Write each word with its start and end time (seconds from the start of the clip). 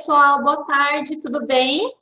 pessoal, 0.00 0.42
boa 0.42 0.64
tarde, 0.64 1.20
tudo 1.20 1.44
bem? 1.44 1.94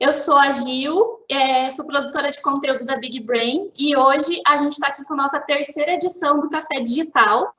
Eu 0.00 0.14
sou 0.14 0.38
a 0.38 0.50
Gil, 0.50 1.26
é, 1.30 1.68
sou 1.68 1.86
produtora 1.86 2.30
de 2.30 2.40
conteúdo 2.40 2.86
da 2.86 2.96
Big 2.96 3.20
Brain 3.20 3.70
e 3.78 3.94
hoje 3.94 4.40
a 4.46 4.56
gente 4.56 4.72
está 4.72 4.88
aqui 4.88 5.04
com 5.04 5.12
a 5.12 5.18
nossa 5.18 5.38
terceira 5.38 5.92
edição 5.92 6.38
do 6.38 6.48
Café 6.48 6.80
Digital. 6.80 7.52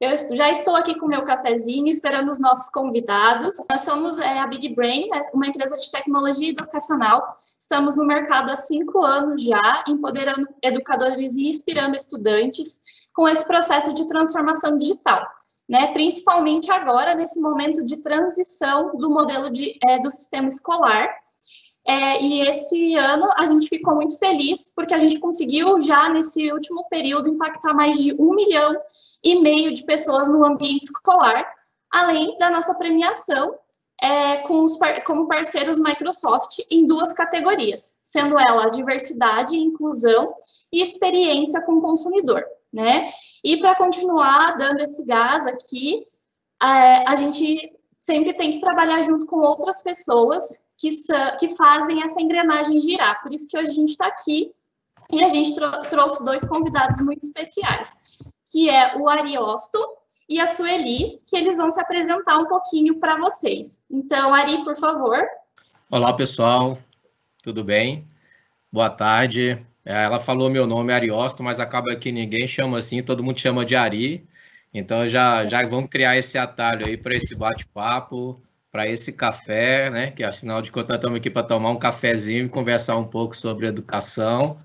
Eu 0.00 0.10
já 0.34 0.50
estou 0.50 0.74
aqui 0.74 0.98
com 0.98 1.06
o 1.06 1.08
meu 1.08 1.24
cafezinho, 1.24 1.86
esperando 1.86 2.28
os 2.28 2.40
nossos 2.40 2.68
convidados. 2.70 3.54
Nós 3.70 3.82
somos 3.82 4.18
é, 4.18 4.40
a 4.40 4.48
Big 4.48 4.74
Brain, 4.74 5.08
é 5.14 5.30
uma 5.32 5.46
empresa 5.46 5.76
de 5.76 5.88
tecnologia 5.92 6.50
educacional. 6.50 7.36
Estamos 7.60 7.94
no 7.94 8.04
mercado 8.04 8.50
há 8.50 8.56
cinco 8.56 9.04
anos 9.04 9.44
já, 9.44 9.84
empoderando 9.86 10.48
educadores 10.60 11.36
e 11.36 11.50
inspirando 11.50 11.94
estudantes 11.94 12.82
com 13.14 13.28
esse 13.28 13.46
processo 13.46 13.94
de 13.94 14.08
transformação 14.08 14.76
digital 14.76 15.24
né, 15.68 15.92
principalmente 15.92 16.70
agora, 16.70 17.14
nesse 17.14 17.40
momento 17.40 17.84
de 17.84 17.96
transição 17.98 18.96
do 18.96 19.10
modelo 19.10 19.50
de, 19.50 19.78
é, 19.82 19.98
do 19.98 20.10
sistema 20.10 20.48
escolar. 20.48 21.08
É, 21.86 22.22
e 22.22 22.40
esse 22.42 22.96
ano 22.96 23.30
a 23.36 23.46
gente 23.46 23.68
ficou 23.68 23.94
muito 23.94 24.18
feliz, 24.18 24.72
porque 24.74 24.94
a 24.94 24.98
gente 24.98 25.18
conseguiu 25.18 25.80
já 25.80 26.08
nesse 26.08 26.50
último 26.50 26.86
período 26.88 27.28
impactar 27.28 27.74
mais 27.74 27.98
de 27.98 28.14
um 28.14 28.34
milhão 28.34 28.74
e 29.22 29.40
meio 29.40 29.72
de 29.72 29.84
pessoas 29.84 30.28
no 30.28 30.44
ambiente 30.44 30.84
escolar, 30.84 31.46
além 31.90 32.36
da 32.38 32.50
nossa 32.50 32.74
premiação 32.74 33.54
é, 34.00 34.38
com 34.38 34.62
os, 34.62 34.78
como 35.06 35.28
parceiros 35.28 35.78
Microsoft 35.78 36.60
em 36.70 36.86
duas 36.86 37.12
categorias, 37.12 37.96
sendo 38.02 38.38
ela 38.38 38.70
diversidade, 38.70 39.56
inclusão 39.56 40.32
e 40.72 40.82
experiência 40.82 41.60
com 41.62 41.74
o 41.74 41.82
consumidor 41.82 42.44
né? 42.74 43.06
E 43.44 43.58
para 43.58 43.74
continuar 43.74 44.56
dando 44.56 44.80
esse 44.80 45.04
gás 45.04 45.46
aqui, 45.46 46.06
é, 46.62 47.06
a 47.06 47.14
gente 47.14 47.70
sempre 47.94 48.32
tem 48.32 48.50
que 48.50 48.58
trabalhar 48.58 49.02
junto 49.02 49.26
com 49.26 49.36
outras 49.36 49.82
pessoas 49.82 50.64
que, 50.78 50.88
que 51.38 51.54
fazem 51.54 52.02
essa 52.02 52.20
engrenagem 52.22 52.80
girar. 52.80 53.22
Por 53.22 53.34
isso 53.34 53.46
que 53.46 53.58
hoje 53.58 53.70
a 53.70 53.74
gente 53.74 53.90
está 53.90 54.06
aqui 54.06 54.50
e 55.12 55.22
a 55.22 55.28
gente 55.28 55.54
trouxe 55.90 56.24
dois 56.24 56.48
convidados 56.48 57.00
muito 57.02 57.24
especiais, 57.24 57.90
que 58.50 58.70
é 58.70 58.96
o 58.96 59.08
Ariosto 59.10 59.78
e 60.26 60.40
a 60.40 60.46
Sueli, 60.46 61.20
que 61.26 61.36
eles 61.36 61.58
vão 61.58 61.70
se 61.70 61.80
apresentar 61.80 62.38
um 62.38 62.46
pouquinho 62.46 62.98
para 62.98 63.18
vocês. 63.18 63.82
Então, 63.90 64.32
Ari, 64.32 64.64
por 64.64 64.76
favor. 64.76 65.22
Olá, 65.90 66.14
pessoal. 66.14 66.78
Tudo 67.42 67.62
bem? 67.62 68.08
Boa 68.72 68.88
tarde. 68.88 69.64
É, 69.84 70.04
ela 70.04 70.18
falou 70.18 70.48
meu 70.50 70.66
nome 70.66 70.92
Ariosto, 70.92 71.42
mas 71.42 71.60
acaba 71.60 71.94
que 71.96 72.10
ninguém 72.10 72.48
chama 72.48 72.78
assim, 72.78 73.02
todo 73.02 73.22
mundo 73.22 73.38
chama 73.40 73.64
de 73.64 73.76
Ari. 73.76 74.26
Então 74.72 75.08
já, 75.08 75.46
já 75.46 75.66
vamos 75.66 75.90
criar 75.90 76.16
esse 76.16 76.38
atalho 76.38 76.86
aí 76.86 76.96
para 76.96 77.14
esse 77.14 77.34
bate-papo, 77.34 78.42
para 78.72 78.88
esse 78.88 79.12
café, 79.12 79.90
né? 79.90 80.10
Que 80.10 80.24
afinal 80.24 80.60
de 80.62 80.72
contas 80.72 80.96
estamos 80.96 81.18
aqui 81.18 81.30
para 81.30 81.46
tomar 81.46 81.70
um 81.70 81.78
cafezinho 81.78 82.46
e 82.46 82.48
conversar 82.48 82.96
um 82.96 83.06
pouco 83.06 83.36
sobre 83.36 83.66
educação. 83.68 84.58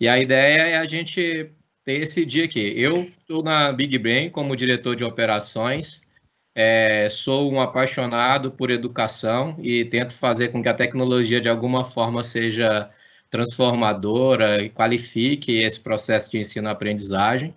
E 0.00 0.08
a 0.08 0.18
ideia 0.18 0.62
é 0.70 0.76
a 0.76 0.86
gente 0.86 1.52
ter 1.84 2.02
esse 2.02 2.24
dia 2.26 2.46
aqui. 2.46 2.72
Eu 2.76 3.02
estou 3.02 3.42
na 3.42 3.72
Big 3.72 3.96
Brain 3.98 4.30
como 4.30 4.56
diretor 4.56 4.96
de 4.96 5.04
operações. 5.04 6.02
É, 6.54 7.08
sou 7.10 7.52
um 7.52 7.60
apaixonado 7.60 8.50
por 8.52 8.70
educação 8.70 9.56
e 9.60 9.84
tento 9.84 10.14
fazer 10.14 10.48
com 10.48 10.62
que 10.62 10.68
a 10.68 10.74
tecnologia 10.74 11.40
de 11.40 11.48
alguma 11.48 11.84
forma 11.84 12.22
seja 12.22 12.90
transformadora 13.34 14.62
e 14.62 14.70
qualifique 14.70 15.60
esse 15.60 15.80
processo 15.80 16.30
de 16.30 16.38
ensino-aprendizagem. 16.38 17.52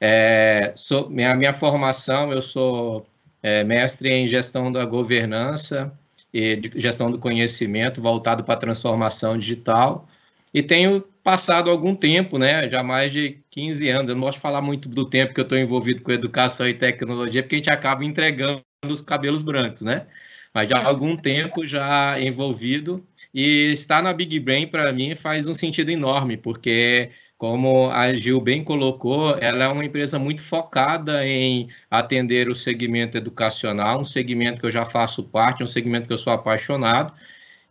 É, 0.00 0.72
sou, 0.74 1.08
minha, 1.08 1.32
minha 1.36 1.52
formação, 1.52 2.32
eu 2.32 2.42
sou 2.42 3.06
é, 3.40 3.62
mestre 3.62 4.10
em 4.10 4.26
gestão 4.26 4.72
da 4.72 4.84
governança 4.84 5.96
e 6.34 6.60
gestão 6.74 7.08
do 7.08 7.20
conhecimento 7.20 8.02
voltado 8.02 8.42
para 8.42 8.54
a 8.54 8.56
transformação 8.56 9.38
digital 9.38 10.08
e 10.52 10.60
tenho 10.60 11.00
passado 11.22 11.70
algum 11.70 11.94
tempo, 11.94 12.36
né, 12.36 12.68
já 12.68 12.82
mais 12.82 13.12
de 13.12 13.38
15 13.50 13.88
anos, 13.90 14.08
eu 14.08 14.16
não 14.16 14.22
gosto 14.22 14.38
de 14.38 14.42
falar 14.42 14.60
muito 14.60 14.88
do 14.88 15.08
tempo 15.08 15.32
que 15.32 15.40
eu 15.40 15.44
estou 15.44 15.56
envolvido 15.56 16.02
com 16.02 16.10
educação 16.10 16.68
e 16.68 16.74
tecnologia, 16.74 17.44
porque 17.44 17.54
a 17.54 17.58
gente 17.58 17.70
acaba 17.70 18.04
entregando 18.04 18.60
os 18.84 19.00
cabelos 19.00 19.40
brancos, 19.40 19.82
né? 19.82 20.06
Mas 20.54 20.68
já 20.68 20.78
há 20.78 20.86
algum 20.86 21.16
tempo 21.16 21.66
já 21.66 22.20
envolvido 22.20 23.06
e 23.32 23.72
estar 23.72 24.02
na 24.02 24.12
Big 24.12 24.38
Brain, 24.38 24.66
para 24.66 24.92
mim, 24.92 25.14
faz 25.14 25.46
um 25.46 25.54
sentido 25.54 25.90
enorme, 25.90 26.36
porque, 26.36 27.10
como 27.38 27.90
a 27.90 28.12
Gil 28.14 28.40
bem 28.40 28.62
colocou, 28.62 29.36
ela 29.38 29.64
é 29.64 29.68
uma 29.68 29.84
empresa 29.84 30.18
muito 30.18 30.42
focada 30.42 31.26
em 31.26 31.68
atender 31.90 32.48
o 32.50 32.54
segmento 32.54 33.16
educacional, 33.16 34.00
um 34.00 34.04
segmento 34.04 34.60
que 34.60 34.66
eu 34.66 34.70
já 34.70 34.84
faço 34.84 35.22
parte, 35.24 35.62
um 35.62 35.66
segmento 35.66 36.06
que 36.06 36.12
eu 36.12 36.18
sou 36.18 36.32
apaixonado, 36.32 37.14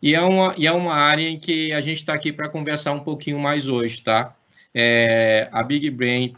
e 0.02 0.14
é 0.16 0.20
uma, 0.20 0.54
e 0.58 0.66
é 0.66 0.72
uma 0.72 0.94
área 0.94 1.28
em 1.28 1.38
que 1.38 1.72
a 1.72 1.80
gente 1.80 1.98
está 1.98 2.14
aqui 2.14 2.32
para 2.32 2.48
conversar 2.48 2.92
um 2.92 3.00
pouquinho 3.00 3.38
mais 3.38 3.68
hoje, 3.68 4.02
tá? 4.02 4.34
É, 4.74 5.48
a 5.52 5.62
Big 5.62 5.88
Brain, 5.90 6.34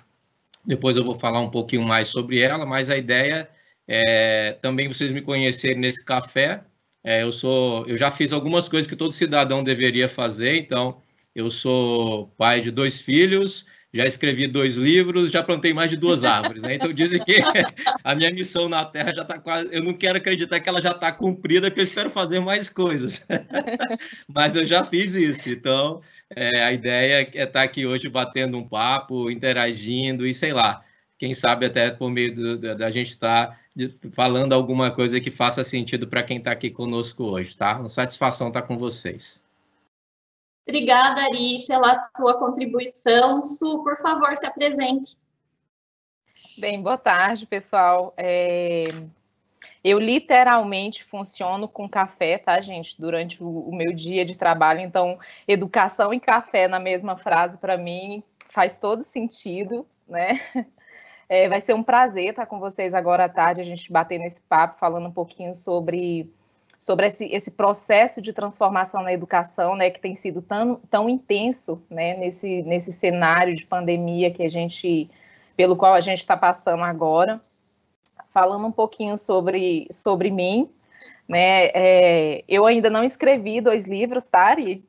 depois 0.67 0.97
eu 0.97 1.05
vou 1.05 1.15
falar 1.15 1.41
um 1.41 1.51
pouquinho 1.51 1.83
mais 1.83 2.09
sobre 2.09 2.41
ela, 2.41 2.67
mas 2.67 2.91
a 2.91 2.97
ideia 2.99 3.49
é 3.87 4.53
também 4.63 4.89
vocês 4.89 5.13
me 5.13 5.23
conhecerem 5.23 5.79
nesse 5.79 6.05
café, 6.05 6.65
é, 7.05 7.23
eu 7.23 7.33
sou, 7.33 7.87
eu 7.87 7.99
já 7.99 8.11
fiz 8.11 8.33
algumas 8.33 8.67
coisas 8.67 8.89
que 8.89 8.97
todo 8.97 9.13
cidadão 9.13 9.63
deveria 9.63 10.09
fazer. 10.09 10.57
Então, 10.57 11.03
eu 11.35 11.51
sou 11.51 12.29
pai 12.39 12.63
de 12.63 12.71
dois 12.71 12.99
filhos, 13.03 13.67
já 13.93 14.07
escrevi 14.07 14.49
dois 14.49 14.77
livros, 14.77 15.31
já 15.31 15.43
plantei 15.43 15.75
mais 15.75 15.91
de 15.91 15.99
duas 15.99 16.25
árvores. 16.25 16.63
Né? 16.63 16.77
Então 16.77 16.93
dizem 16.93 17.23
que 17.23 17.37
a 18.03 18.15
minha 18.15 18.31
missão 18.33 18.69
na 18.69 18.85
Terra 18.87 19.15
já 19.15 19.23
está 19.23 19.39
quase. 19.39 19.69
Eu 19.71 19.85
não 19.85 19.93
quero 19.93 20.17
acreditar 20.17 20.59
que 20.61 20.69
ela 20.69 20.81
já 20.81 20.93
está 20.93 21.13
cumprida, 21.13 21.69
porque 21.69 21.81
eu 21.81 21.85
espero 21.85 22.09
fazer 22.09 22.41
mais 22.41 22.71
coisas. 22.71 23.27
Mas 24.27 24.57
eu 24.57 24.65
já 24.65 24.83
fiz 24.83 25.15
isso. 25.15 25.51
Então 25.51 26.01
é, 26.35 26.63
a 26.65 26.73
ideia 26.73 27.17
é 27.17 27.43
estar 27.45 27.47
tá 27.47 27.63
aqui 27.63 27.87
hoje 27.87 28.09
batendo 28.09 28.57
um 28.57 28.67
papo, 28.67 29.31
interagindo 29.31 30.27
e 30.27 30.33
sei 30.33 30.53
lá. 30.53 30.83
Quem 31.19 31.33
sabe 31.33 31.67
até 31.67 31.91
por 31.91 32.11
meio 32.11 32.59
da 32.59 32.91
gente 32.91 33.11
estar 33.11 33.47
tá 33.47 33.61
falando 34.13 34.53
alguma 34.53 34.91
coisa 34.91 35.21
que 35.21 35.31
faça 35.31 35.65
sentido 35.65 36.07
para 36.07 36.23
quem 36.23 36.39
está 36.39 36.53
aqui 36.53 36.71
conosco 36.71 37.25
hoje, 37.25 37.57
tá? 37.57 37.79
Uma 37.79 37.89
satisfação 37.89 38.49
estar 38.49 38.63
tá 38.63 38.69
com 38.69 38.79
vocês. 38.79 39.45
Obrigada, 40.67 41.23
Ari, 41.23 41.65
pela 41.67 42.01
sua 42.17 42.39
contribuição. 42.39 43.45
Su, 43.45 43.83
por 43.83 43.97
favor, 43.97 44.35
se 44.37 44.47
apresente. 44.47 45.17
Bem, 46.59 46.81
boa 46.83 46.97
tarde, 46.97 47.47
pessoal. 47.47 48.15
É... 48.17 48.85
Eu 49.83 49.99
literalmente 49.99 51.05
funciono 51.05 51.69
com 51.69 51.87
café, 51.87 52.39
tá, 52.39 52.61
gente? 52.63 52.99
Durante 52.99 53.43
o, 53.43 53.69
o 53.69 53.75
meu 53.75 53.93
dia 53.93 54.25
de 54.25 54.35
trabalho. 54.35 54.81
Então, 54.81 55.19
educação 55.47 56.15
e 56.15 56.21
café 56.21 56.67
na 56.67 56.79
mesma 56.79 57.19
frase, 57.19 57.59
para 57.59 57.77
mim, 57.77 58.23
faz 58.49 58.77
todo 58.77 59.03
sentido, 59.03 59.87
né? 60.09 60.41
É, 61.29 61.49
vai 61.49 61.61
ser 61.61 61.75
um 61.75 61.83
prazer 61.83 62.31
estar 62.31 62.47
com 62.47 62.59
vocês 62.59 62.93
agora 62.95 63.25
à 63.25 63.29
tarde, 63.29 63.61
a 63.61 63.65
gente 63.65 63.91
bater 63.91 64.19
nesse 64.19 64.43
papo, 64.43 64.79
falando 64.79 65.09
um 65.09 65.13
pouquinho 65.13 65.55
sobre, 65.55 66.31
sobre 66.79 67.07
esse, 67.07 67.27
esse 67.27 67.53
processo 67.53 68.21
de 68.21 68.33
transformação 68.33 69.03
na 69.03 69.13
educação, 69.13 69.75
né, 69.75 69.91
que 69.91 70.01
tem 70.01 70.15
sido 70.15 70.43
tão, 70.43 70.77
tão 70.91 71.09
intenso, 71.09 71.83
né, 71.89 72.17
nesse, 72.17 72.63
nesse 72.63 72.93
cenário 72.93 73.55
de 73.55 73.65
pandemia 73.65 74.31
que 74.31 74.43
a 74.43 74.51
gente, 74.51 75.11
pelo 75.57 75.77
qual 75.77 75.95
a 75.95 76.01
gente 76.01 76.21
está 76.21 76.37
passando 76.37 76.83
agora. 76.83 77.41
Falando 78.33 78.67
um 78.67 78.73
pouquinho 78.73 79.17
sobre, 79.17 79.87
sobre 79.91 80.31
mim, 80.31 80.69
né, 81.27 81.67
é, 81.73 82.45
eu 82.47 82.67
ainda 82.67 82.91
não 82.91 83.05
escrevi 83.05 83.61
dois 83.61 83.87
livros, 83.87 84.29
tá, 84.29 84.41
Ari? 84.41 84.85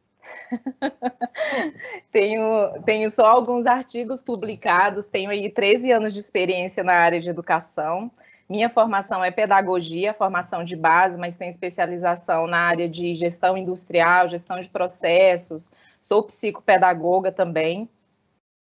tenho, 2.12 2.82
tenho 2.86 3.10
só 3.10 3.26
alguns 3.26 3.66
artigos 3.66 4.22
publicados, 4.22 5.10
tenho 5.10 5.30
aí 5.30 5.50
13 5.50 5.92
anos 5.92 6.14
de 6.14 6.20
experiência 6.20 6.84
na 6.84 6.94
área 6.94 7.20
de 7.20 7.30
educação. 7.30 8.12
Minha 8.48 8.70
formação 8.70 9.24
é 9.24 9.32
pedagogia, 9.32 10.14
formação 10.14 10.64
de 10.64 10.76
base, 10.76 11.20
mas 11.20 11.36
tenho 11.36 11.50
especialização 11.50 12.46
na 12.46 12.60
área 12.60 12.88
de 12.88 13.14
gestão 13.16 13.58
industrial, 13.58 14.28
gestão 14.28 14.60
de 14.60 14.70
processos, 14.70 15.72
sou 16.00 16.22
psicopedagoga 16.24 17.32
também. 17.32 17.90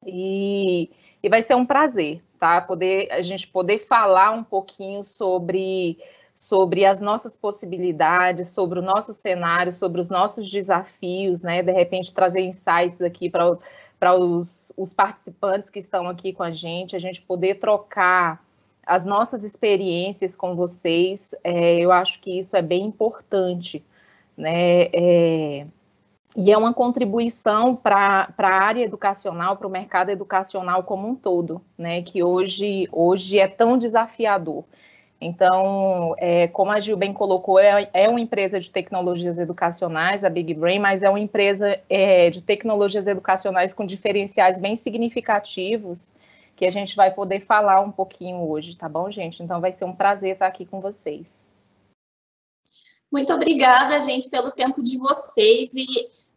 E, 0.06 0.90
e 1.22 1.28
vai 1.28 1.42
ser 1.42 1.54
um 1.54 1.66
prazer, 1.66 2.22
tá? 2.38 2.60
Poder, 2.60 3.10
a 3.10 3.20
gente 3.20 3.46
poder 3.48 3.86
falar 3.86 4.30
um 4.30 4.44
pouquinho 4.44 5.04
sobre 5.04 5.98
sobre 6.34 6.84
as 6.84 7.00
nossas 7.00 7.36
possibilidades, 7.36 8.48
sobre 8.48 8.80
o 8.80 8.82
nosso 8.82 9.14
cenário, 9.14 9.72
sobre 9.72 10.00
os 10.00 10.08
nossos 10.08 10.50
desafios, 10.50 11.42
né? 11.42 11.62
De 11.62 11.70
repente 11.72 12.12
trazer 12.12 12.40
insights 12.40 13.00
aqui 13.00 13.30
para 13.30 13.56
para 13.98 14.14
os, 14.14 14.72
os 14.76 14.92
participantes 14.92 15.70
que 15.70 15.78
estão 15.78 16.08
aqui 16.08 16.32
com 16.32 16.42
a 16.42 16.50
gente, 16.50 16.94
a 16.94 16.98
gente 16.98 17.22
poder 17.22 17.54
trocar 17.54 18.44
as 18.86 19.06
nossas 19.06 19.44
experiências 19.44 20.36
com 20.36 20.54
vocês, 20.54 21.34
é, 21.42 21.78
eu 21.78 21.90
acho 21.90 22.20
que 22.20 22.38
isso 22.38 22.54
é 22.54 22.60
bem 22.60 22.84
importante, 22.84 23.82
né? 24.36 24.90
É, 24.92 25.66
e 26.36 26.52
é 26.52 26.58
uma 26.58 26.74
contribuição 26.74 27.74
para 27.76 28.28
a 28.36 28.46
área 28.46 28.84
educacional, 28.84 29.56
para 29.56 29.68
o 29.68 29.70
mercado 29.70 30.10
educacional 30.10 30.82
como 30.82 31.08
um 31.08 31.14
todo, 31.14 31.62
né? 31.78 32.02
Que 32.02 32.22
hoje, 32.22 32.88
hoje 32.92 33.38
é 33.38 33.48
tão 33.48 33.78
desafiador. 33.78 34.64
Então, 35.24 36.14
é, 36.18 36.48
como 36.48 36.70
a 36.70 36.78
Gil 36.78 36.98
bem 36.98 37.14
colocou, 37.14 37.58
é, 37.58 37.88
é, 37.94 38.10
uma 38.10 38.20
empresa 38.20 38.60
de 38.60 38.70
tecnologias 38.70 39.38
educacionais, 39.38 40.22
a 40.22 40.28
Big 40.28 40.52
Brain, 40.52 40.78
mas 40.78 41.02
é 41.02 41.08
uma 41.08 41.18
empresa 41.18 41.80
é, 41.88 42.28
de 42.28 42.42
tecnologias 42.42 43.06
educacionais 43.06 43.72
com 43.72 43.86
diferenciais 43.86 44.60
bem 44.60 44.76
significativos 44.76 46.12
que 46.54 46.66
a 46.66 46.70
gente 46.70 46.94
vai 46.94 47.10
poder 47.10 47.40
falar 47.40 47.80
um 47.80 47.90
pouquinho 47.90 48.46
hoje, 48.46 48.76
tá 48.76 48.86
bom, 48.86 49.10
gente? 49.10 49.42
Então, 49.42 49.62
vai 49.62 49.72
ser 49.72 49.86
um 49.86 49.94
prazer 49.94 50.34
estar 50.34 50.46
aqui 50.46 50.66
com 50.66 50.78
vocês. 50.78 51.48
Muito 53.10 53.32
obrigada, 53.32 53.98
gente, 54.00 54.28
pelo 54.28 54.52
tempo 54.52 54.82
de 54.82 54.98
vocês 54.98 55.72
e 55.74 55.86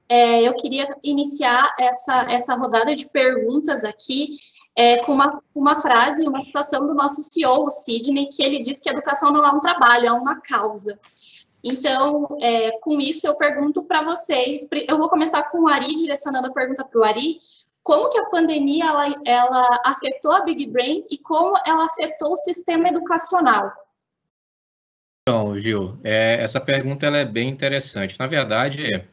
é, 0.08 0.42
eu 0.42 0.54
queria 0.54 0.88
iniciar 1.04 1.76
essa, 1.78 2.32
essa 2.32 2.56
rodada 2.56 2.96
de 2.96 3.10
perguntas 3.10 3.84
aqui 3.84 4.30
é, 4.78 4.98
com 4.98 5.14
uma, 5.14 5.42
uma 5.56 5.76
frase, 5.76 6.28
uma 6.28 6.40
citação 6.40 6.86
do 6.86 6.94
nosso 6.94 7.24
CEO, 7.24 7.66
o 7.66 7.70
Sidney, 7.72 8.30
que 8.32 8.44
ele 8.44 8.62
diz 8.62 8.80
que 8.80 8.88
educação 8.88 9.34
não 9.34 9.44
é 9.44 9.52
um 9.52 9.60
trabalho, 9.60 10.06
é 10.06 10.12
uma 10.12 10.40
causa. 10.40 11.00
Então, 11.64 12.38
é, 12.40 12.78
com 12.80 13.02
isso, 13.02 13.26
eu 13.26 13.36
pergunto 13.36 13.82
para 13.82 14.04
vocês, 14.04 14.68
eu 14.88 15.00
vou 15.00 15.10
começar 15.10 15.42
com 15.50 15.64
o 15.64 15.68
Ari, 15.68 15.96
direcionando 15.96 16.48
a 16.48 16.54
pergunta 16.54 16.86
para 16.86 17.02
o 17.02 17.04
Ari, 17.04 17.38
como 17.84 18.10
que 18.10 18.20
a 18.20 18.26
pandemia 18.26 18.86
ela, 18.86 19.16
ela 19.26 19.80
afetou 19.84 20.32
a 20.32 20.42
Big 20.42 20.68
Brain 20.68 21.04
e 21.10 21.18
como 21.18 21.58
ela 21.66 21.86
afetou 21.86 22.34
o 22.34 22.38
sistema 22.38 22.90
educacional? 22.90 23.72
Então, 25.24 25.58
Gil, 25.58 25.98
é, 26.04 26.42
essa 26.44 26.62
pergunta 26.62 27.08
ela 27.08 27.18
é 27.18 27.26
bem 27.26 27.50
interessante. 27.50 28.16
Na 28.20 28.28
verdade, 28.28 29.08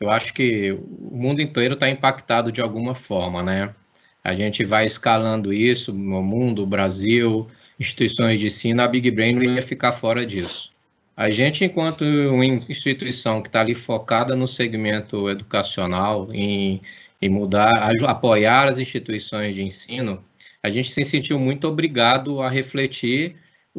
eu 0.00 0.10
acho 0.10 0.32
que 0.32 0.72
o 0.72 1.14
mundo 1.14 1.42
inteiro 1.42 1.74
está 1.74 1.90
impactado 1.90 2.50
de 2.50 2.62
alguma 2.62 2.94
forma, 2.94 3.42
né? 3.42 3.74
A 4.22 4.34
gente 4.34 4.64
vai 4.64 4.84
escalando 4.84 5.52
isso 5.52 5.92
no 5.92 6.22
mundo, 6.22 6.66
Brasil, 6.66 7.48
instituições 7.78 8.38
de 8.38 8.46
ensino, 8.46 8.82
a 8.82 8.88
Big 8.88 9.10
Brain 9.10 9.34
não 9.34 9.54
ia 9.54 9.62
ficar 9.62 9.92
fora 9.92 10.26
disso. 10.26 10.70
A 11.16 11.30
gente, 11.30 11.64
enquanto 11.64 12.02
uma 12.02 12.44
instituição 12.44 13.42
que 13.42 13.48
está 13.48 13.60
ali 13.60 13.74
focada 13.74 14.34
no 14.36 14.46
segmento 14.46 15.28
educacional, 15.28 16.28
em, 16.32 16.80
em 17.20 17.28
mudar, 17.28 17.90
apoiar 18.06 18.68
as 18.68 18.78
instituições 18.78 19.54
de 19.54 19.62
ensino, 19.62 20.24
a 20.62 20.70
gente 20.70 20.90
se 20.90 21.04
sentiu 21.04 21.38
muito 21.38 21.66
obrigado 21.66 22.42
a 22.42 22.48
refletir 22.48 23.36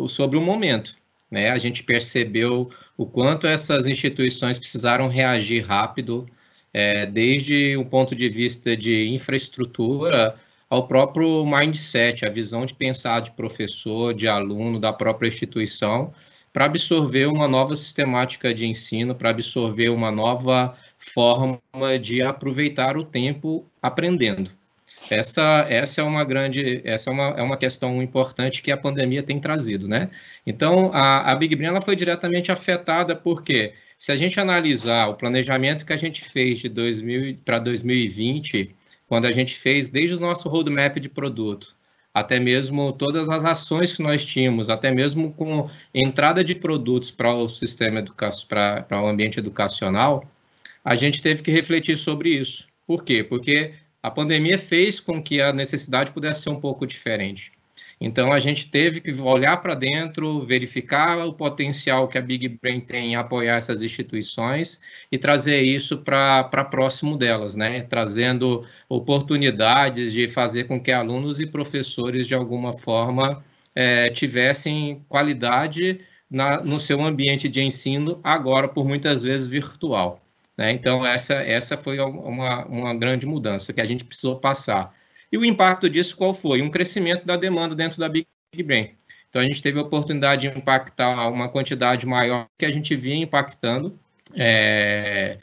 sobre 0.07 0.37
o 0.37 0.41
momento. 0.41 0.95
Né? 1.29 1.49
A 1.49 1.57
gente 1.57 1.83
percebeu 1.83 2.69
o 2.97 3.05
quanto 3.05 3.47
essas 3.47 3.87
instituições 3.87 4.59
precisaram 4.59 5.07
reagir 5.07 5.65
rápido, 5.65 6.27
é, 6.73 7.05
desde 7.05 7.75
o 7.77 7.85
ponto 7.85 8.15
de 8.15 8.29
vista 8.29 8.75
de 8.75 9.09
infraestrutura 9.09 10.35
ao 10.69 10.87
próprio 10.87 11.45
mindset, 11.45 12.25
a 12.25 12.29
visão 12.29 12.65
de 12.65 12.73
pensar 12.73 13.21
de 13.21 13.31
professor, 13.31 14.13
de 14.13 14.27
aluno, 14.27 14.79
da 14.79 14.93
própria 14.93 15.27
instituição, 15.27 16.13
para 16.53 16.65
absorver 16.65 17.27
uma 17.27 17.47
nova 17.47 17.75
sistemática 17.75 18.53
de 18.53 18.65
ensino, 18.65 19.15
para 19.15 19.29
absorver 19.29 19.89
uma 19.89 20.11
nova 20.11 20.75
forma 20.97 21.59
de 22.01 22.21
aproveitar 22.21 22.97
o 22.97 23.03
tempo 23.03 23.65
aprendendo. 23.81 24.51
Essa, 25.09 25.65
essa 25.67 26.01
é 26.01 26.03
uma 26.03 26.23
grande, 26.23 26.81
essa 26.85 27.09
é 27.09 27.13
uma, 27.13 27.29
é 27.37 27.41
uma 27.41 27.57
questão 27.57 28.01
importante 28.01 28.61
que 28.61 28.71
a 28.71 28.77
pandemia 28.77 29.23
tem 29.23 29.39
trazido, 29.39 29.87
né? 29.87 30.09
Então, 30.45 30.91
a, 30.93 31.31
a 31.31 31.35
Big 31.35 31.55
Brain 31.55 31.69
ela 31.69 31.81
foi 31.81 31.95
diretamente 31.95 32.51
afetada 32.51 33.15
porque 33.15 33.73
se 34.01 34.11
a 34.11 34.15
gente 34.15 34.39
analisar 34.39 35.09
o 35.09 35.13
planejamento 35.13 35.85
que 35.85 35.93
a 35.93 35.97
gente 35.97 36.23
fez 36.23 36.57
de 36.57 36.67
2000 36.67 37.37
para 37.45 37.59
2020, 37.59 38.75
quando 39.07 39.25
a 39.25 39.31
gente 39.31 39.53
fez 39.53 39.89
desde 39.89 40.15
o 40.15 40.19
nosso 40.19 40.49
roadmap 40.49 40.97
de 40.97 41.07
produto, 41.07 41.75
até 42.11 42.39
mesmo 42.39 42.93
todas 42.93 43.29
as 43.29 43.45
ações 43.45 43.93
que 43.93 44.01
nós 44.01 44.25
tínhamos, 44.25 44.71
até 44.71 44.89
mesmo 44.89 45.31
com 45.31 45.69
entrada 45.93 46.43
de 46.43 46.55
produtos 46.55 47.11
para 47.11 47.31
o 47.31 47.47
sistema 47.47 47.99
educacional, 47.99 48.83
para, 48.85 49.03
o 49.03 49.07
ambiente 49.07 49.37
educacional, 49.37 50.25
a 50.83 50.95
gente 50.95 51.21
teve 51.21 51.43
que 51.43 51.51
refletir 51.51 51.95
sobre 51.95 52.29
isso. 52.29 52.67
Por 52.87 53.03
quê? 53.03 53.23
Porque 53.23 53.75
a 54.01 54.09
pandemia 54.09 54.57
fez 54.57 54.99
com 54.99 55.21
que 55.21 55.39
a 55.39 55.53
necessidade 55.53 56.11
pudesse 56.11 56.41
ser 56.41 56.49
um 56.49 56.59
pouco 56.59 56.87
diferente. 56.87 57.51
Então, 58.03 58.33
a 58.33 58.39
gente 58.39 58.67
teve 58.67 58.99
que 58.99 59.11
olhar 59.21 59.57
para 59.57 59.75
dentro, 59.75 60.43
verificar 60.43 61.23
o 61.23 61.33
potencial 61.33 62.07
que 62.07 62.17
a 62.17 62.21
Big 62.21 62.47
Brain 62.49 62.81
tem 62.81 63.11
em 63.11 63.15
apoiar 63.15 63.57
essas 63.57 63.83
instituições 63.83 64.81
e 65.11 65.19
trazer 65.19 65.61
isso 65.61 65.99
para 65.99 66.43
próximo 66.65 67.15
delas, 67.15 67.55
né? 67.55 67.83
Trazendo 67.83 68.65
oportunidades 68.89 70.11
de 70.11 70.27
fazer 70.27 70.63
com 70.63 70.81
que 70.81 70.91
alunos 70.91 71.39
e 71.39 71.45
professores, 71.45 72.25
de 72.25 72.33
alguma 72.33 72.73
forma, 72.73 73.43
é, 73.75 74.09
tivessem 74.09 75.05
qualidade 75.07 76.01
na, 76.27 76.59
no 76.63 76.79
seu 76.79 77.03
ambiente 77.03 77.47
de 77.47 77.61
ensino, 77.61 78.19
agora, 78.23 78.67
por 78.67 78.83
muitas 78.83 79.21
vezes, 79.21 79.45
virtual. 79.45 80.19
Né? 80.57 80.71
Então, 80.71 81.05
essa, 81.05 81.35
essa 81.35 81.77
foi 81.77 81.99
uma, 81.99 82.65
uma 82.65 82.95
grande 82.95 83.27
mudança 83.27 83.71
que 83.73 83.81
a 83.81 83.85
gente 83.85 84.03
precisou 84.03 84.37
passar. 84.39 84.91
E 85.31 85.37
o 85.37 85.45
impacto 85.45 85.89
disso 85.89 86.17
qual 86.17 86.33
foi? 86.33 86.61
Um 86.61 86.69
crescimento 86.69 87.25
da 87.25 87.37
demanda 87.37 87.73
dentro 87.73 87.99
da 87.99 88.09
Big 88.09 88.27
Brain. 88.63 88.95
Então, 89.29 89.41
a 89.41 89.45
gente 89.45 89.61
teve 89.61 89.79
a 89.79 89.81
oportunidade 89.81 90.49
de 90.49 90.57
impactar 90.57 91.29
uma 91.29 91.47
quantidade 91.47 92.05
maior 92.05 92.47
que 92.57 92.65
a 92.65 92.71
gente 92.71 92.95
vinha 92.95 93.23
impactando 93.23 93.97
é, 94.35 95.37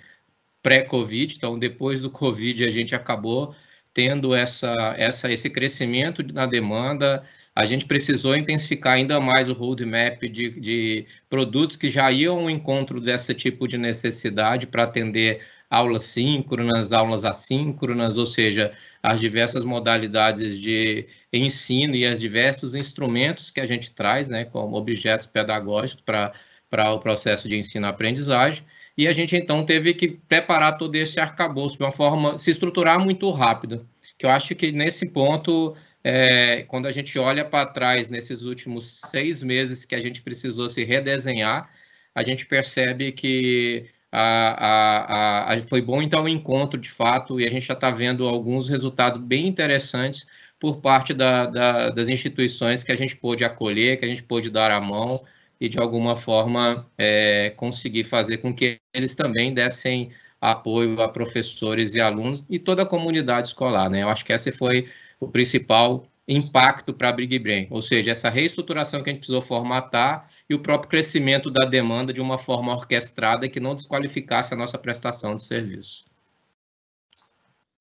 pré-Covid. 0.62 1.34
Então, 1.36 1.58
depois 1.58 2.02
do 2.02 2.10
Covid, 2.10 2.64
a 2.64 2.70
gente 2.70 2.94
acabou 2.94 3.54
tendo 3.94 4.34
essa, 4.34 4.74
essa, 4.98 5.32
esse 5.32 5.48
crescimento 5.48 6.22
na 6.32 6.46
demanda, 6.46 7.24
a 7.54 7.66
gente 7.66 7.86
precisou 7.86 8.36
intensificar 8.36 8.92
ainda 8.92 9.18
mais 9.18 9.50
o 9.50 9.52
roadmap 9.52 10.22
de, 10.22 10.50
de 10.60 11.06
produtos 11.28 11.76
que 11.76 11.90
já 11.90 12.12
iam 12.12 12.38
ao 12.38 12.50
encontro 12.50 13.00
desse 13.00 13.34
tipo 13.34 13.66
de 13.66 13.76
necessidade 13.76 14.68
para 14.68 14.84
atender 14.84 15.42
aulas 15.70 16.04
síncronas, 16.04 16.92
aulas 16.92 17.24
assíncronas, 17.24 18.16
ou 18.16 18.26
seja, 18.26 18.72
as 19.02 19.20
diversas 19.20 19.64
modalidades 19.64 20.58
de 20.58 21.06
ensino 21.32 21.94
e 21.94 22.10
os 22.10 22.20
diversos 22.20 22.74
instrumentos 22.74 23.50
que 23.50 23.60
a 23.60 23.66
gente 23.66 23.90
traz, 23.90 24.28
né, 24.28 24.44
como 24.44 24.76
objetos 24.76 25.26
pedagógicos 25.26 26.02
para 26.02 26.94
o 26.94 26.98
processo 26.98 27.48
de 27.48 27.56
ensino-aprendizagem. 27.56 28.64
E 28.96 29.06
a 29.06 29.12
gente 29.12 29.36
então 29.36 29.64
teve 29.64 29.94
que 29.94 30.08
preparar 30.08 30.76
todo 30.76 30.94
esse 30.96 31.20
arcabouço 31.20 31.76
de 31.76 31.84
uma 31.84 31.92
forma, 31.92 32.36
se 32.38 32.50
estruturar 32.50 32.98
muito 32.98 33.30
rápido, 33.30 33.86
que 34.16 34.26
eu 34.26 34.30
acho 34.30 34.54
que 34.56 34.72
nesse 34.72 35.12
ponto 35.12 35.76
é, 36.02 36.62
quando 36.64 36.86
a 36.86 36.92
gente 36.92 37.18
olha 37.18 37.44
para 37.44 37.66
trás 37.66 38.08
nesses 38.08 38.42
últimos 38.42 39.00
seis 39.10 39.42
meses 39.42 39.84
que 39.84 39.94
a 39.94 40.00
gente 40.00 40.22
precisou 40.22 40.68
se 40.68 40.84
redesenhar, 40.84 41.70
a 42.14 42.24
gente 42.24 42.46
percebe 42.46 43.12
que 43.12 43.86
a, 44.10 45.50
a, 45.50 45.54
a, 45.54 45.62
foi 45.62 45.82
bom 45.82 46.00
então 46.00 46.24
o 46.24 46.28
encontro 46.28 46.80
de 46.80 46.90
fato 46.90 47.40
e 47.40 47.46
a 47.46 47.50
gente 47.50 47.66
já 47.66 47.74
está 47.74 47.90
vendo 47.90 48.26
alguns 48.26 48.68
resultados 48.68 49.20
bem 49.20 49.46
interessantes 49.46 50.26
por 50.58 50.80
parte 50.80 51.14
da, 51.14 51.46
da, 51.46 51.90
das 51.90 52.08
instituições 52.08 52.82
que 52.82 52.90
a 52.90 52.96
gente 52.96 53.16
pôde 53.16 53.44
acolher, 53.44 53.98
que 53.98 54.04
a 54.04 54.08
gente 54.08 54.22
pôde 54.22 54.50
dar 54.50 54.70
a 54.70 54.80
mão 54.80 55.20
e 55.60 55.68
de 55.68 55.78
alguma 55.78 56.16
forma 56.16 56.88
é, 56.96 57.50
conseguir 57.56 58.04
fazer 58.04 58.38
com 58.38 58.54
que 58.54 58.80
eles 58.94 59.14
também 59.14 59.52
dessem 59.52 60.10
apoio 60.40 61.00
a 61.02 61.08
professores 61.08 61.94
e 61.94 62.00
alunos 62.00 62.44
e 62.48 62.58
toda 62.58 62.82
a 62.82 62.86
comunidade 62.86 63.48
escolar, 63.48 63.90
né? 63.90 64.02
Eu 64.02 64.08
acho 64.08 64.24
que 64.24 64.32
essa 64.32 64.52
foi 64.52 64.88
o 65.20 65.28
principal 65.28 66.06
impacto 66.28 66.92
para 66.92 67.08
a 67.08 67.12
Big 67.12 67.38
Brain, 67.38 67.66
ou 67.70 67.80
seja, 67.80 68.10
essa 68.10 68.28
reestruturação 68.28 69.02
que 69.02 69.08
a 69.08 69.12
gente 69.12 69.20
precisou 69.20 69.40
formatar 69.40 70.30
e 70.48 70.54
o 70.54 70.62
próprio 70.62 70.90
crescimento 70.90 71.50
da 71.50 71.64
demanda 71.64 72.12
de 72.12 72.20
uma 72.20 72.36
forma 72.36 72.72
orquestrada 72.72 73.48
que 73.48 73.58
não 73.58 73.74
desqualificasse 73.74 74.52
a 74.52 74.56
nossa 74.56 74.76
prestação 74.76 75.34
de 75.34 75.42
serviço. 75.42 76.04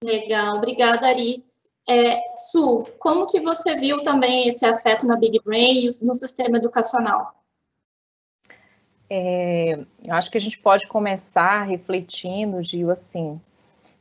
Legal, 0.02 0.58
obrigada, 0.58 1.08
Ari. 1.08 1.44
É, 1.90 2.22
Su, 2.52 2.86
como 3.00 3.28
que 3.28 3.40
você 3.42 3.76
viu 3.76 4.02
também 4.02 4.48
esse 4.48 4.66
afeto 4.66 5.06
na 5.06 5.18
Big 5.18 5.40
Brain 5.44 5.86
e 5.86 6.06
no 6.06 6.16
sistema 6.16 6.58
educacional? 6.58 7.34
É, 9.10 9.80
acho 10.10 10.30
que 10.30 10.38
a 10.38 10.42
gente 10.42 10.60
pode 10.60 10.86
começar 10.88 11.64
refletindo, 11.64 12.62
Gil, 12.62 12.92
assim, 12.92 13.40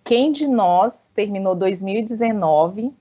quem 0.04 0.30
de 0.30 0.46
nós 0.46 1.08
terminou 1.14 1.54
2019 1.54 2.92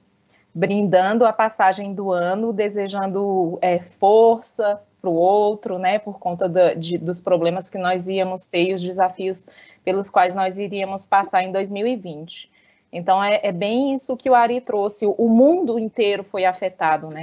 brindando 0.56 1.26
a 1.26 1.34
passagem 1.34 1.94
do 1.94 2.14
ano, 2.14 2.54
desejando 2.54 3.60
é, 3.62 3.80
força 3.80 4.82
para 5.02 5.10
o 5.10 5.14
outro, 5.14 5.78
né, 5.78 6.00
por 6.00 6.18
conta 6.18 6.48
de, 6.78 6.98
dos 6.98 7.20
problemas 7.20 7.70
que 7.70 7.78
nós 7.78 8.08
íamos 8.08 8.46
ter 8.46 8.70
e 8.70 8.74
os 8.74 8.82
desafios 8.82 9.46
pelos 9.84 10.10
quais 10.10 10.34
nós 10.34 10.58
iríamos 10.58 11.06
passar 11.06 11.44
em 11.44 11.52
2020. 11.52 12.50
Então, 12.90 13.22
é, 13.22 13.42
é 13.44 13.52
bem 13.52 13.94
isso 13.94 14.16
que 14.16 14.30
o 14.30 14.34
Ari 14.34 14.62
trouxe, 14.62 15.06
o 15.06 15.28
mundo 15.28 15.78
inteiro 15.78 16.24
foi 16.24 16.46
afetado, 16.46 17.10
né, 17.10 17.22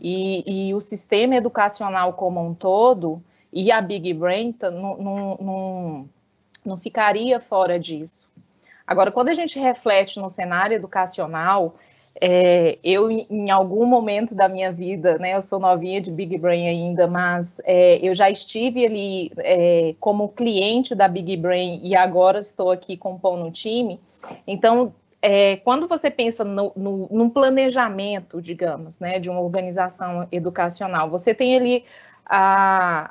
e, 0.00 0.68
e 0.68 0.74
o 0.74 0.80
sistema 0.80 1.34
educacional 1.34 2.12
como 2.12 2.40
um 2.40 2.54
todo, 2.54 3.20
e 3.52 3.72
a 3.72 3.80
Big 3.80 4.14
Brain 4.14 4.54
não 6.64 6.76
ficaria 6.76 7.40
fora 7.40 7.80
disso. 7.80 8.28
Agora, 8.86 9.10
quando 9.10 9.30
a 9.30 9.34
gente 9.34 9.58
reflete 9.58 10.20
no 10.20 10.30
cenário 10.30 10.74
educacional, 10.74 11.74
é, 12.20 12.78
eu, 12.84 13.10
em 13.10 13.50
algum 13.50 13.84
momento 13.86 14.34
da 14.34 14.48
minha 14.48 14.72
vida, 14.72 15.18
né, 15.18 15.34
eu 15.34 15.42
sou 15.42 15.58
novinha 15.58 16.00
de 16.00 16.10
Big 16.10 16.38
Brain 16.38 16.68
ainda, 16.68 17.06
mas 17.06 17.60
é, 17.64 17.96
eu 18.06 18.14
já 18.14 18.30
estive 18.30 18.86
ali 18.86 19.32
é, 19.38 19.94
como 19.98 20.28
cliente 20.28 20.94
da 20.94 21.08
Big 21.08 21.36
Brain 21.36 21.80
e 21.82 21.96
agora 21.96 22.38
estou 22.38 22.70
aqui 22.70 22.96
compondo 22.96 23.44
um 23.44 23.50
time. 23.50 24.00
Então, 24.46 24.94
é, 25.20 25.56
quando 25.56 25.88
você 25.88 26.10
pensa 26.10 26.44
no, 26.44 26.72
no, 26.76 27.08
num 27.10 27.28
planejamento, 27.28 28.40
digamos, 28.40 29.00
né, 29.00 29.18
de 29.18 29.28
uma 29.28 29.40
organização 29.40 30.28
educacional, 30.30 31.10
você 31.10 31.34
tem 31.34 31.56
ali 31.56 31.84
a, 32.26 33.10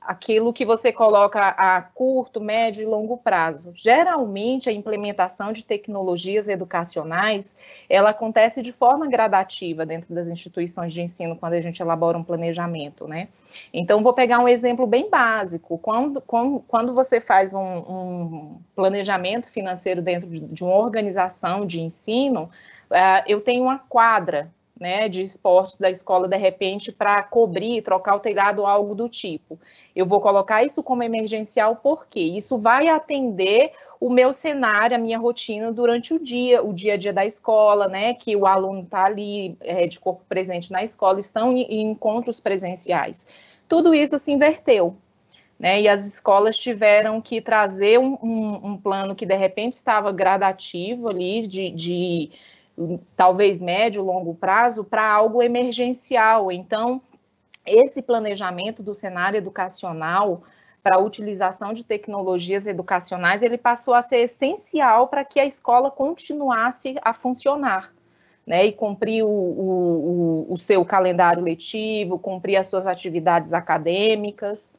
aquilo 0.00 0.52
que 0.52 0.64
você 0.64 0.92
coloca 0.92 1.48
a 1.48 1.82
curto, 1.82 2.40
médio 2.40 2.82
e 2.82 2.86
longo 2.86 3.18
prazo. 3.18 3.72
Geralmente, 3.74 4.70
a 4.70 4.72
implementação 4.72 5.52
de 5.52 5.64
tecnologias 5.64 6.48
educacionais, 6.48 7.54
ela 7.88 8.10
acontece 8.10 8.62
de 8.62 8.72
forma 8.72 9.06
gradativa 9.06 9.84
dentro 9.84 10.14
das 10.14 10.28
instituições 10.28 10.94
de 10.94 11.02
ensino, 11.02 11.36
quando 11.36 11.52
a 11.52 11.60
gente 11.60 11.82
elabora 11.82 12.16
um 12.16 12.24
planejamento, 12.24 13.06
né? 13.06 13.28
Então, 13.74 14.02
vou 14.02 14.14
pegar 14.14 14.38
um 14.38 14.48
exemplo 14.48 14.86
bem 14.86 15.10
básico. 15.10 15.76
Quando, 15.76 16.20
quando, 16.22 16.60
quando 16.66 16.94
você 16.94 17.20
faz 17.20 17.52
um, 17.52 17.58
um 17.60 18.60
planejamento 18.74 19.50
financeiro 19.50 20.00
dentro 20.00 20.30
de, 20.30 20.40
de, 20.40 20.64
uma 20.64 20.76
organização 20.76 21.66
de 21.66 21.80
ensino, 21.80 22.44
uh, 22.90 23.22
eu 23.26 23.40
tenho 23.40 23.64
uma 23.64 23.78
quadra, 23.78 24.50
né, 24.80 25.10
de 25.10 25.22
esportes 25.22 25.76
da 25.76 25.90
escola 25.90 26.26
de 26.26 26.38
repente 26.38 26.90
para 26.90 27.22
cobrir, 27.22 27.82
trocar 27.82 28.16
o 28.16 28.20
telhado 28.20 28.64
algo 28.64 28.94
do 28.94 29.10
tipo. 29.10 29.60
Eu 29.94 30.06
vou 30.06 30.22
colocar 30.22 30.64
isso 30.64 30.82
como 30.82 31.02
emergencial 31.02 31.76
porque 31.76 32.18
isso 32.18 32.58
vai 32.58 32.88
atender 32.88 33.72
o 34.00 34.08
meu 34.08 34.32
cenário, 34.32 34.96
a 34.96 34.98
minha 34.98 35.18
rotina 35.18 35.70
durante 35.70 36.14
o 36.14 36.18
dia, 36.18 36.64
o 36.64 36.72
dia 36.72 36.94
a 36.94 36.96
dia 36.96 37.12
da 37.12 37.26
escola, 37.26 37.86
né, 37.86 38.14
que 38.14 38.34
o 38.34 38.46
aluno 38.46 38.80
está 38.80 39.04
ali 39.04 39.54
é, 39.60 39.86
de 39.86 40.00
corpo 40.00 40.24
presente 40.26 40.72
na 40.72 40.82
escola, 40.82 41.20
estão 41.20 41.52
em, 41.52 41.62
em 41.64 41.90
encontros 41.90 42.40
presenciais. 42.40 43.26
Tudo 43.68 43.94
isso 43.94 44.18
se 44.18 44.32
inverteu, 44.32 44.96
né, 45.58 45.82
e 45.82 45.86
as 45.86 46.06
escolas 46.06 46.56
tiveram 46.56 47.20
que 47.20 47.42
trazer 47.42 47.98
um, 47.98 48.16
um, 48.22 48.60
um, 48.70 48.76
plano 48.78 49.14
que 49.14 49.26
de 49.26 49.36
repente 49.36 49.74
estava 49.74 50.10
gradativo 50.10 51.06
ali 51.06 51.46
de, 51.46 51.70
de 51.70 52.30
talvez 53.16 53.60
médio, 53.60 54.02
longo 54.02 54.34
prazo, 54.34 54.84
para 54.84 55.06
algo 55.06 55.42
emergencial. 55.42 56.50
Então, 56.50 57.00
esse 57.66 58.02
planejamento 58.02 58.82
do 58.82 58.94
cenário 58.94 59.36
educacional 59.36 60.42
para 60.82 60.96
a 60.96 60.98
utilização 60.98 61.72
de 61.72 61.84
tecnologias 61.84 62.66
educacionais, 62.66 63.42
ele 63.42 63.58
passou 63.58 63.94
a 63.94 64.02
ser 64.02 64.18
essencial 64.18 65.08
para 65.08 65.24
que 65.24 65.38
a 65.38 65.44
escola 65.44 65.90
continuasse 65.90 66.96
a 67.02 67.12
funcionar. 67.12 67.92
Né, 68.46 68.66
e 68.66 68.72
cumprir 68.72 69.22
o, 69.22 69.28
o, 69.28 70.46
o, 70.52 70.56
seu 70.56 70.84
calendário 70.84 71.40
letivo, 71.40 72.18
cumprir 72.18 72.56
as 72.56 72.66
suas 72.66 72.86
atividades 72.86 73.52
acadêmicas. 73.52 74.74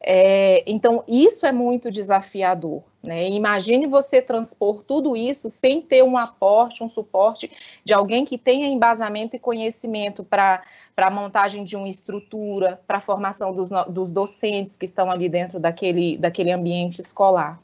É, 0.00 0.62
então, 0.66 1.02
isso 1.08 1.46
é 1.46 1.52
muito 1.52 1.90
desafiador. 1.90 2.82
Né? 3.02 3.28
Imagine 3.30 3.86
você 3.86 4.20
transpor 4.20 4.82
tudo 4.82 5.16
isso 5.16 5.48
sem 5.50 5.80
ter 5.80 6.02
um 6.02 6.16
aporte, 6.16 6.82
um 6.82 6.88
suporte 6.88 7.50
de 7.84 7.92
alguém 7.92 8.24
que 8.24 8.38
tenha 8.38 8.66
embasamento 8.66 9.36
e 9.36 9.38
conhecimento 9.38 10.24
para 10.24 10.62
a 10.96 11.10
montagem 11.10 11.64
de 11.64 11.76
uma 11.76 11.88
estrutura, 11.88 12.80
para 12.86 12.98
a 12.98 13.00
formação 13.00 13.54
dos, 13.54 13.70
dos 13.88 14.10
docentes 14.10 14.76
que 14.76 14.84
estão 14.84 15.10
ali 15.10 15.28
dentro 15.28 15.58
daquele, 15.58 16.18
daquele 16.18 16.50
ambiente 16.50 17.00
escolar. 17.00 17.60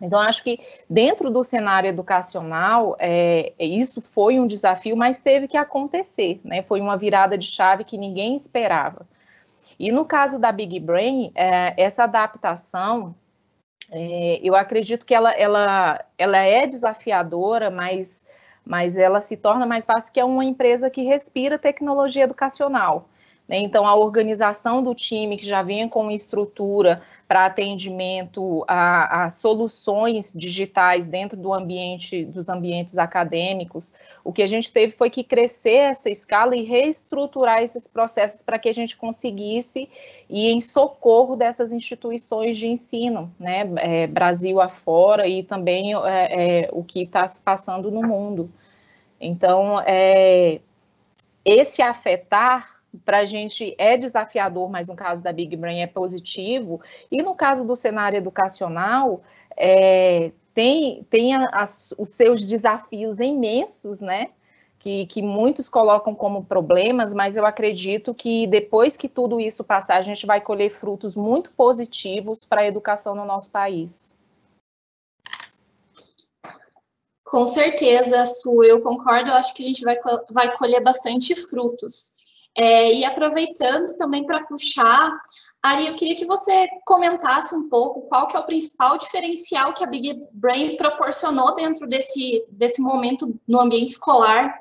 Então, 0.00 0.18
acho 0.18 0.42
que 0.42 0.58
dentro 0.88 1.30
do 1.30 1.44
cenário 1.44 1.88
educacional, 1.88 2.96
é, 2.98 3.52
isso 3.58 4.00
foi 4.00 4.40
um 4.40 4.46
desafio, 4.46 4.96
mas 4.96 5.18
teve 5.18 5.46
que 5.46 5.58
acontecer, 5.58 6.40
né? 6.42 6.62
Foi 6.62 6.80
uma 6.80 6.96
virada 6.96 7.36
de 7.36 7.46
chave 7.46 7.84
que 7.84 7.98
ninguém 7.98 8.34
esperava. 8.34 9.06
E 9.80 9.90
no 9.90 10.04
caso 10.04 10.38
da 10.38 10.52
Big 10.52 10.78
Brain, 10.78 11.32
é, 11.34 11.72
essa 11.82 12.04
adaptação, 12.04 13.14
é, 13.90 14.38
eu 14.42 14.54
acredito 14.54 15.06
que 15.06 15.14
ela, 15.14 15.32
ela, 15.32 16.04
ela 16.18 16.36
é 16.36 16.66
desafiadora, 16.66 17.70
mas, 17.70 18.26
mas 18.62 18.98
ela 18.98 19.22
se 19.22 19.38
torna 19.38 19.64
mais 19.64 19.86
fácil 19.86 20.12
que 20.12 20.20
é 20.20 20.24
uma 20.24 20.44
empresa 20.44 20.90
que 20.90 21.02
respira 21.02 21.58
tecnologia 21.58 22.24
educacional. 22.24 23.08
Né? 23.50 23.58
Então, 23.58 23.84
a 23.84 23.96
organização 23.96 24.80
do 24.80 24.94
time 24.94 25.36
que 25.36 25.44
já 25.44 25.60
vinha 25.60 25.88
com 25.88 26.08
estrutura 26.08 27.02
para 27.26 27.46
atendimento 27.46 28.64
a, 28.68 29.24
a, 29.24 29.30
soluções 29.30 30.32
digitais 30.32 31.08
dentro 31.08 31.36
do 31.36 31.52
ambiente, 31.52 32.24
dos 32.24 32.48
ambientes 32.48 32.96
acadêmicos, 32.96 33.92
o 34.22 34.32
que 34.32 34.42
a 34.42 34.46
gente 34.46 34.72
teve 34.72 34.92
foi 34.92 35.10
que 35.10 35.24
crescer 35.24 35.78
essa 35.78 36.08
escala 36.08 36.54
e 36.54 36.62
reestruturar 36.62 37.60
esses 37.60 37.88
processos 37.88 38.40
para 38.40 38.56
que 38.56 38.68
a 38.68 38.72
gente 38.72 38.96
conseguisse 38.96 39.88
ir 40.28 40.52
em 40.52 40.60
socorro 40.60 41.34
dessas 41.34 41.72
instituições 41.72 42.56
de 42.56 42.68
ensino, 42.68 43.34
né, 43.36 43.68
é, 43.78 44.06
Brasil 44.06 44.60
afora 44.60 45.26
e 45.26 45.42
também 45.42 45.92
é, 45.92 46.66
é, 46.66 46.68
o 46.72 46.84
que 46.84 47.02
está 47.02 47.26
se 47.26 47.42
passando 47.42 47.90
no 47.90 48.02
mundo. 48.02 48.48
Então, 49.20 49.80
é, 49.84 50.60
esse 51.44 51.82
afetar 51.82 52.79
para 53.04 53.18
a 53.18 53.24
gente 53.24 53.74
é 53.78 53.96
desafiador, 53.96 54.68
mas 54.68 54.88
no 54.88 54.96
caso 54.96 55.22
da 55.22 55.32
Big 55.32 55.56
Brain 55.56 55.80
é 55.80 55.86
positivo. 55.86 56.80
E 57.10 57.22
no 57.22 57.34
caso 57.34 57.66
do 57.66 57.76
cenário 57.76 58.16
educacional, 58.16 59.22
é, 59.56 60.32
tem, 60.54 61.04
tem 61.10 61.34
as, 61.34 61.94
os 61.96 62.10
seus 62.10 62.46
desafios 62.46 63.18
imensos, 63.18 64.00
né? 64.00 64.30
Que, 64.78 65.04
que, 65.06 65.20
muitos 65.20 65.68
colocam 65.68 66.14
como 66.14 66.42
problemas, 66.42 67.12
mas 67.12 67.36
eu 67.36 67.44
acredito 67.44 68.14
que 68.14 68.46
depois 68.46 68.96
que 68.96 69.10
tudo 69.10 69.38
isso 69.38 69.62
passar, 69.62 69.98
a 69.98 70.02
gente 70.02 70.24
vai 70.24 70.40
colher 70.40 70.70
frutos 70.70 71.16
muito 71.16 71.52
positivos 71.52 72.46
para 72.46 72.62
a 72.62 72.66
educação 72.66 73.14
no 73.14 73.26
nosso 73.26 73.50
país. 73.50 74.16
Com 77.22 77.46
certeza, 77.46 78.24
Su, 78.24 78.64
eu 78.64 78.80
concordo, 78.80 79.30
eu 79.30 79.34
acho 79.34 79.54
que 79.54 79.62
a 79.62 79.66
gente 79.66 79.84
vai, 79.84 79.96
vai 80.30 80.56
colher 80.56 80.82
bastante 80.82 81.34
frutos. 81.34 82.19
É, 82.56 82.92
e 82.92 83.04
aproveitando 83.04 83.94
também 83.96 84.24
para 84.24 84.44
puxar, 84.44 85.12
Ari, 85.62 85.86
eu 85.86 85.94
queria 85.94 86.16
que 86.16 86.24
você 86.24 86.68
comentasse 86.86 87.54
um 87.54 87.68
pouco 87.68 88.02
qual 88.08 88.26
que 88.26 88.36
é 88.36 88.40
o 88.40 88.46
principal 88.46 88.96
diferencial 88.96 89.74
que 89.74 89.84
a 89.84 89.86
Big 89.86 90.18
Brain 90.32 90.76
proporcionou 90.76 91.54
dentro 91.54 91.86
desse, 91.86 92.44
desse 92.48 92.80
momento 92.80 93.38
no 93.46 93.60
ambiente 93.60 93.90
escolar. 93.90 94.58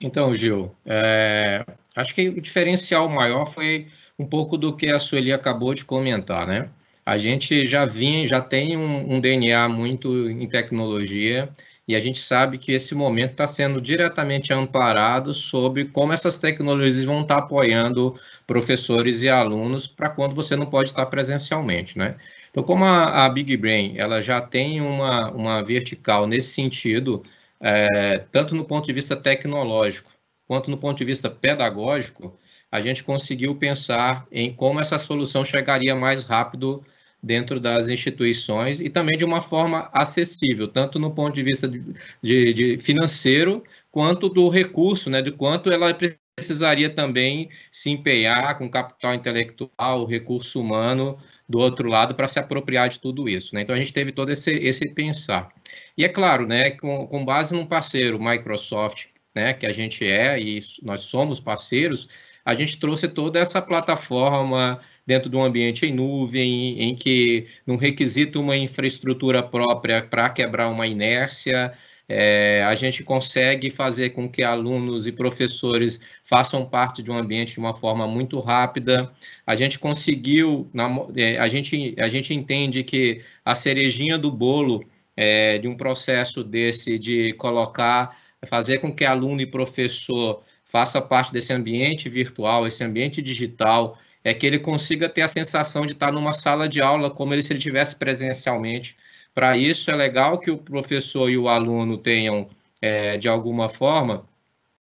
Então, 0.00 0.32
Gil, 0.34 0.74
é, 0.86 1.64
acho 1.96 2.14
que 2.14 2.28
o 2.28 2.40
diferencial 2.40 3.08
maior 3.08 3.46
foi 3.46 3.88
um 4.18 4.26
pouco 4.26 4.56
do 4.56 4.76
que 4.76 4.90
a 4.90 5.00
Sueli 5.00 5.32
acabou 5.32 5.74
de 5.74 5.84
comentar, 5.84 6.46
né? 6.46 6.70
A 7.04 7.18
gente 7.18 7.66
já 7.66 7.84
vinha, 7.84 8.26
já 8.26 8.40
tem 8.40 8.76
um, 8.76 9.16
um 9.16 9.20
DNA 9.20 9.68
muito 9.68 10.30
em 10.30 10.48
tecnologia 10.48 11.50
e 11.86 11.94
a 11.94 12.00
gente 12.00 12.18
sabe 12.18 12.58
que 12.58 12.72
esse 12.72 12.94
momento 12.94 13.32
está 13.32 13.46
sendo 13.46 13.80
diretamente 13.80 14.52
amparado 14.52 15.34
sobre 15.34 15.86
como 15.86 16.12
essas 16.12 16.38
tecnologias 16.38 17.04
vão 17.04 17.22
estar 17.22 17.36
tá 17.36 17.40
apoiando 17.42 18.18
professores 18.46 19.22
e 19.22 19.28
alunos 19.28 19.86
para 19.86 20.08
quando 20.10 20.34
você 20.34 20.56
não 20.56 20.66
pode 20.66 20.90
estar 20.90 21.06
presencialmente, 21.06 21.98
né? 21.98 22.16
Então, 22.50 22.62
como 22.62 22.84
a, 22.84 23.26
a 23.26 23.28
Big 23.28 23.56
Brain 23.56 23.98
ela 23.98 24.22
já 24.22 24.40
tem 24.40 24.80
uma, 24.80 25.30
uma 25.30 25.62
vertical 25.62 26.26
nesse 26.26 26.52
sentido, 26.52 27.22
é, 27.60 28.18
tanto 28.32 28.54
no 28.54 28.64
ponto 28.64 28.86
de 28.86 28.92
vista 28.92 29.16
tecnológico 29.16 30.14
quanto 30.46 30.70
no 30.70 30.78
ponto 30.78 30.98
de 30.98 31.04
vista 31.04 31.30
pedagógico, 31.30 32.38
a 32.70 32.80
gente 32.80 33.04
conseguiu 33.04 33.54
pensar 33.56 34.26
em 34.30 34.52
como 34.52 34.80
essa 34.80 34.98
solução 34.98 35.44
chegaria 35.44 35.94
mais 35.94 36.24
rápido 36.24 36.84
dentro 37.24 37.58
das 37.58 37.88
instituições 37.88 38.80
e 38.80 38.90
também 38.90 39.16
de 39.16 39.24
uma 39.24 39.40
forma 39.40 39.88
acessível, 39.92 40.68
tanto 40.68 40.98
no 40.98 41.10
ponto 41.10 41.34
de 41.34 41.42
vista 41.42 41.66
de, 41.66 41.82
de, 42.22 42.52
de 42.52 42.78
financeiro 42.78 43.64
quanto 43.90 44.28
do 44.28 44.48
recurso, 44.48 45.08
né, 45.08 45.22
de 45.22 45.32
quanto 45.32 45.70
ela 45.70 45.96
precisaria 46.36 46.90
também 46.90 47.48
se 47.72 47.90
empenhar 47.90 48.58
com 48.58 48.68
capital 48.68 49.14
intelectual, 49.14 50.04
recurso 50.04 50.60
humano 50.60 51.16
do 51.48 51.58
outro 51.58 51.88
lado 51.88 52.14
para 52.14 52.26
se 52.26 52.38
apropriar 52.38 52.88
de 52.88 53.00
tudo 53.00 53.28
isso. 53.28 53.54
Né? 53.54 53.62
Então 53.62 53.74
a 53.74 53.78
gente 53.78 53.92
teve 53.92 54.12
todo 54.12 54.30
esse, 54.30 54.52
esse 54.52 54.88
pensar. 54.90 55.48
E 55.96 56.04
é 56.04 56.08
claro, 56.08 56.46
né, 56.46 56.72
com, 56.72 57.06
com 57.06 57.24
base 57.24 57.54
num 57.54 57.66
parceiro, 57.66 58.22
Microsoft, 58.22 59.06
né, 59.34 59.54
que 59.54 59.64
a 59.64 59.72
gente 59.72 60.04
é 60.04 60.38
e 60.38 60.60
nós 60.82 61.00
somos 61.00 61.40
parceiros, 61.40 62.08
a 62.44 62.54
gente 62.54 62.78
trouxe 62.78 63.08
toda 63.08 63.38
essa 63.38 63.62
plataforma 63.62 64.78
dentro 65.06 65.28
de 65.30 65.36
um 65.36 65.44
ambiente 65.44 65.86
em 65.86 65.92
nuvem, 65.92 66.80
em 66.82 66.94
que 66.94 67.46
não 67.66 67.76
requisita 67.76 68.38
uma 68.38 68.56
infraestrutura 68.56 69.42
própria 69.42 70.02
para 70.02 70.30
quebrar 70.30 70.68
uma 70.68 70.86
inércia, 70.86 71.72
é, 72.08 72.62
a 72.64 72.74
gente 72.74 73.02
consegue 73.02 73.70
fazer 73.70 74.10
com 74.10 74.28
que 74.28 74.42
alunos 74.42 75.06
e 75.06 75.12
professores 75.12 76.00
façam 76.22 76.66
parte 76.66 77.02
de 77.02 77.10
um 77.10 77.16
ambiente 77.16 77.54
de 77.54 77.60
uma 77.60 77.74
forma 77.74 78.06
muito 78.06 78.38
rápida. 78.40 79.10
A 79.46 79.56
gente 79.56 79.78
conseguiu, 79.78 80.68
na, 80.72 80.88
é, 81.16 81.38
a, 81.38 81.48
gente, 81.48 81.94
a 81.98 82.08
gente 82.08 82.34
entende 82.34 82.84
que 82.84 83.22
a 83.44 83.54
cerejinha 83.54 84.18
do 84.18 84.30
bolo 84.30 84.84
é, 85.16 85.58
de 85.58 85.68
um 85.68 85.76
processo 85.76 86.44
desse 86.44 86.98
de 86.98 87.32
colocar 87.34 88.16
fazer 88.46 88.78
com 88.78 88.92
que 88.92 89.04
aluno 89.04 89.40
e 89.40 89.46
professor 89.46 90.42
faça 90.64 91.00
parte 91.00 91.32
desse 91.32 91.52
ambiente 91.52 92.08
virtual, 92.08 92.66
esse 92.66 92.82
ambiente 92.84 93.22
digital, 93.22 93.98
é 94.24 94.32
que 94.32 94.46
ele 94.46 94.58
consiga 94.58 95.08
ter 95.08 95.20
a 95.20 95.28
sensação 95.28 95.84
de 95.84 95.92
estar 95.92 96.10
numa 96.10 96.32
sala 96.32 96.66
de 96.66 96.80
aula 96.80 97.10
como 97.10 97.34
ele, 97.34 97.42
se 97.42 97.52
ele 97.52 97.58
estivesse 97.58 97.94
presencialmente. 97.94 98.96
Para 99.34 99.56
isso, 99.56 99.90
é 99.90 99.94
legal 99.94 100.38
que 100.38 100.50
o 100.50 100.56
professor 100.56 101.30
e 101.30 101.36
o 101.36 101.48
aluno 101.48 101.98
tenham, 101.98 102.48
é, 102.80 103.18
de 103.18 103.28
alguma 103.28 103.68
forma, 103.68 104.24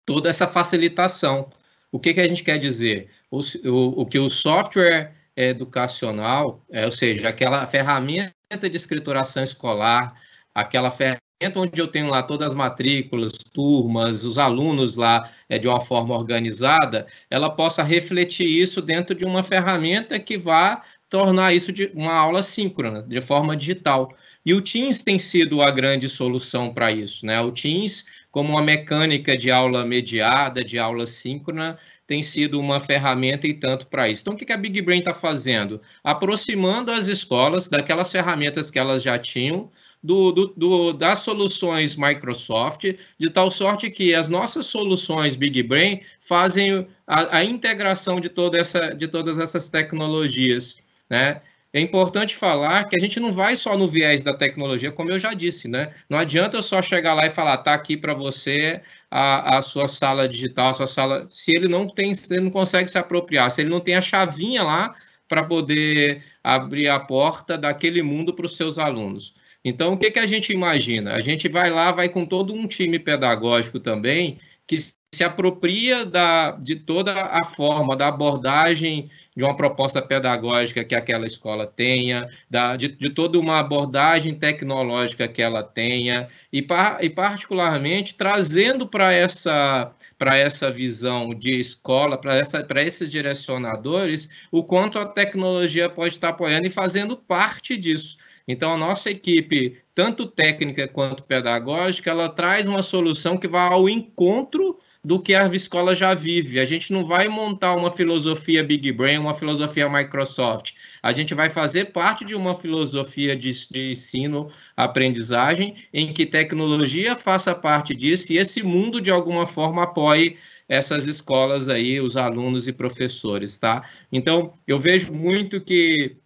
toda 0.06 0.30
essa 0.30 0.46
facilitação. 0.46 1.50
O 1.90 1.98
que, 1.98 2.14
que 2.14 2.20
a 2.20 2.28
gente 2.28 2.44
quer 2.44 2.58
dizer? 2.58 3.10
O, 3.30 3.40
o, 3.64 4.02
o 4.02 4.06
que 4.06 4.18
o 4.18 4.30
software 4.30 5.12
educacional, 5.36 6.62
é, 6.70 6.84
ou 6.84 6.92
seja, 6.92 7.28
aquela 7.28 7.66
ferramenta 7.66 8.70
de 8.70 8.76
escrituração 8.76 9.42
escolar, 9.42 10.14
aquela 10.54 10.90
ferramenta 10.90 11.22
onde 11.54 11.80
eu 11.80 11.88
tenho 11.88 12.08
lá 12.08 12.22
todas 12.22 12.48
as 12.48 12.54
matrículas, 12.54 13.32
turmas, 13.32 14.24
os 14.24 14.38
alunos 14.38 14.96
lá 14.96 15.30
é, 15.48 15.58
de 15.58 15.68
uma 15.68 15.80
forma 15.80 16.16
organizada, 16.16 17.06
ela 17.30 17.50
possa 17.50 17.82
refletir 17.82 18.46
isso 18.46 18.80
dentro 18.82 19.14
de 19.14 19.24
uma 19.24 19.42
ferramenta 19.42 20.18
que 20.18 20.36
vá 20.36 20.82
tornar 21.08 21.52
isso 21.52 21.72
de 21.72 21.90
uma 21.94 22.14
aula 22.14 22.42
síncrona, 22.42 23.02
de 23.02 23.20
forma 23.20 23.56
digital. 23.56 24.14
E 24.44 24.54
o 24.54 24.60
Teams 24.60 25.02
tem 25.02 25.18
sido 25.18 25.62
a 25.62 25.70
grande 25.70 26.08
solução 26.08 26.72
para 26.72 26.90
isso, 26.90 27.24
né? 27.24 27.40
O 27.40 27.52
Teams, 27.52 28.04
como 28.30 28.50
uma 28.50 28.62
mecânica 28.62 29.36
de 29.36 29.50
aula 29.50 29.84
mediada, 29.84 30.64
de 30.64 30.78
aula 30.78 31.06
síncrona, 31.06 31.78
tem 32.06 32.22
sido 32.22 32.58
uma 32.58 32.80
ferramenta 32.80 33.46
e 33.46 33.54
tanto 33.54 33.86
para 33.86 34.08
isso. 34.08 34.22
Então, 34.22 34.34
o 34.34 34.36
que 34.36 34.52
a 34.52 34.56
Big 34.56 34.82
Brain 34.82 34.98
está 34.98 35.14
fazendo? 35.14 35.80
Aproximando 36.02 36.90
as 36.90 37.06
escolas 37.06 37.68
daquelas 37.68 38.10
ferramentas 38.10 38.70
que 38.70 38.78
elas 38.78 39.02
já 39.02 39.18
tinham, 39.18 39.70
do, 40.02 40.32
do, 40.32 40.46
do, 40.56 40.92
das 40.92 41.20
soluções 41.20 41.96
Microsoft, 41.96 42.84
de 43.18 43.30
tal 43.30 43.50
sorte 43.50 43.90
que 43.90 44.14
as 44.14 44.28
nossas 44.28 44.66
soluções 44.66 45.36
Big 45.36 45.62
Brain 45.62 46.00
fazem 46.20 46.86
a, 47.06 47.38
a 47.38 47.44
integração 47.44 48.20
de, 48.20 48.28
toda 48.28 48.58
essa, 48.58 48.94
de 48.94 49.06
todas 49.06 49.38
essas 49.38 49.68
tecnologias. 49.68 50.76
Né? 51.08 51.40
É 51.72 51.80
importante 51.80 52.36
falar 52.36 52.84
que 52.84 52.96
a 52.96 52.98
gente 52.98 53.18
não 53.18 53.32
vai 53.32 53.56
só 53.56 53.78
no 53.78 53.88
viés 53.88 54.22
da 54.22 54.36
tecnologia, 54.36 54.92
como 54.92 55.10
eu 55.10 55.18
já 55.18 55.32
disse, 55.32 55.66
né? 55.66 55.94
Não 56.06 56.18
adianta 56.18 56.58
eu 56.58 56.62
só 56.62 56.82
chegar 56.82 57.14
lá 57.14 57.24
e 57.24 57.30
falar, 57.30 57.56
tá 57.58 57.72
aqui 57.72 57.96
para 57.96 58.12
você 58.12 58.82
a, 59.10 59.56
a, 59.56 59.62
sua 59.62 59.88
sala 59.88 60.28
digital, 60.28 60.68
a 60.68 60.72
sua 60.74 60.86
sala. 60.86 61.26
Se 61.30 61.50
ele 61.56 61.68
não 61.68 61.88
tem, 61.88 62.12
se 62.12 62.34
ele 62.34 62.44
não 62.44 62.50
consegue 62.50 62.90
se 62.90 62.98
apropriar, 62.98 63.50
se 63.50 63.62
ele 63.62 63.70
não 63.70 63.80
tem 63.80 63.94
a 63.94 64.02
chavinha 64.02 64.62
lá 64.62 64.94
para 65.26 65.44
poder 65.44 66.22
abrir 66.44 66.88
a 66.88 67.00
porta 67.00 67.56
daquele 67.56 68.02
mundo 68.02 68.34
para 68.34 68.44
os 68.44 68.54
seus 68.54 68.78
alunos. 68.78 69.34
Então, 69.64 69.92
o 69.94 69.98
que, 69.98 70.10
que 70.10 70.18
a 70.18 70.26
gente 70.26 70.52
imagina? 70.52 71.14
A 71.14 71.20
gente 71.20 71.48
vai 71.48 71.70
lá, 71.70 71.92
vai 71.92 72.08
com 72.08 72.26
todo 72.26 72.52
um 72.52 72.66
time 72.66 72.98
pedagógico 72.98 73.78
também, 73.78 74.38
que 74.66 74.78
se 74.78 75.22
apropria 75.22 76.04
da, 76.04 76.52
de 76.52 76.76
toda 76.76 77.12
a 77.26 77.44
forma, 77.44 77.96
da 77.96 78.08
abordagem 78.08 79.10
de 79.36 79.44
uma 79.44 79.56
proposta 79.56 80.02
pedagógica 80.02 80.84
que 80.84 80.94
aquela 80.94 81.26
escola 81.26 81.66
tenha, 81.66 82.28
da, 82.50 82.76
de, 82.76 82.88
de 82.88 83.10
toda 83.10 83.38
uma 83.38 83.60
abordagem 83.60 84.34
tecnológica 84.34 85.26
que 85.26 85.40
ela 85.40 85.62
tenha, 85.62 86.28
e, 86.52 86.60
par, 86.60 87.02
e 87.02 87.08
particularmente 87.08 88.14
trazendo 88.14 88.86
para 88.86 89.12
essa, 89.12 89.92
essa 90.20 90.70
visão 90.70 91.34
de 91.34 91.58
escola, 91.58 92.18
para 92.18 92.82
esses 92.82 93.10
direcionadores, 93.10 94.28
o 94.50 94.62
quanto 94.62 94.98
a 94.98 95.06
tecnologia 95.06 95.88
pode 95.88 96.14
estar 96.14 96.30
apoiando 96.30 96.66
e 96.66 96.70
fazendo 96.70 97.16
parte 97.16 97.76
disso. 97.76 98.18
Então, 98.46 98.72
a 98.72 98.76
nossa 98.76 99.10
equipe, 99.10 99.78
tanto 99.94 100.26
técnica 100.26 100.88
quanto 100.88 101.22
pedagógica, 101.22 102.10
ela 102.10 102.28
traz 102.28 102.66
uma 102.66 102.82
solução 102.82 103.36
que 103.36 103.48
vai 103.48 103.68
ao 103.68 103.88
encontro 103.88 104.78
do 105.04 105.20
que 105.20 105.34
a 105.34 105.46
escola 105.46 105.94
já 105.96 106.14
vive. 106.14 106.60
A 106.60 106.64
gente 106.64 106.92
não 106.92 107.04
vai 107.04 107.26
montar 107.26 107.74
uma 107.74 107.90
filosofia 107.90 108.62
Big 108.62 108.92
Brain, 108.92 109.18
uma 109.18 109.34
filosofia 109.34 109.88
Microsoft. 109.88 110.74
A 111.02 111.12
gente 111.12 111.34
vai 111.34 111.50
fazer 111.50 111.86
parte 111.86 112.24
de 112.24 112.34
uma 112.34 112.54
filosofia 112.54 113.36
de, 113.36 113.50
de 113.68 113.90
ensino, 113.90 114.50
aprendizagem, 114.76 115.74
em 115.92 116.12
que 116.12 116.24
tecnologia 116.24 117.16
faça 117.16 117.54
parte 117.54 117.94
disso 117.94 118.32
e 118.32 118.38
esse 118.38 118.62
mundo, 118.62 119.00
de 119.00 119.10
alguma 119.10 119.46
forma, 119.46 119.82
apoie 119.82 120.36
essas 120.68 121.06
escolas 121.06 121.68
aí, 121.68 122.00
os 122.00 122.16
alunos 122.16 122.68
e 122.68 122.72
professores, 122.72 123.58
tá? 123.58 123.86
Então, 124.10 124.54
eu 124.66 124.78
vejo 124.78 125.12
muito 125.12 125.60
que 125.60 126.16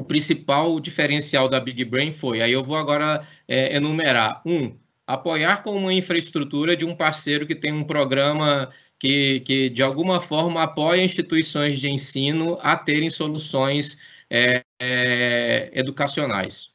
o 0.00 0.04
principal 0.04 0.78
diferencial 0.80 1.48
da 1.48 1.60
Big 1.60 1.84
Brain 1.84 2.12
foi, 2.12 2.42
aí 2.42 2.52
eu 2.52 2.62
vou 2.62 2.76
agora 2.76 3.26
é, 3.46 3.76
enumerar. 3.76 4.42
Um, 4.44 4.76
apoiar 5.06 5.62
com 5.62 5.76
uma 5.76 5.92
infraestrutura 5.92 6.76
de 6.76 6.84
um 6.84 6.96
parceiro 6.96 7.46
que 7.46 7.54
tem 7.54 7.72
um 7.72 7.84
programa 7.84 8.72
que, 8.98 9.40
que 9.40 9.68
de 9.68 9.82
alguma 9.82 10.20
forma 10.20 10.62
apoia 10.62 11.02
instituições 11.02 11.78
de 11.78 11.90
ensino 11.90 12.58
a 12.62 12.76
terem 12.76 13.10
soluções 13.10 13.98
é, 14.30 14.64
é, 14.80 15.70
educacionais. 15.74 16.72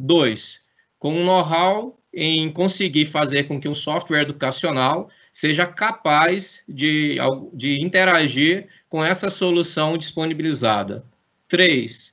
Dois, 0.00 0.60
com 0.98 1.14
um 1.14 1.24
know-how 1.24 1.98
em 2.12 2.52
conseguir 2.52 3.06
fazer 3.06 3.44
com 3.44 3.58
que 3.60 3.68
um 3.68 3.74
software 3.74 4.22
educacional 4.22 5.08
seja 5.32 5.66
capaz 5.66 6.62
de, 6.68 7.16
de 7.54 7.82
interagir 7.82 8.68
com 8.88 9.02
essa 9.02 9.30
solução 9.30 9.96
disponibilizada. 9.96 11.04
Três, 11.48 12.11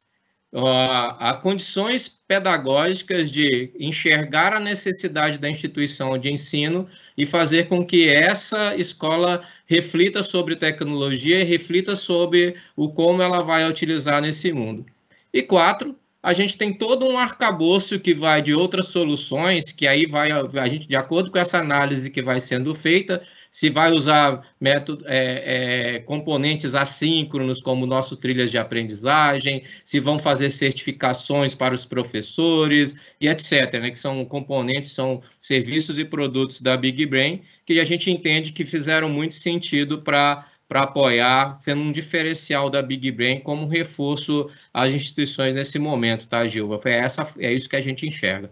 há 0.53 1.39
condições 1.41 2.07
pedagógicas 2.07 3.31
de 3.31 3.71
enxergar 3.79 4.53
a 4.53 4.59
necessidade 4.59 5.37
da 5.37 5.49
instituição 5.49 6.17
de 6.17 6.31
ensino 6.31 6.87
e 7.17 7.25
fazer 7.25 7.67
com 7.67 7.85
que 7.85 8.09
essa 8.09 8.75
escola 8.75 9.41
reflita 9.67 10.23
sobre 10.23 10.55
tecnologia 10.55 11.41
e 11.41 11.43
reflita 11.43 11.95
sobre 11.95 12.55
o 12.75 12.91
como 12.91 13.21
ela 13.21 13.41
vai 13.41 13.69
utilizar 13.69 14.21
nesse 14.21 14.51
mundo. 14.51 14.85
E 15.31 15.43
quatro, 15.43 15.95
a 16.21 16.33
gente 16.33 16.57
tem 16.57 16.73
todo 16.73 17.05
um 17.05 17.17
arcabouço 17.17 17.99
que 17.99 18.13
vai 18.13 18.41
de 18.41 18.53
outras 18.53 18.87
soluções, 18.87 19.71
que 19.71 19.87
aí 19.87 20.05
vai 20.05 20.31
a 20.31 20.67
gente, 20.67 20.87
de 20.87 20.95
acordo 20.95 21.31
com 21.31 21.37
essa 21.37 21.59
análise 21.59 22.09
que 22.09 22.21
vai 22.21 22.39
sendo 22.39 22.73
feita, 22.73 23.23
se 23.51 23.69
vai 23.69 23.91
usar 23.91 24.47
método, 24.59 25.03
é, 25.07 25.95
é, 25.95 25.99
componentes 25.99 26.75
assíncronos 26.75 27.61
como 27.61 27.85
nossos 27.85 28.17
trilhas 28.17 28.51
de 28.51 28.57
aprendizagem, 28.57 29.63
se 29.83 29.99
vão 29.99 30.19
fazer 30.19 30.49
certificações 30.49 31.55
para 31.55 31.73
os 31.73 31.85
professores 31.85 32.95
e 33.19 33.27
etc., 33.27 33.73
né, 33.73 33.91
que 33.91 33.99
são 33.99 34.23
componentes, 34.25 34.91
são 34.91 35.21
serviços 35.39 35.99
e 35.99 36.05
produtos 36.05 36.61
da 36.61 36.77
Big 36.77 37.05
Brain 37.05 37.41
que 37.65 37.79
a 37.79 37.85
gente 37.85 38.09
entende 38.09 38.51
que 38.51 38.65
fizeram 38.65 39.09
muito 39.09 39.35
sentido 39.35 40.01
para 40.01 40.45
para 40.67 40.83
apoiar, 40.83 41.55
sendo 41.57 41.81
um 41.81 41.91
diferencial 41.91 42.69
da 42.69 42.79
Big 42.79 43.11
Brain 43.11 43.39
como 43.39 43.65
reforço 43.65 44.51
às 44.71 44.93
instituições 44.93 45.55
nesse 45.55 45.79
momento, 45.79 46.29
tá, 46.29 46.45
Gilva? 46.45 46.77
Foi 46.77 46.91
essa, 46.91 47.27
é 47.39 47.51
isso 47.51 47.67
que 47.67 47.75
a 47.75 47.81
gente 47.81 48.05
enxerga. 48.05 48.51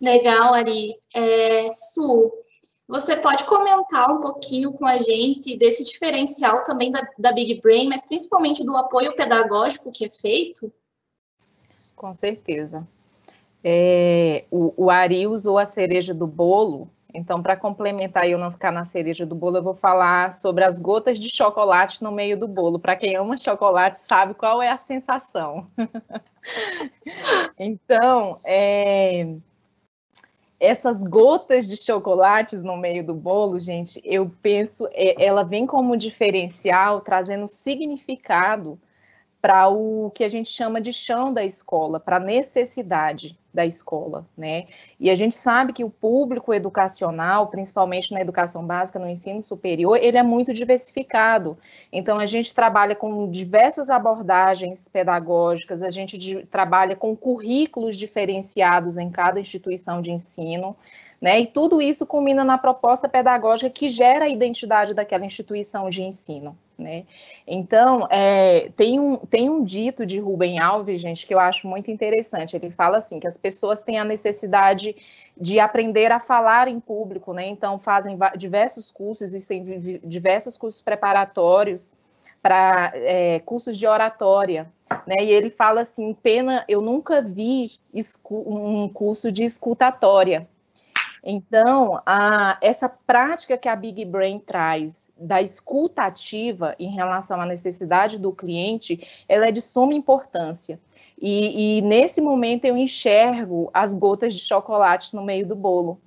Legal, 0.00 0.54
Ari. 0.54 0.94
É, 1.12 1.68
Su, 1.72 2.32
você 2.90 3.16
pode 3.16 3.44
comentar 3.44 4.10
um 4.10 4.20
pouquinho 4.20 4.72
com 4.72 4.84
a 4.84 4.98
gente 4.98 5.56
desse 5.56 5.84
diferencial 5.84 6.64
também 6.64 6.90
da, 6.90 7.08
da 7.16 7.32
Big 7.32 7.60
Brain, 7.60 7.88
mas 7.88 8.04
principalmente 8.04 8.64
do 8.64 8.76
apoio 8.76 9.14
pedagógico 9.14 9.92
que 9.92 10.04
é 10.04 10.10
feito? 10.10 10.72
Com 11.94 12.12
certeza. 12.12 12.86
É, 13.62 14.44
o, 14.50 14.74
o 14.76 14.90
Ari 14.90 15.26
usou 15.26 15.56
a 15.56 15.64
cereja 15.64 16.12
do 16.12 16.26
bolo, 16.26 16.90
então, 17.14 17.42
para 17.42 17.56
complementar 17.56 18.26
e 18.26 18.32
eu 18.32 18.38
não 18.38 18.52
ficar 18.52 18.70
na 18.70 18.84
cereja 18.84 19.26
do 19.26 19.34
bolo, 19.34 19.58
eu 19.58 19.62
vou 19.62 19.74
falar 19.74 20.32
sobre 20.32 20.64
as 20.64 20.78
gotas 20.78 21.18
de 21.18 21.28
chocolate 21.28 22.02
no 22.02 22.12
meio 22.12 22.38
do 22.38 22.46
bolo. 22.46 22.78
Para 22.78 22.96
quem 22.96 23.16
ama 23.16 23.36
chocolate, 23.36 23.98
sabe 23.98 24.34
qual 24.34 24.62
é 24.62 24.70
a 24.70 24.78
sensação. 24.78 25.66
então, 27.58 28.36
é, 28.44 29.34
essas 30.60 31.02
gotas 31.02 31.66
de 31.66 31.76
chocolates 31.76 32.62
no 32.62 32.76
meio 32.76 33.04
do 33.04 33.14
bolo, 33.14 33.58
gente, 33.58 34.00
eu 34.04 34.30
penso, 34.42 34.86
é, 34.92 35.24
ela 35.24 35.42
vem 35.42 35.66
como 35.66 35.96
diferencial, 35.96 37.00
trazendo 37.00 37.46
significado 37.46 38.78
para 39.40 39.68
o 39.68 40.10
que 40.14 40.24
a 40.24 40.28
gente 40.28 40.50
chama 40.50 40.80
de 40.80 40.92
chão 40.92 41.32
da 41.32 41.44
escola, 41.44 41.98
para 41.98 42.16
a 42.16 42.20
necessidade 42.20 43.38
da 43.52 43.66
escola, 43.66 44.26
né? 44.36 44.66
E 44.98 45.10
a 45.10 45.14
gente 45.14 45.34
sabe 45.34 45.72
que 45.72 45.82
o 45.82 45.90
público 45.90 46.54
educacional, 46.54 47.48
principalmente 47.48 48.12
na 48.12 48.20
educação 48.20 48.64
básica, 48.64 48.98
no 48.98 49.08
ensino 49.08 49.42
superior, 49.42 49.96
ele 49.96 50.16
é 50.16 50.22
muito 50.22 50.54
diversificado. 50.54 51.58
Então 51.92 52.18
a 52.18 52.26
gente 52.26 52.54
trabalha 52.54 52.94
com 52.94 53.28
diversas 53.28 53.90
abordagens 53.90 54.86
pedagógicas, 54.88 55.82
a 55.82 55.90
gente 55.90 56.46
trabalha 56.46 56.94
com 56.94 57.16
currículos 57.16 57.96
diferenciados 57.96 58.98
em 58.98 59.10
cada 59.10 59.40
instituição 59.40 60.00
de 60.00 60.12
ensino. 60.12 60.76
Né? 61.20 61.40
E 61.40 61.46
tudo 61.46 61.82
isso 61.82 62.06
culmina 62.06 62.44
na 62.44 62.56
proposta 62.56 63.08
pedagógica 63.08 63.68
que 63.68 63.90
gera 63.90 64.24
a 64.24 64.28
identidade 64.28 64.94
daquela 64.94 65.26
instituição 65.26 65.90
de 65.90 66.02
ensino. 66.02 66.56
Né? 66.78 67.04
Então, 67.46 68.08
é, 68.10 68.70
tem, 68.74 68.98
um, 68.98 69.18
tem 69.18 69.50
um 69.50 69.62
dito 69.62 70.06
de 70.06 70.18
Rubem 70.18 70.58
Alves, 70.58 70.98
gente, 70.98 71.26
que 71.26 71.34
eu 71.34 71.38
acho 71.38 71.68
muito 71.68 71.90
interessante. 71.90 72.56
Ele 72.56 72.70
fala 72.70 72.96
assim, 72.96 73.20
que 73.20 73.26
as 73.26 73.36
pessoas 73.36 73.82
têm 73.82 73.98
a 73.98 74.04
necessidade 74.04 74.96
de 75.38 75.60
aprender 75.60 76.10
a 76.10 76.18
falar 76.18 76.68
em 76.68 76.80
público, 76.80 77.34
né? 77.34 77.46
Então, 77.46 77.78
fazem 77.78 78.18
diversos 78.36 78.90
cursos, 78.90 79.22
existem 79.22 80.00
diversos 80.02 80.56
cursos 80.56 80.80
preparatórios 80.80 81.92
para 82.40 82.92
é, 82.94 83.40
cursos 83.40 83.76
de 83.76 83.86
oratória, 83.86 84.72
né? 85.06 85.16
E 85.20 85.30
ele 85.30 85.50
fala 85.50 85.82
assim, 85.82 86.14
pena, 86.14 86.64
eu 86.66 86.80
nunca 86.80 87.20
vi 87.20 87.66
um 88.24 88.88
curso 88.88 89.30
de 89.30 89.44
escutatória, 89.44 90.48
então, 91.22 92.00
a, 92.06 92.58
essa 92.62 92.88
prática 92.88 93.58
que 93.58 93.68
a 93.68 93.76
Big 93.76 94.04
Brain 94.04 94.38
traz 94.38 95.08
da 95.16 95.42
escuta 95.42 96.02
ativa 96.02 96.74
em 96.78 96.90
relação 96.90 97.40
à 97.40 97.46
necessidade 97.46 98.18
do 98.18 98.32
cliente, 98.32 99.06
ela 99.28 99.46
é 99.46 99.52
de 99.52 99.60
suma 99.60 99.92
importância. 99.92 100.80
E, 101.20 101.78
e 101.78 101.82
nesse 101.82 102.20
momento 102.20 102.64
eu 102.64 102.76
enxergo 102.76 103.70
as 103.72 103.92
gotas 103.92 104.34
de 104.34 104.40
chocolate 104.40 105.14
no 105.14 105.22
meio 105.22 105.46
do 105.46 105.54
bolo, 105.54 106.00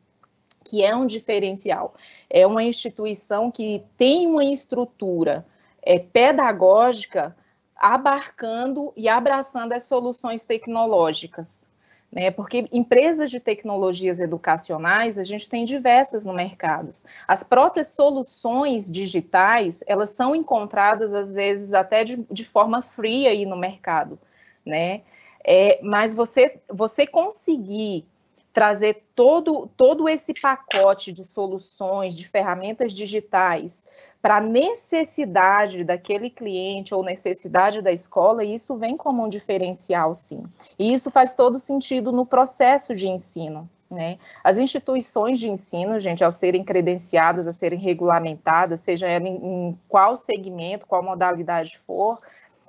que 0.63 0.83
é 0.83 0.95
um 0.95 1.05
diferencial. 1.05 1.93
É 2.29 2.47
uma 2.47 2.63
instituição 2.63 3.51
que 3.51 3.83
tem 3.95 4.27
uma 4.27 4.45
estrutura 4.45 5.45
é, 5.81 5.99
pedagógica 5.99 7.35
abarcando 7.75 8.93
e 8.95 9.09
abraçando 9.09 9.73
as 9.73 9.85
soluções 9.85 10.43
tecnológicas 10.45 11.71
né? 12.13 12.29
Porque 12.29 12.67
empresas 12.71 13.31
de 13.31 13.39
tecnologias 13.39 14.19
educacionais 14.19 15.17
a 15.17 15.23
gente 15.23 15.49
tem 15.49 15.65
diversas 15.65 16.25
no 16.25 16.33
mercado. 16.33 16.91
As 17.27 17.43
próprias 17.43 17.89
soluções 17.89 18.89
digitais 18.89 19.83
elas 19.87 20.11
são 20.11 20.35
encontradas 20.35 21.15
às 21.15 21.33
vezes 21.33 21.73
até 21.73 22.03
de, 22.03 22.23
de 22.29 22.45
forma 22.45 22.81
fria 22.81 23.29
aí 23.29 23.45
no 23.45 23.57
mercado, 23.57 24.19
né? 24.65 25.01
É, 25.45 25.79
mas 25.81 26.13
você 26.13 26.59
você 26.69 27.05
conseguir 27.05 28.05
trazer 28.53 29.03
todo, 29.15 29.67
todo 29.75 30.07
esse 30.07 30.33
pacote 30.39 31.11
de 31.11 31.23
soluções, 31.23 32.15
de 32.15 32.27
ferramentas 32.27 32.93
digitais 32.93 33.85
para 34.21 34.37
a 34.37 34.41
necessidade 34.41 35.83
daquele 35.83 36.29
cliente 36.29 36.93
ou 36.93 37.03
necessidade 37.03 37.81
da 37.81 37.91
escola, 37.91 38.43
isso 38.43 38.77
vem 38.77 38.95
como 38.95 39.25
um 39.25 39.27
diferencial, 39.27 40.13
sim. 40.13 40.43
E 40.77 40.93
isso 40.93 41.09
faz 41.09 41.33
todo 41.33 41.57
sentido 41.57 42.11
no 42.11 42.25
processo 42.25 42.93
de 42.95 43.07
ensino. 43.07 43.67
Né? 43.89 44.17
As 44.43 44.57
instituições 44.57 45.39
de 45.39 45.49
ensino, 45.49 45.99
gente, 45.99 46.23
ao 46.23 46.31
serem 46.31 46.63
credenciadas, 46.63 47.47
a 47.47 47.51
serem 47.51 47.79
regulamentadas, 47.79 48.79
seja 48.79 49.07
ela 49.07 49.27
em, 49.27 49.35
em 49.35 49.79
qual 49.89 50.15
segmento, 50.15 50.87
qual 50.87 51.03
modalidade 51.03 51.77
for, 51.79 52.17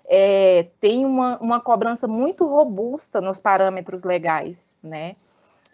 é, 0.07 0.67
tem 0.81 1.05
uma, 1.05 1.39
uma 1.39 1.61
cobrança 1.61 2.07
muito 2.07 2.47
robusta 2.47 3.21
nos 3.21 3.41
parâmetros 3.41 4.03
legais, 4.03 4.75
né? 4.83 5.17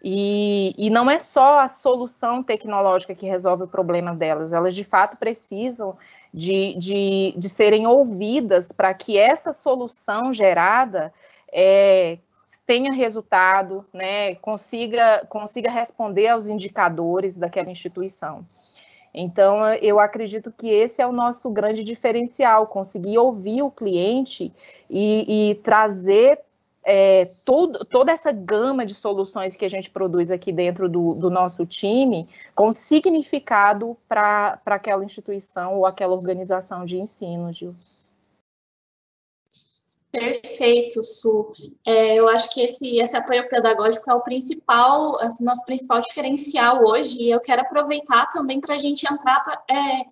E, 0.03 0.75
e, 0.79 0.89
não 0.89 1.11
é 1.11 1.19
só 1.19 1.61
a 1.61 1.69
solução 1.69 2.43
tecnológica 2.43 3.15
que 3.15 3.27
resolve 3.27 3.65
o 3.65 3.69
problema 3.69 4.15
delas, 4.15 4.53
elas 4.53 4.75
de 4.75 4.83
fato 4.83 5.19
precisam 5.19 5.95
de, 6.33 6.75
de, 6.79 7.35
de 7.37 7.49
serem 7.51 7.87
ouvidas 7.87 8.73
para 8.73 8.95
que 8.95 9.19
essa 9.19 9.53
solução 9.53 10.33
gerada 10.33 11.13
é, 11.53 12.17
tenha 12.67 12.93
resultado, 12.93 13.85
né, 13.93 14.37
consiga, 14.37 15.27
consiga 15.29 15.71
responder 15.71 16.29
aos 16.29 16.49
indicadores 16.49 17.37
daquela 17.37 17.71
instituição. 17.71 18.47
Então, 19.13 19.67
eu 19.75 19.99
acredito 19.99 20.53
que 20.57 20.69
esse 20.69 21.03
é 21.03 21.07
o 21.07 21.13
nosso 21.13 21.51
grande 21.51 21.83
diferencial, 21.83 22.69
conseguir 22.69 23.19
ouvir 23.19 23.63
o 23.63 23.71
cliente 23.71 24.53
e, 24.89 25.51
e 25.51 25.55
trazer 25.57 26.39
é, 26.92 27.26
todo, 27.44 27.85
toda 27.85 28.11
essa 28.11 28.33
gama 28.33 28.85
de 28.85 28.96
soluções 28.96 29.55
que 29.55 29.64
a 29.64 29.68
gente 29.68 29.88
produz 29.88 30.29
aqui 30.29 30.50
dentro 30.50 30.88
do, 30.88 31.14
do 31.14 31.31
nosso 31.31 31.64
time 31.64 32.29
com 32.53 32.72
significado 32.72 33.96
para 34.09 34.61
aquela 34.66 35.05
instituição 35.05 35.76
ou 35.76 35.87
aquela 35.87 36.16
organização 36.16 36.85
de 36.85 36.98
ensino, 36.98 37.53
Gil. 37.53 37.76
Perfeito, 40.11 41.00
Su. 41.00 41.53
É, 41.87 42.16
eu 42.16 42.29
acho 42.29 42.53
que 42.53 42.61
esse, 42.61 42.98
esse 42.98 43.16
apoio 43.16 43.48
pedagógico 43.48 44.11
é 44.11 44.14
o 44.14 44.22
principal, 44.22 45.20
assim, 45.20 45.44
nosso 45.44 45.64
principal 45.64 46.00
diferencial 46.00 46.85
hoje, 46.85 47.22
e 47.22 47.31
eu 47.31 47.38
quero 47.38 47.62
aproveitar 47.62 48.26
também 48.31 48.61
para 48.61 48.74
a 48.74 48.79
gente 48.79 49.07
entrar 49.09 49.62
é, 49.70 50.03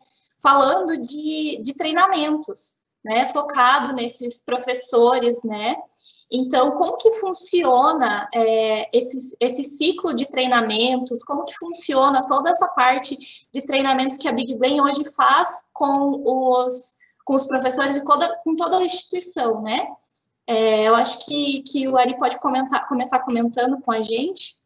falando 0.41 0.97
de, 0.97 1.61
de 1.61 1.75
treinamentos, 1.75 2.85
né, 3.05 3.27
focado 3.27 3.93
nesses 3.93 4.41
professores, 4.45 5.43
né, 5.43 5.75
então, 6.31 6.73
como 6.73 6.97
que 6.99 7.11
funciona 7.13 8.29
é, 8.35 8.97
esse, 8.97 9.37
esse 9.41 9.65
ciclo 9.65 10.13
de 10.13 10.27
treinamentos? 10.27 11.25
Como 11.25 11.45
que 11.45 11.55
funciona 11.55 12.27
toda 12.27 12.51
essa 12.51 12.69
parte 12.69 13.17
de 13.51 13.63
treinamentos 13.63 14.19
que 14.19 14.29
a 14.29 14.33
Big 14.33 14.55
Brain 14.55 14.81
hoje 14.81 15.05
faz 15.15 15.71
com 15.73 16.23
os, 16.25 16.97
com 17.25 17.35
os 17.35 17.47
professores 17.47 17.97
e 17.97 18.05
toda, 18.05 18.39
com 18.45 18.55
toda 18.57 18.79
a 18.79 18.85
instituição, 18.85 19.63
né? 19.63 19.89
É, 20.47 20.89
eu 20.89 20.95
acho 20.95 21.25
que, 21.27 21.63
que 21.63 21.89
o 21.89 21.97
Ari 21.97 22.17
pode 22.19 22.39
comentar, 22.41 22.87
começar 22.87 23.21
comentando 23.21 23.81
com 23.81 23.93
a 23.93 24.03
gente. 24.03 24.57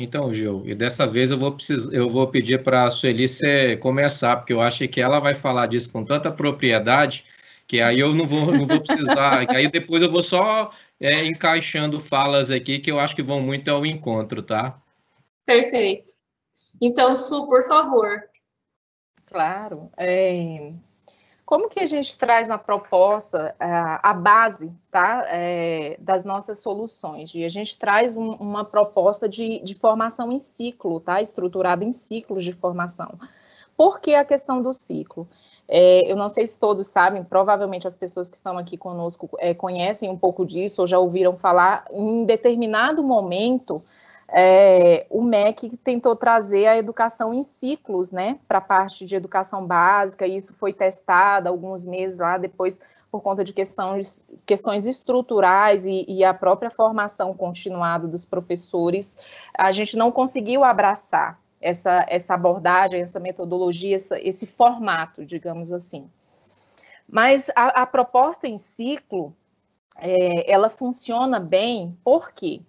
Então, 0.00 0.32
Gil, 0.32 0.62
e 0.64 0.76
dessa 0.76 1.08
vez 1.08 1.28
eu 1.28 1.36
vou, 1.36 1.50
precis... 1.50 1.88
eu 1.92 2.08
vou 2.08 2.28
pedir 2.28 2.62
para 2.62 2.84
a 2.84 2.90
Sueli 2.90 3.26
começar, 3.80 4.36
porque 4.36 4.52
eu 4.52 4.60
acho 4.60 4.86
que 4.86 5.00
ela 5.00 5.18
vai 5.18 5.34
falar 5.34 5.66
disso 5.66 5.90
com 5.90 6.04
tanta 6.04 6.30
propriedade 6.30 7.24
que 7.66 7.82
aí 7.82 7.98
eu 8.00 8.14
não 8.14 8.24
vou, 8.24 8.50
não 8.50 8.64
vou 8.64 8.80
precisar, 8.80 9.44
aí 9.54 9.68
depois 9.68 10.00
eu 10.00 10.10
vou 10.10 10.22
só 10.22 10.72
é, 10.98 11.26
encaixando 11.26 12.00
falas 12.00 12.50
aqui 12.50 12.78
que 12.78 12.90
eu 12.90 12.98
acho 12.98 13.14
que 13.14 13.22
vão 13.22 13.42
muito 13.42 13.68
ao 13.68 13.84
encontro, 13.84 14.40
tá? 14.42 14.80
Perfeito. 15.44 16.12
Então, 16.80 17.14
Su, 17.14 17.46
por 17.46 17.62
favor. 17.64 18.22
Claro. 19.26 19.90
É, 19.98 20.72
como 21.48 21.70
que 21.70 21.80
a 21.80 21.86
gente 21.86 22.18
traz 22.18 22.46
na 22.46 22.58
proposta 22.58 23.56
a, 23.58 24.10
a 24.10 24.12
base 24.12 24.70
tá, 24.90 25.24
é, 25.28 25.96
das 25.98 26.22
nossas 26.22 26.58
soluções? 26.58 27.32
E 27.34 27.42
a 27.42 27.48
gente 27.48 27.78
traz 27.78 28.18
um, 28.18 28.32
uma 28.32 28.66
proposta 28.66 29.26
de, 29.26 29.58
de 29.60 29.74
formação 29.74 30.30
em 30.30 30.38
ciclo, 30.38 31.00
tá, 31.00 31.22
estruturada 31.22 31.82
em 31.82 31.90
ciclos 31.90 32.44
de 32.44 32.52
formação. 32.52 33.18
Por 33.74 33.98
que 33.98 34.14
a 34.14 34.26
questão 34.26 34.60
do 34.60 34.74
ciclo? 34.74 35.26
É, 35.66 36.12
eu 36.12 36.16
não 36.16 36.28
sei 36.28 36.46
se 36.46 36.60
todos 36.60 36.86
sabem, 36.86 37.24
provavelmente 37.24 37.86
as 37.86 37.96
pessoas 37.96 38.28
que 38.28 38.36
estão 38.36 38.58
aqui 38.58 38.76
conosco 38.76 39.30
é, 39.38 39.54
conhecem 39.54 40.10
um 40.10 40.18
pouco 40.18 40.44
disso 40.44 40.82
ou 40.82 40.86
já 40.86 40.98
ouviram 40.98 41.34
falar, 41.38 41.86
em 41.90 42.26
determinado 42.26 43.02
momento, 43.02 43.82
é, 44.30 45.06
o 45.08 45.22
MEC 45.22 45.76
tentou 45.78 46.14
trazer 46.14 46.66
a 46.66 46.76
educação 46.76 47.32
em 47.32 47.42
ciclos, 47.42 48.12
né, 48.12 48.38
para 48.46 48.58
a 48.58 48.62
parte 48.62 49.06
de 49.06 49.16
educação 49.16 49.66
básica, 49.66 50.26
e 50.26 50.36
isso 50.36 50.54
foi 50.54 50.72
testado 50.72 51.48
alguns 51.48 51.86
meses 51.86 52.18
lá, 52.18 52.36
depois, 52.36 52.80
por 53.10 53.22
conta 53.22 53.42
de 53.42 53.54
questões, 53.54 54.26
questões 54.44 54.86
estruturais 54.86 55.86
e, 55.86 56.04
e 56.06 56.22
a 56.24 56.34
própria 56.34 56.70
formação 56.70 57.32
continuada 57.32 58.06
dos 58.06 58.26
professores, 58.26 59.18
a 59.56 59.72
gente 59.72 59.96
não 59.96 60.12
conseguiu 60.12 60.62
abraçar 60.62 61.40
essa, 61.58 62.04
essa 62.06 62.34
abordagem, 62.34 63.00
essa 63.00 63.18
metodologia, 63.18 63.96
essa, 63.96 64.20
esse 64.20 64.46
formato, 64.46 65.24
digamos 65.24 65.72
assim. 65.72 66.08
Mas 67.08 67.50
a, 67.56 67.82
a 67.82 67.86
proposta 67.86 68.46
em 68.46 68.58
ciclo, 68.58 69.34
é, 69.96 70.52
ela 70.52 70.68
funciona 70.68 71.40
bem, 71.40 71.96
por 72.04 72.30
quê? 72.30 72.60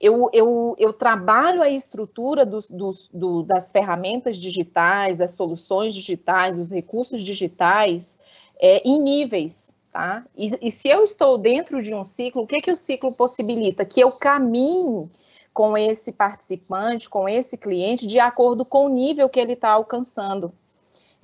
Eu, 0.00 0.28
eu, 0.32 0.76
eu 0.78 0.92
trabalho 0.92 1.62
a 1.62 1.70
estrutura 1.70 2.44
dos, 2.44 2.68
dos, 2.68 3.08
do, 3.12 3.42
das 3.42 3.72
ferramentas 3.72 4.36
digitais, 4.36 5.16
das 5.16 5.32
soluções 5.32 5.94
digitais, 5.94 6.58
dos 6.58 6.70
recursos 6.70 7.22
digitais 7.22 8.18
é, 8.60 8.86
em 8.86 9.02
níveis, 9.02 9.74
tá? 9.90 10.24
E, 10.36 10.46
e, 10.60 10.70
se 10.70 10.88
eu 10.88 11.02
estou 11.02 11.38
dentro 11.38 11.82
de 11.82 11.94
um 11.94 12.04
ciclo, 12.04 12.42
o 12.42 12.46
que, 12.46 12.60
que 12.60 12.70
o 12.70 12.76
ciclo 12.76 13.12
possibilita? 13.12 13.84
Que 13.84 14.00
eu 14.00 14.12
caminhe 14.12 15.10
com 15.52 15.76
esse 15.76 16.12
participante, 16.12 17.08
com 17.08 17.26
esse 17.26 17.56
cliente, 17.56 18.06
de 18.06 18.18
acordo 18.18 18.64
com 18.64 18.84
o 18.84 18.90
nível 18.90 19.28
que 19.28 19.40
ele 19.40 19.54
está 19.54 19.70
alcançando. 19.70 20.52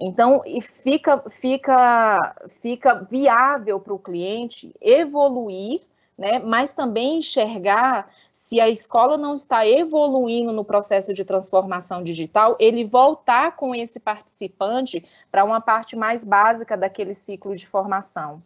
Então, 0.01 0.43
fica, 0.63 1.23
fica, 1.29 2.35
fica 2.49 2.95
viável 2.95 3.79
para 3.79 3.93
o 3.93 3.99
cliente 3.99 4.75
evoluir 4.81 5.83
né? 6.17 6.39
Mas 6.39 6.73
também 6.73 7.19
enxergar 7.19 8.11
se 8.33 8.61
a 8.61 8.69
escola 8.69 9.17
não 9.17 9.35
está 9.35 9.67
evoluindo 9.67 10.53
no 10.53 10.65
processo 10.65 11.15
de 11.15 11.25
transformação 11.25 12.03
digital, 12.03 12.57
ele 12.59 12.85
voltar 12.85 13.57
com 13.57 13.75
esse 13.75 13.99
participante 13.99 15.05
para 15.31 15.45
uma 15.45 15.61
parte 15.61 15.97
mais 15.97 16.25
básica 16.25 16.77
daquele 16.77 17.15
ciclo 17.15 17.57
de 17.57 17.67
formação. 17.67 18.43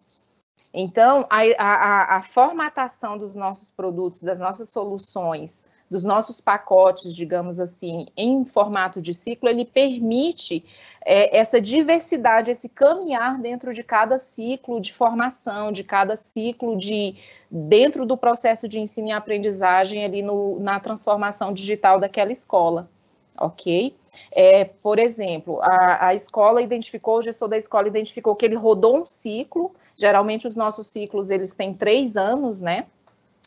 Então, 0.79 1.27
a, 1.31 1.41
a, 1.59 2.17
a 2.19 2.23
formatação 2.23 3.17
dos 3.17 3.35
nossos 3.35 3.73
produtos, 3.73 4.23
das 4.23 4.39
nossas 4.39 4.69
soluções, 4.69 5.65
dos 5.91 6.05
nossos 6.05 6.39
pacotes, 6.39 7.15
digamos 7.17 7.59
assim, 7.59 8.09
em 8.15 8.45
formato 8.45 9.01
de 9.01 9.15
ciclo, 9.15 9.49
ele 9.49 9.65
permite 9.65 10.63
é, 11.03 11.35
essa 11.35 11.63
diversidade, 11.63 12.51
esse 12.51 12.69
caminhar 12.69 13.41
dentro 13.41 13.73
de 13.73 13.83
cada 13.83 14.19
ciclo 14.19 14.79
de 14.79 14.93
formação, 14.93 15.73
de 15.73 15.83
cada 15.83 16.15
ciclo 16.15 16.77
de 16.77 17.17
dentro 17.51 18.05
do 18.05 18.15
processo 18.15 18.69
de 18.69 18.79
ensino 18.79 19.09
e 19.09 19.13
aprendizagem 19.13 20.05
ali 20.05 20.21
no, 20.21 20.61
na 20.61 20.79
transformação 20.79 21.55
digital 21.55 21.99
daquela 21.99 22.33
escola, 22.33 22.91
ok? 23.39 23.95
É, 24.33 24.65
por 24.65 24.99
exemplo, 24.99 25.61
a, 25.63 26.09
a, 26.09 26.15
escola 26.15 26.63
identificou, 26.63 27.19
o 27.19 27.23
gestor 27.23 27.49
da 27.49 27.57
escola 27.57 27.87
identificou 27.87 28.35
que 28.35 28.45
ele 28.45 28.55
rodou 28.55 29.03
um 29.03 29.07
ciclo, 29.07 29.75
geralmente 29.95 30.47
os 30.47 30.57
nossos 30.57 30.87
ciclos, 30.87 31.31
eles 31.31 31.55
têm 31.55 31.75
três 31.75 32.17
anos, 32.17 32.61
né? 32.61 32.87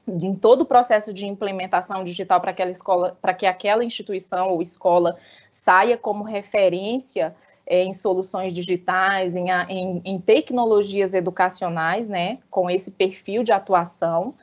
em 0.08 0.34
todo 0.34 0.62
o 0.62 0.65
processo 0.65 1.13
de 1.13 1.28
implementação 1.28 2.04
digital 2.04 2.41
para 2.41 2.52
aquela 2.52 2.71
escola, 2.71 3.17
para 3.21 3.34
que 3.34 3.45
aquela 3.45 3.84
instituição 3.84 4.49
ou 4.49 4.62
escola 4.62 5.17
saia 5.52 5.97
como 5.97 6.23
referência 6.23 7.36
é, 7.65 7.84
em 7.84 7.93
soluções 7.93 8.54
digitais, 8.54 9.36
em, 9.36 9.49
em, 9.69 10.02
em, 10.04 10.19
tecnologias 10.19 11.13
educacionais, 11.13 12.08
né, 12.08 12.39
com 12.49 12.69
esse 12.69 12.91
perfil 12.91 13.43
de 13.43 13.52
atuação. 13.52 14.34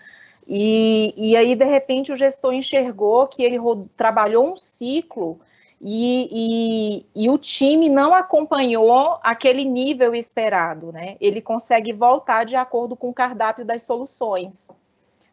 E, 0.46 1.12
e 1.16 1.36
aí, 1.36 1.56
de 1.56 1.64
repente, 1.64 2.12
o 2.12 2.16
gestor 2.16 2.52
enxergou 2.52 3.26
que 3.26 3.42
ele 3.42 3.58
trabalhou 3.96 4.52
um 4.52 4.56
ciclo 4.56 5.40
e, 5.80 7.04
e, 7.14 7.24
e, 7.24 7.28
o 7.28 7.36
time 7.36 7.88
não 7.88 8.14
acompanhou 8.14 9.18
aquele 9.22 9.64
nível 9.64 10.14
esperado, 10.14 10.90
né? 10.90 11.16
Ele 11.20 11.42
consegue 11.42 11.92
voltar 11.92 12.44
de 12.44 12.56
acordo 12.56 12.96
com 12.96 13.10
o 13.10 13.14
cardápio 13.14 13.64
das 13.64 13.82
soluções. 13.82 14.70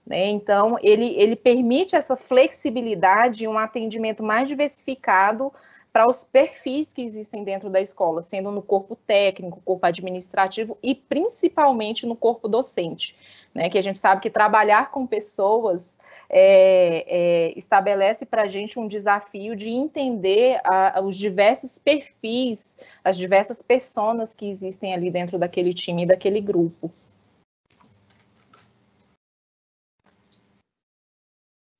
Né? 0.05 0.27
Então, 0.31 0.77
ele, 0.81 1.15
ele 1.15 1.35
permite 1.35 1.95
essa 1.95 2.17
flexibilidade 2.17 3.45
e 3.45 3.47
um 3.47 3.57
atendimento 3.57 4.21
mais 4.21 4.49
diversificado 4.49 5.51
para 5.93 6.07
os 6.07 6.23
perfis 6.23 6.91
que 6.91 7.03
existem 7.03 7.43
dentro 7.43 7.69
da 7.69 7.79
escola, 7.79 8.19
sendo 8.19 8.49
no 8.51 8.63
corpo 8.63 8.95
técnico, 8.95 9.61
corpo 9.63 9.85
administrativo 9.85 10.75
e 10.81 10.95
principalmente 10.95 12.07
no 12.07 12.15
corpo 12.15 12.47
docente, 12.47 13.15
né? 13.53 13.69
Que 13.69 13.77
a 13.77 13.81
gente 13.83 13.99
sabe 13.99 14.19
que 14.19 14.31
trabalhar 14.31 14.89
com 14.89 15.05
pessoas 15.05 15.95
é, 16.27 17.05
é, 17.07 17.53
estabelece 17.55 18.25
para 18.25 18.41
a 18.41 18.47
gente 18.47 18.79
um 18.79 18.87
desafio 18.87 19.55
de 19.55 19.69
entender 19.69 20.59
a, 20.63 20.99
os 20.99 21.15
diversos 21.15 21.77
perfis, 21.77 22.79
as 23.03 23.15
diversas 23.15 23.61
pessoas 23.61 24.33
que 24.33 24.49
existem 24.49 24.95
ali 24.95 25.11
dentro 25.11 25.37
daquele 25.37 25.75
time, 25.75 26.07
daquele 26.07 26.41
grupo. 26.41 26.91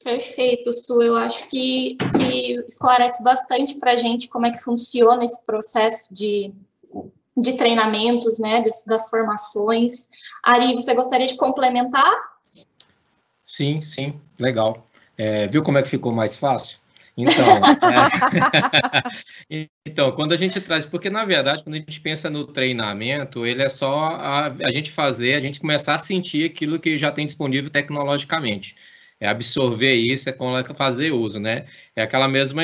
Perfeito, 0.04 0.72
Su. 0.72 1.02
Eu 1.02 1.16
acho 1.16 1.48
que, 1.48 1.96
que 2.18 2.64
esclarece 2.68 3.24
bastante 3.24 3.80
para 3.80 3.94
a 3.94 3.96
gente 3.96 4.28
como 4.28 4.46
é 4.46 4.52
que 4.52 4.62
funciona 4.62 5.24
esse 5.24 5.44
processo 5.46 6.14
de, 6.14 6.54
de 7.38 7.54
treinamentos, 7.54 8.38
né, 8.40 8.62
desse, 8.62 8.88
das 8.88 9.10
formações. 9.10 10.10
Ari, 10.44 10.74
você 10.74 10.94
gostaria 10.94 11.26
de 11.26 11.38
complementar? 11.38 12.12
Sim, 13.46 13.82
sim, 13.82 14.20
legal. 14.40 14.88
É, 15.18 15.48
viu 15.48 15.64
como 15.64 15.78
é 15.78 15.84
que 15.84 15.90
ficou 15.90 16.12
mais 16.12 16.36
fácil? 16.36 16.80
Então, 17.16 17.46
é, 19.50 19.68
então, 19.86 20.12
quando 20.14 20.34
a 20.34 20.38
gente 20.38 20.60
traz, 20.60 20.86
porque 20.86 21.12
na 21.12 21.24
verdade, 21.24 21.64
quando 21.64 21.76
a 21.76 21.78
gente 21.78 22.02
pensa 22.02 22.30
no 22.30 22.46
treinamento, 22.46 23.46
ele 23.46 23.62
é 23.62 23.70
só 23.70 23.94
a, 23.96 24.48
a 24.48 24.72
gente 24.72 24.92
fazer, 24.92 25.36
a 25.36 25.40
gente 25.40 25.60
começar 25.60 25.94
a 25.94 26.00
sentir 26.00 26.50
aquilo 26.50 26.80
que 26.80 26.98
já 26.98 27.12
tem 27.12 27.26
disponível 27.26 27.70
tecnologicamente 27.70 28.76
é 29.24 29.28
absorver 29.30 29.94
isso, 29.94 30.30
é 30.30 30.36
fazer 30.76 31.14
uso, 31.14 31.40
né? 31.40 31.66
É 31.96 32.02
aquela 32.04 32.28
mesma, 32.28 32.64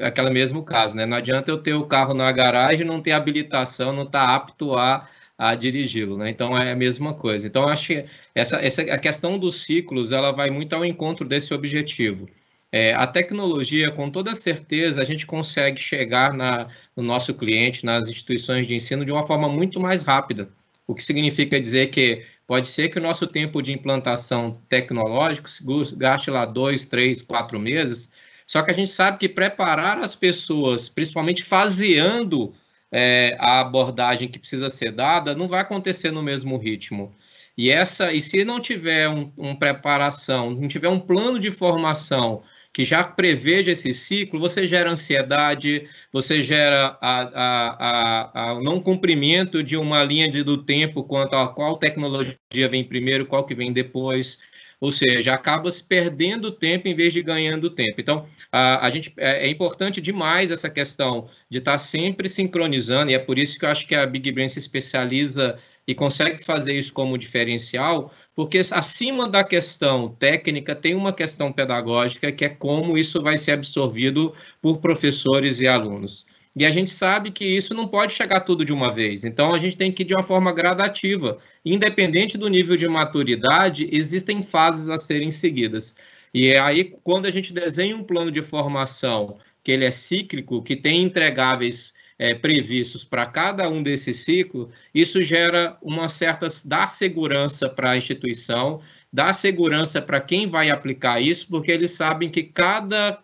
aquela 0.00 0.30
mesmo 0.30 0.62
caso, 0.64 0.94
né? 0.94 1.04
Não 1.04 1.16
adianta 1.16 1.50
eu 1.50 1.58
ter 1.58 1.74
o 1.74 1.84
carro 1.84 2.14
na 2.14 2.30
garagem, 2.30 2.86
não 2.86 3.02
ter 3.02 3.10
habilitação, 3.10 3.92
não 3.92 4.04
estar 4.04 4.24
tá 4.24 4.34
apto 4.36 4.76
a, 4.76 5.08
a 5.36 5.56
dirigi-lo, 5.56 6.16
né? 6.16 6.30
Então 6.30 6.56
é 6.56 6.70
a 6.70 6.76
mesma 6.76 7.12
coisa. 7.12 7.48
Então 7.48 7.68
acho 7.68 7.88
que 7.88 8.04
essa, 8.36 8.64
essa 8.64 8.82
a 8.82 8.98
questão 8.98 9.36
dos 9.36 9.64
ciclos, 9.64 10.12
ela 10.12 10.30
vai 10.30 10.48
muito 10.48 10.74
ao 10.74 10.84
encontro 10.84 11.26
desse 11.26 11.52
objetivo. 11.52 12.28
É, 12.70 12.94
a 12.94 13.06
tecnologia, 13.06 13.90
com 13.90 14.08
toda 14.08 14.32
certeza, 14.36 15.02
a 15.02 15.04
gente 15.04 15.26
consegue 15.26 15.80
chegar 15.80 16.32
na, 16.32 16.68
no 16.96 17.02
nosso 17.02 17.34
cliente, 17.34 17.84
nas 17.84 18.08
instituições 18.08 18.68
de 18.68 18.76
ensino, 18.76 19.04
de 19.04 19.10
uma 19.10 19.26
forma 19.26 19.48
muito 19.48 19.80
mais 19.80 20.02
rápida. 20.02 20.48
O 20.86 20.94
que 20.94 21.02
significa 21.02 21.60
dizer 21.60 21.88
que 21.88 22.24
Pode 22.46 22.68
ser 22.68 22.88
que 22.88 22.98
o 22.98 23.02
nosso 23.02 23.26
tempo 23.26 23.60
de 23.60 23.72
implantação 23.72 24.60
tecnológico 24.68 25.48
gaste 25.96 26.30
lá 26.30 26.44
dois, 26.44 26.86
três, 26.86 27.20
quatro 27.22 27.58
meses, 27.58 28.10
só 28.46 28.62
que 28.62 28.70
a 28.70 28.74
gente 28.74 28.90
sabe 28.90 29.18
que 29.18 29.28
preparar 29.28 29.98
as 29.98 30.14
pessoas, 30.14 30.88
principalmente 30.88 31.42
faseando 31.42 32.54
é, 32.92 33.36
a 33.40 33.60
abordagem 33.60 34.28
que 34.28 34.38
precisa 34.38 34.70
ser 34.70 34.92
dada, 34.92 35.34
não 35.34 35.48
vai 35.48 35.60
acontecer 35.60 36.12
no 36.12 36.22
mesmo 36.22 36.56
ritmo. 36.56 37.14
E 37.56 37.70
essa, 37.70 38.12
e 38.12 38.20
se 38.20 38.44
não 38.44 38.60
tiver 38.60 39.08
um, 39.08 39.32
um 39.36 39.56
preparação, 39.56 40.50
não 40.50 40.68
tiver 40.68 40.88
um 40.88 41.00
plano 41.00 41.40
de 41.40 41.50
formação 41.50 42.42
que 42.76 42.84
já 42.84 43.02
preveja 43.02 43.72
esse 43.72 43.90
ciclo, 43.94 44.38
você 44.38 44.68
gera 44.68 44.90
ansiedade, 44.90 45.88
você 46.12 46.42
gera 46.42 46.98
a 47.00 48.60
não 48.62 48.82
cumprimento 48.82 49.62
de 49.62 49.78
uma 49.78 50.04
linha 50.04 50.30
de, 50.30 50.42
do 50.42 50.62
tempo 50.62 51.02
quanto 51.02 51.36
a 51.36 51.48
qual 51.48 51.78
tecnologia 51.78 52.36
vem 52.68 52.84
primeiro, 52.84 53.24
qual 53.24 53.46
que 53.46 53.54
vem 53.54 53.72
depois, 53.72 54.40
ou 54.78 54.92
seja, 54.92 55.32
acaba 55.32 55.70
se 55.70 55.82
perdendo 55.82 56.52
tempo 56.52 56.86
em 56.86 56.94
vez 56.94 57.14
de 57.14 57.22
ganhando 57.22 57.70
tempo. 57.70 57.98
Então, 57.98 58.26
a, 58.52 58.84
a 58.84 58.90
gente 58.90 59.10
é, 59.16 59.46
é, 59.46 59.48
importante 59.48 59.98
demais 59.98 60.50
essa 60.50 60.68
questão 60.68 61.30
de 61.48 61.56
estar 61.56 61.78
sempre 61.78 62.28
sincronizando, 62.28 63.10
e 63.10 63.14
é 63.14 63.18
por 63.18 63.38
isso 63.38 63.58
que 63.58 63.64
eu 63.64 63.70
acho 63.70 63.86
que 63.86 63.94
a 63.94 64.04
Big 64.04 64.30
Brain 64.30 64.48
se 64.48 64.58
especializa 64.58 65.58
e 65.88 65.94
consegue 65.94 66.44
fazer 66.44 66.74
isso 66.74 66.92
como 66.92 67.16
diferencial, 67.16 68.12
porque 68.36 68.58
acima 68.58 69.26
da 69.26 69.42
questão 69.42 70.10
técnica 70.10 70.76
tem 70.76 70.94
uma 70.94 71.10
questão 71.10 71.50
pedagógica 71.50 72.30
que 72.30 72.44
é 72.44 72.50
como 72.50 72.98
isso 72.98 73.22
vai 73.22 73.38
ser 73.38 73.52
absorvido 73.52 74.34
por 74.60 74.78
professores 74.78 75.58
e 75.60 75.66
alunos. 75.66 76.26
E 76.54 76.64
a 76.66 76.70
gente 76.70 76.90
sabe 76.90 77.30
que 77.30 77.44
isso 77.44 77.72
não 77.74 77.88
pode 77.88 78.12
chegar 78.12 78.40
tudo 78.40 78.64
de 78.64 78.74
uma 78.74 78.92
vez. 78.92 79.24
Então 79.24 79.54
a 79.54 79.58
gente 79.58 79.76
tem 79.76 79.90
que 79.90 80.02
ir 80.02 80.06
de 80.06 80.14
uma 80.14 80.22
forma 80.22 80.52
gradativa. 80.52 81.38
Independente 81.64 82.36
do 82.36 82.48
nível 82.48 82.76
de 82.76 82.86
maturidade, 82.86 83.88
existem 83.90 84.42
fases 84.42 84.90
a 84.90 84.98
serem 84.98 85.30
seguidas. 85.30 85.96
E 86.32 86.48
é 86.48 86.60
aí 86.60 86.84
quando 87.02 87.24
a 87.24 87.30
gente 87.30 87.54
desenha 87.54 87.96
um 87.96 88.04
plano 88.04 88.30
de 88.30 88.42
formação 88.42 89.38
que 89.64 89.72
ele 89.72 89.86
é 89.86 89.90
cíclico, 89.90 90.62
que 90.62 90.76
tem 90.76 91.02
entregáveis 91.02 91.94
é, 92.18 92.34
previstos 92.34 93.04
para 93.04 93.26
cada 93.26 93.68
um 93.68 93.82
desses 93.82 94.24
ciclos, 94.24 94.68
isso 94.94 95.22
gera 95.22 95.76
uma 95.82 96.08
certa 96.08 96.48
dá 96.64 96.88
segurança 96.88 97.68
para 97.68 97.90
a 97.90 97.96
instituição, 97.96 98.80
dá 99.12 99.32
segurança 99.32 100.00
para 100.00 100.20
quem 100.20 100.46
vai 100.46 100.70
aplicar 100.70 101.20
isso, 101.20 101.48
porque 101.48 101.70
eles 101.70 101.90
sabem 101.92 102.30
que 102.30 102.42
cada 102.42 103.20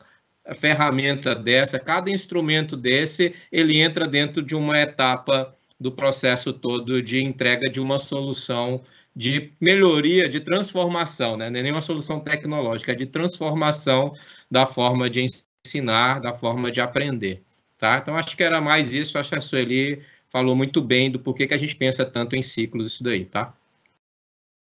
ferramenta 0.55 1.35
dessa, 1.35 1.79
cada 1.79 2.11
instrumento 2.11 2.77
desse, 2.77 3.35
ele 3.51 3.81
entra 3.81 4.07
dentro 4.07 4.43
de 4.43 4.55
uma 4.55 4.79
etapa 4.79 5.55
do 5.79 5.93
processo 5.93 6.53
todo 6.53 7.03
de 7.03 7.23
entrega 7.23 7.71
de 7.71 7.81
uma 7.81 7.99
solução 7.99 8.83
de 9.15 9.53
melhoria, 9.61 10.29
de 10.29 10.41
transformação, 10.41 11.37
né? 11.37 11.51
não 11.51 11.59
é 11.59 11.63
nem 11.63 11.73
uma 11.73 11.83
solução 11.83 12.19
tecnológica, 12.19 12.93
é 12.93 12.95
de 12.95 13.07
transformação 13.07 14.15
da 14.51 14.67
forma 14.67 15.11
de 15.11 15.27
ensinar, 15.65 16.21
da 16.21 16.35
forma 16.35 16.71
de 16.71 16.81
aprender. 16.81 17.43
Tá? 17.83 17.99
Então, 17.99 18.17
acho 18.17 18.37
que 18.37 18.45
era 18.45 18.61
mais 18.61 18.93
isso. 18.93 19.19
Acho 19.19 19.31
que 19.31 19.39
a 19.39 19.41
Sueli 19.41 20.07
falou 20.29 20.55
muito 20.55 20.81
bem 20.81 21.11
do 21.11 21.19
porquê 21.19 21.49
que 21.49 21.55
a 21.55 21.59
gente 21.59 21.75
pensa 21.75 22.07
tanto 22.07 22.37
em 22.37 22.41
ciclos, 22.41 22.87
isso 22.87 23.03
daí, 23.03 23.25
tá? 23.25 23.53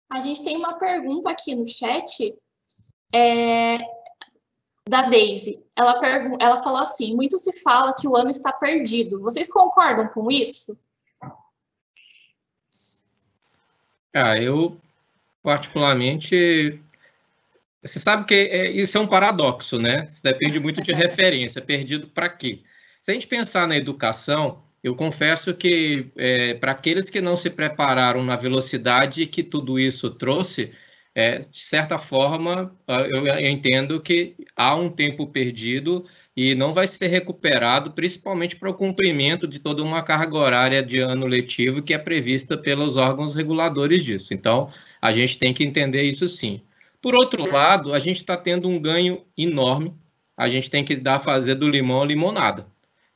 A 0.10 0.22
gente 0.22 0.42
tem 0.42 0.56
uma 0.56 0.80
pergunta 0.80 1.30
aqui 1.30 1.54
no 1.54 1.68
chat 1.68 2.34
é, 3.14 3.80
da 4.88 5.10
Daisy. 5.10 5.62
Ela, 5.76 6.00
ela 6.40 6.64
falou 6.64 6.80
assim: 6.80 7.14
muito 7.14 7.38
se 7.38 7.62
fala 7.62 7.94
que 7.94 8.08
o 8.08 8.16
ano 8.16 8.30
está 8.30 8.54
perdido. 8.54 9.20
Vocês 9.20 9.52
concordam 9.52 10.08
com 10.08 10.32
isso? 10.32 10.82
Ah, 14.14 14.40
eu 14.40 14.80
particularmente. 15.44 16.82
Você 17.82 18.00
sabe 18.00 18.24
que 18.24 18.34
é, 18.34 18.72
isso 18.72 18.98
é 18.98 19.02
um 19.02 19.08
paradoxo, 19.08 19.78
né? 19.78 20.06
Isso 20.06 20.24
depende 20.24 20.58
muito 20.58 20.82
de 20.82 20.94
referência. 20.96 21.62
Perdido 21.62 22.08
para 22.08 22.30
quê? 22.30 22.64
A 23.10 23.14
gente 23.14 23.28
pensar 23.28 23.68
na 23.68 23.76
educação, 23.76 24.62
eu 24.84 24.96
confesso 24.96 25.54
que 25.54 26.12
é, 26.16 26.54
para 26.54 26.74
aqueles 26.74 27.10
que 27.10 27.20
não 27.20 27.36
se 27.36 27.50
prepararam 27.50 28.24
na 28.24 28.36
velocidade 28.36 29.26
que 29.26 29.42
tudo 29.42 29.80
isso 29.80 30.12
trouxe, 30.12 30.72
é, 31.16 31.40
de 31.40 31.58
certa 31.58 31.98
forma, 31.98 32.76
eu 32.88 33.28
entendo 33.40 34.00
que 34.00 34.36
há 34.56 34.76
um 34.76 34.90
tempo 34.90 35.26
perdido 35.28 36.06
e 36.38 36.54
não 36.54 36.72
vai 36.72 36.86
ser 36.86 37.08
recuperado, 37.08 37.92
principalmente 37.92 38.56
para 38.56 38.70
o 38.70 38.76
cumprimento 38.76 39.48
de 39.48 39.60
toda 39.60 39.84
uma 39.84 40.04
carga 40.04 40.38
horária 40.38 40.84
de 40.84 41.00
ano 41.00 41.26
letivo 41.26 41.82
que 41.82 41.94
é 41.94 41.98
prevista 41.98 42.56
pelos 42.58 42.96
órgãos 42.96 43.34
reguladores 43.34 44.04
disso. 44.04 44.34
Então, 44.36 44.72
a 45.02 45.12
gente 45.12 45.40
tem 45.40 45.54
que 45.54 45.64
entender 45.64 46.04
isso 46.04 46.28
sim. 46.28 46.62
Por 47.02 47.16
outro 47.16 47.52
lado, 47.52 47.94
a 47.94 48.00
gente 48.00 48.18
está 48.18 48.38
tendo 48.38 48.70
um 48.70 48.80
ganho 48.80 49.26
enorme. 49.38 49.94
A 50.38 50.48
gente 50.48 50.70
tem 50.70 50.86
que 50.86 50.96
dar 50.96 51.20
fazer 51.20 51.56
do 51.56 51.68
limão 51.68 52.06
limonada. 52.06 52.68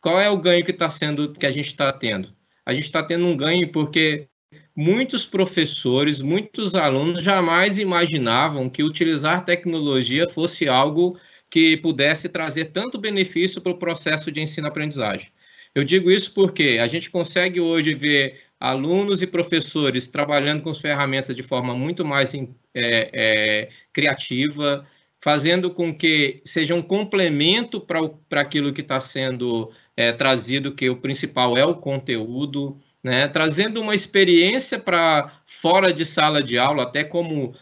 Qual 0.04 0.20
é 0.20 0.30
o 0.30 0.38
ganho 0.38 0.66
que 0.66 0.72
está 0.72 0.90
sendo 0.90 1.32
que 1.32 1.46
a 1.46 1.52
gente 1.52 1.68
está 1.68 1.94
tendo? 1.94 2.36
A 2.66 2.74
gente 2.74 2.84
está 2.84 3.02
tendo 3.02 3.26
um 3.26 3.38
ganho 3.38 3.72
porque 3.72 4.28
muitos 4.76 5.26
professores, 5.26 6.20
muitos 6.20 6.76
alunos 6.76 7.24
jamais 7.24 7.78
imaginavam 7.78 8.70
que 8.70 8.84
utilizar 8.84 9.46
tecnologia 9.46 10.28
fosse 10.28 10.68
algo 10.68 11.18
que 11.50 11.78
pudesse 11.78 12.28
trazer 12.28 12.66
tanto 12.66 13.00
benefício 13.00 13.62
para 13.62 13.72
o 13.72 13.80
processo 13.80 14.30
de 14.30 14.42
ensino-aprendizagem. 14.42 15.32
Eu 15.74 15.86
digo 15.86 16.12
isso 16.12 16.34
porque 16.34 16.80
a 16.82 16.88
gente 16.88 17.10
consegue 17.10 17.62
hoje 17.62 17.94
ver 17.94 18.42
alunos 18.60 19.22
e 19.22 19.28
professores 19.28 20.10
trabalhando 20.10 20.64
com 20.64 20.70
as 20.70 20.80
ferramentas 20.80 21.34
de 21.34 21.44
forma 21.44 21.74
muito 21.74 22.04
mais 22.04 22.34
é, 22.34 22.44
é, 22.76 23.70
criativa, 23.94 24.86
fazendo 25.24 25.72
com 25.72 25.96
que 25.96 26.42
seja 26.44 26.76
um 26.76 26.82
complemento 26.82 27.80
para 27.80 28.42
aquilo 28.42 28.74
que 28.74 28.82
está 28.82 29.00
sendo 29.00 29.72
é, 29.96 30.12
trazido, 30.12 30.74
que 30.74 30.90
o 30.90 30.98
principal 30.98 31.58
é 31.58 31.66
o 31.66 31.76
conteúdo, 31.76 32.78
né? 33.04 33.28
trazendo 33.28 33.82
uma 33.82 33.94
experiência 33.94 34.80
para 34.80 35.40
fora 35.46 35.94
de 35.94 36.06
sala 36.06 36.42
de 36.42 36.58
aula, 36.58 36.84
até 36.84 37.04
como 37.04 37.54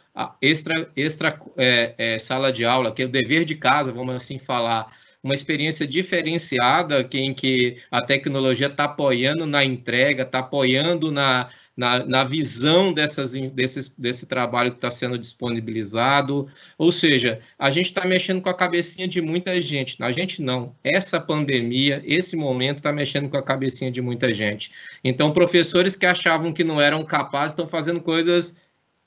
extra, 0.42 0.90
extra 0.96 1.40
é, 1.58 1.96
é, 1.98 2.20
sala 2.20 2.52
de 2.52 2.66
aula, 2.66 2.92
que 2.94 3.02
é 3.02 3.06
o 3.06 3.10
dever 3.10 3.46
de 3.46 3.56
casa, 3.56 3.92
vamos 3.92 4.16
assim 4.16 4.38
falar, 4.38 4.92
uma 5.24 5.34
experiência 5.34 5.88
diferenciada 5.88 7.08
em 7.14 7.34
que 7.34 7.78
a 7.92 8.02
tecnologia 8.02 8.68
está 8.68 8.86
apoiando 8.86 9.46
na 9.46 9.64
entrega, 9.64 10.24
está 10.24 10.40
apoiando 10.40 11.12
na, 11.12 11.50
na, 11.82 12.06
na, 12.06 12.24
visão 12.24 12.94
dessas, 12.94 13.32
desses, 13.32 13.90
desse 13.90 14.28
trabalho 14.28 14.70
que 14.70 14.78
está 14.78 14.92
sendo 14.92 15.18
disponibilizado. 15.18 16.48
Ou 16.78 16.92
seja, 16.92 17.42
a 17.58 17.72
gente 17.72 17.88
está 17.88 18.06
mexendo 18.06 18.40
com 18.40 18.50
a 18.50 18.54
cabecinha 18.54 19.08
de 19.08 19.20
muita 19.20 19.60
gente. 19.60 19.98
A 20.04 20.12
gente 20.12 20.44
não. 20.44 20.76
Essa 20.84 21.20
pandemia, 21.20 22.00
esse 22.06 22.36
momento, 22.36 22.78
está 22.78 22.94
mexendo 22.94 23.30
com 23.30 23.38
a 23.38 23.42
cabecinha 23.42 23.90
de 23.90 24.00
muita 24.00 24.32
gente. 24.32 24.72
Então, 25.04 25.34
professores 25.34 25.96
que 25.96 26.06
achavam 26.06 26.54
que 26.54 26.64
não 26.64 26.80
eram 26.80 27.04
capazes 27.04 27.54
estão 27.54 27.66
fazendo 27.66 28.00
coisas 28.00 28.56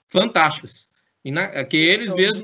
fantásticas. 0.09 0.91
E 1.25 1.31
na, 1.31 1.63
que 1.63 1.77
eles 1.77 2.13
mesmos, 2.13 2.43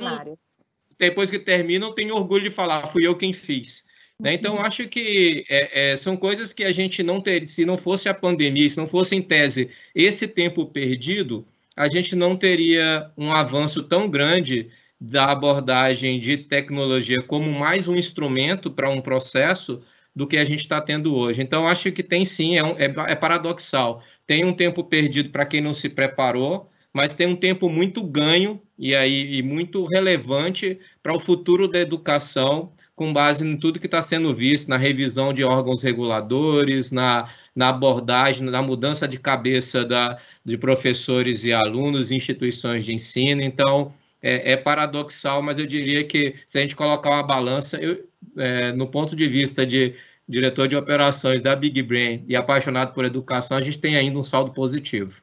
depois 0.96 1.28
que 1.28 1.40
terminam, 1.40 1.92
têm 1.92 2.12
orgulho 2.12 2.44
de 2.44 2.50
falar, 2.52 2.86
fui 2.86 3.04
eu 3.04 3.16
quem 3.16 3.32
fiz. 3.32 3.84
Né? 4.20 4.34
Então, 4.34 4.60
acho 4.60 4.86
que 4.86 5.44
é, 5.48 5.92
é, 5.92 5.96
são 5.96 6.16
coisas 6.16 6.52
que 6.52 6.62
a 6.62 6.72
gente 6.72 7.02
não 7.02 7.20
teria, 7.20 7.48
se 7.48 7.64
não 7.64 7.78
fosse 7.78 8.08
a 8.08 8.14
pandemia, 8.14 8.68
se 8.68 8.76
não 8.76 8.86
fosse 8.86 9.16
em 9.16 9.22
tese 9.22 9.70
esse 9.94 10.28
tempo 10.28 10.66
perdido, 10.66 11.46
a 11.74 11.88
gente 11.88 12.14
não 12.14 12.36
teria 12.36 13.10
um 13.16 13.32
avanço 13.32 13.82
tão 13.82 14.08
grande 14.10 14.68
da 15.00 15.32
abordagem 15.32 16.20
de 16.20 16.36
tecnologia 16.36 17.22
como 17.22 17.50
mais 17.50 17.88
um 17.88 17.96
instrumento 17.96 18.70
para 18.70 18.90
um 18.90 19.00
processo 19.00 19.82
do 20.14 20.26
que 20.26 20.36
a 20.36 20.44
gente 20.44 20.60
está 20.60 20.80
tendo 20.82 21.14
hoje. 21.14 21.40
Então, 21.40 21.66
acho 21.66 21.90
que 21.90 22.02
tem 22.02 22.24
sim, 22.24 22.58
é, 22.58 22.62
um, 22.62 22.76
é, 22.78 22.92
é 23.12 23.14
paradoxal. 23.14 24.02
Tem 24.26 24.44
um 24.44 24.52
tempo 24.52 24.84
perdido 24.84 25.30
para 25.30 25.46
quem 25.46 25.62
não 25.62 25.72
se 25.72 25.88
preparou, 25.88 26.68
mas 26.92 27.14
tem 27.14 27.26
um 27.26 27.36
tempo 27.36 27.70
muito 27.70 28.02
ganho 28.02 28.60
e 28.78 28.94
aí 28.94 29.36
e 29.36 29.42
muito 29.42 29.84
relevante 29.84 30.78
para 31.02 31.14
o 31.14 31.20
futuro 31.20 31.66
da 31.66 31.78
educação, 31.78 32.72
com 32.94 33.12
base 33.12 33.46
em 33.46 33.56
tudo 33.56 33.80
que 33.80 33.86
está 33.86 34.02
sendo 34.02 34.34
visto 34.34 34.68
na 34.68 34.76
revisão 34.76 35.32
de 35.32 35.42
órgãos 35.42 35.82
reguladores, 35.82 36.92
na, 36.92 37.30
na 37.54 37.70
abordagem, 37.70 38.42
na 38.42 38.60
mudança 38.60 39.08
de 39.08 39.18
cabeça 39.18 39.84
da, 39.84 40.18
de 40.44 40.58
professores 40.58 41.44
e 41.44 41.52
alunos, 41.52 42.12
instituições 42.12 42.84
de 42.84 42.92
ensino. 42.92 43.40
Então, 43.40 43.94
é, 44.22 44.52
é 44.52 44.56
paradoxal, 44.56 45.42
mas 45.42 45.58
eu 45.58 45.66
diria 45.66 46.04
que 46.04 46.34
se 46.46 46.58
a 46.58 46.62
gente 46.62 46.76
colocar 46.76 47.10
uma 47.10 47.22
balança, 47.22 47.78
eu, 47.78 48.06
é, 48.36 48.72
no 48.72 48.86
ponto 48.86 49.16
de 49.16 49.26
vista 49.26 49.64
de 49.64 49.94
diretor 50.28 50.68
de 50.68 50.76
operações 50.76 51.40
da 51.40 51.56
Big 51.56 51.82
Brain 51.82 52.24
e 52.28 52.36
apaixonado 52.36 52.92
por 52.92 53.04
educação, 53.04 53.56
a 53.56 53.60
gente 53.62 53.80
tem 53.80 53.96
ainda 53.96 54.18
um 54.18 54.24
saldo 54.24 54.52
positivo. 54.52 55.22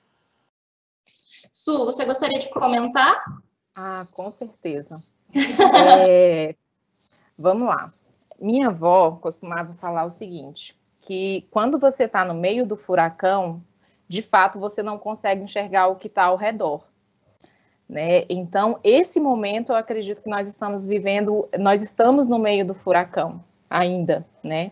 Su, 1.52 1.86
você 1.86 2.06
gostaria 2.06 2.40
de 2.40 2.50
comentar? 2.50 3.24
Ah, 3.76 4.06
com 4.14 4.30
certeza. 4.30 4.96
É, 6.08 6.56
vamos 7.38 7.68
lá. 7.68 7.90
Minha 8.40 8.68
avó 8.68 9.12
costumava 9.22 9.74
falar 9.76 10.06
o 10.06 10.10
seguinte: 10.10 10.78
que 11.06 11.48
quando 11.52 11.80
você 11.80 12.04
está 12.04 12.26
no 12.26 12.34
meio 12.34 12.66
do 12.66 12.78
furacão, 12.78 13.62
de 14.08 14.22
fato 14.22 14.60
você 14.60 14.84
não 14.84 14.98
consegue 14.98 15.44
enxergar 15.44 15.88
o 15.88 15.96
que 15.96 16.08
está 16.08 16.24
ao 16.26 16.36
redor. 16.36 16.84
Né? 17.88 18.26
Então, 18.30 18.80
esse 18.84 19.20
momento 19.20 19.72
eu 19.72 19.76
acredito 19.78 20.22
que 20.22 20.30
nós 20.30 20.48
estamos 20.48 20.86
vivendo, 20.86 21.48
nós 21.58 21.82
estamos 21.82 22.28
no 22.28 22.38
meio 22.38 22.68
do 22.68 22.74
furacão 22.74 23.42
ainda, 23.70 24.26
né? 24.44 24.72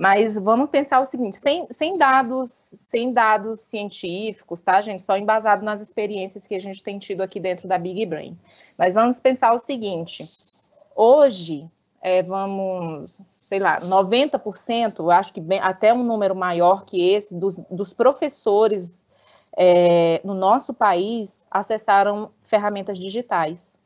Mas 0.00 0.38
vamos 0.38 0.70
pensar 0.70 0.98
o 0.98 1.04
seguinte, 1.04 1.36
sem, 1.36 1.66
sem, 1.70 1.98
dados, 1.98 2.48
sem 2.48 3.12
dados 3.12 3.60
científicos, 3.60 4.62
tá, 4.62 4.80
gente? 4.80 5.02
Só 5.02 5.14
embasado 5.14 5.62
nas 5.62 5.82
experiências 5.82 6.46
que 6.46 6.54
a 6.54 6.58
gente 6.58 6.82
tem 6.82 6.98
tido 6.98 7.20
aqui 7.20 7.38
dentro 7.38 7.68
da 7.68 7.76
Big 7.76 8.06
Brain. 8.06 8.34
Mas 8.78 8.94
vamos 8.94 9.20
pensar 9.20 9.52
o 9.52 9.58
seguinte: 9.58 10.24
hoje, 10.96 11.68
é, 12.00 12.22
vamos, 12.22 13.20
sei 13.28 13.58
lá, 13.58 13.78
90%, 13.78 15.12
acho 15.12 15.34
que 15.34 15.40
bem, 15.40 15.60
até 15.60 15.92
um 15.92 16.02
número 16.02 16.34
maior 16.34 16.86
que 16.86 17.10
esse, 17.10 17.38
dos, 17.38 17.58
dos 17.70 17.92
professores 17.92 19.06
é, 19.54 20.22
no 20.24 20.32
nosso 20.32 20.72
país 20.72 21.46
acessaram 21.50 22.30
ferramentas 22.42 22.98
digitais. 22.98 23.78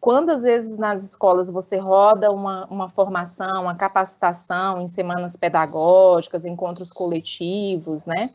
Quantas 0.00 0.42
vezes 0.42 0.78
nas 0.78 1.02
escolas 1.02 1.50
você 1.50 1.78
roda 1.78 2.30
uma, 2.30 2.66
uma 2.66 2.88
formação, 2.88 3.62
uma 3.62 3.74
capacitação 3.74 4.80
em 4.80 4.86
semanas 4.86 5.36
pedagógicas, 5.36 6.44
encontros 6.44 6.92
coletivos, 6.92 8.06
né? 8.06 8.30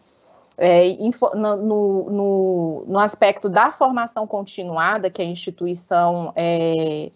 É, 0.58 0.96
no, 1.34 2.10
no, 2.10 2.86
no, 2.88 3.00
aspecto 3.00 3.50
da 3.50 3.72
formação 3.72 4.28
continuada, 4.28 5.10
que 5.10 5.22
a 5.22 5.26
instituição 5.26 6.34
é, 6.36 7.10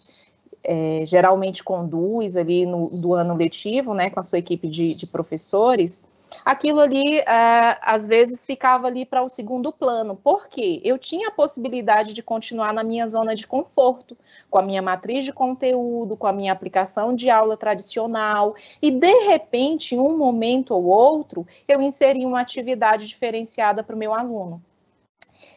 é, 0.64 1.06
geralmente 1.06 1.62
conduz 1.62 2.36
ali 2.36 2.66
no, 2.66 2.88
do 2.88 3.14
ano 3.14 3.36
letivo, 3.36 3.94
né, 3.94 4.10
com 4.10 4.18
a 4.18 4.22
sua 4.22 4.38
equipe 4.38 4.66
de, 4.66 4.94
de 4.94 5.06
professores, 5.06 6.08
aquilo 6.44 6.80
ali, 6.80 7.20
uh, 7.20 7.76
às 7.82 8.06
vezes, 8.06 8.44
ficava 8.44 8.86
ali 8.86 9.04
para 9.04 9.22
o 9.22 9.28
segundo 9.28 9.72
plano. 9.72 10.16
Por 10.16 10.48
quê? 10.48 10.80
Eu 10.84 10.98
tinha 10.98 11.28
a 11.28 11.32
possibilidade 11.32 12.12
de 12.12 12.22
continuar 12.22 12.72
na 12.72 12.82
minha 12.82 13.08
zona 13.08 13.34
de 13.34 13.46
conforto, 13.46 14.16
com 14.50 14.58
a 14.58 14.62
minha 14.62 14.82
matriz 14.82 15.24
de 15.24 15.32
conteúdo, 15.32 16.16
com 16.16 16.26
a 16.26 16.32
minha 16.32 16.52
aplicação 16.52 17.14
de 17.14 17.30
aula 17.30 17.56
tradicional, 17.56 18.54
e, 18.80 18.90
de 18.90 19.26
repente, 19.26 19.94
em 19.94 19.98
um 19.98 20.16
momento 20.16 20.74
ou 20.74 20.84
outro, 20.84 21.46
eu 21.66 21.80
inseri 21.80 22.24
uma 22.24 22.40
atividade 22.40 23.06
diferenciada 23.06 23.82
para 23.82 23.94
o 23.94 23.98
meu 23.98 24.14
aluno. 24.14 24.62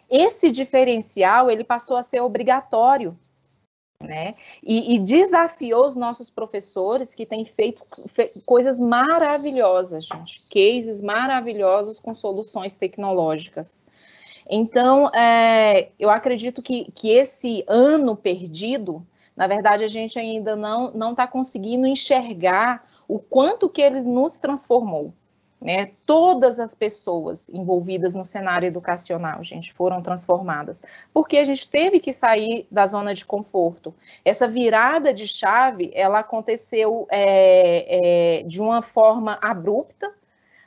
Esse 0.10 0.51
diferencial, 0.51 1.49
ele 1.49 1.63
passou 1.63 1.95
a 1.95 2.03
ser 2.03 2.19
obrigatório 2.19 3.17
né? 4.02 4.36
E, 4.64 4.96
e, 4.96 5.00
desafiou 5.00 5.86
os 5.86 5.96
nossos 5.96 6.30
professores 6.30 7.14
que 7.14 7.26
têm 7.26 7.44
feito 7.44 7.84
fe, 8.08 8.32
coisas 8.46 8.80
maravilhosas, 8.80 10.06
gente, 10.06 10.42
cases 10.50 11.02
maravilhosos 11.02 12.00
com 12.00 12.16
soluções 12.16 12.78
tecnológicas. 12.78 13.86
Então, 14.50 15.10
é, 15.10 15.90
eu 16.00 16.10
acredito 16.10 16.62
que, 16.62 16.90
que 16.96 17.10
esse 17.10 17.64
ano 17.68 18.16
perdido, 18.16 19.06
na 19.36 19.48
verdade, 19.48 19.84
a 19.84 19.90
gente 19.90 20.18
ainda 20.18 20.56
não 20.56 20.92
não 20.92 21.12
está 21.12 21.28
conseguindo 21.28 21.86
enxergar 21.86 22.88
o 23.06 23.20
quanto 23.20 23.68
que 23.68 23.82
ele 23.82 24.02
nos 24.04 24.38
transformou. 24.38 25.14
Né? 25.62 25.91
Todas 26.06 26.58
as 26.58 26.74
pessoas 26.74 27.50
envolvidas 27.50 28.15
no 28.15 28.24
cenário 28.24 28.65
educacional, 28.65 29.43
gente, 29.43 29.74
foram 29.74 30.02
transformadas, 30.02 30.82
porque 31.13 31.38
a 31.38 31.43
gente 31.43 31.69
teve 31.69 32.00
que 32.00 32.13
sair 32.13 32.65
da 32.72 32.86
zona 32.88 33.13
de 33.13 33.26
conforto. 33.26 33.93
Essa 34.24 34.48
virada 34.48 35.13
de 35.13 35.28
chave, 35.28 35.91
ela 35.93 36.19
aconteceu 36.19 37.06
é, 37.12 38.39
é, 38.39 38.43
de 38.43 38.62
uma 38.62 38.82
forma 38.82 39.38
abrupta, 39.41 40.10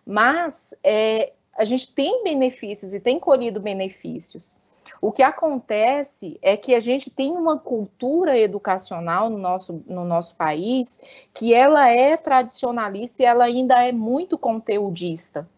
mas 0.04 0.74
é, 0.84 1.32
a 1.56 1.64
gente 1.64 1.90
tem 1.94 2.22
benefícios 2.22 2.92
e 2.92 3.00
tem 3.00 3.18
colhido 3.18 3.60
benefícios. 3.60 4.56
O 5.00 5.10
que 5.10 5.22
acontece 5.22 6.38
é 6.42 6.56
que 6.56 6.74
a 6.74 6.80
gente 6.80 7.10
tem 7.10 7.32
uma 7.32 7.58
cultura 7.58 8.38
educacional 8.38 9.28
no 9.28 9.38
nosso, 9.38 9.82
no 9.86 10.04
nosso 10.04 10.34
país 10.36 11.00
que 11.34 11.52
ela 11.52 11.88
é 11.88 12.16
tradicionalista 12.16 13.22
e 13.22 13.26
ela 13.26 13.44
ainda 13.44 13.84
é 13.84 13.92
muito 13.92 14.38
conteudista. 14.38 15.48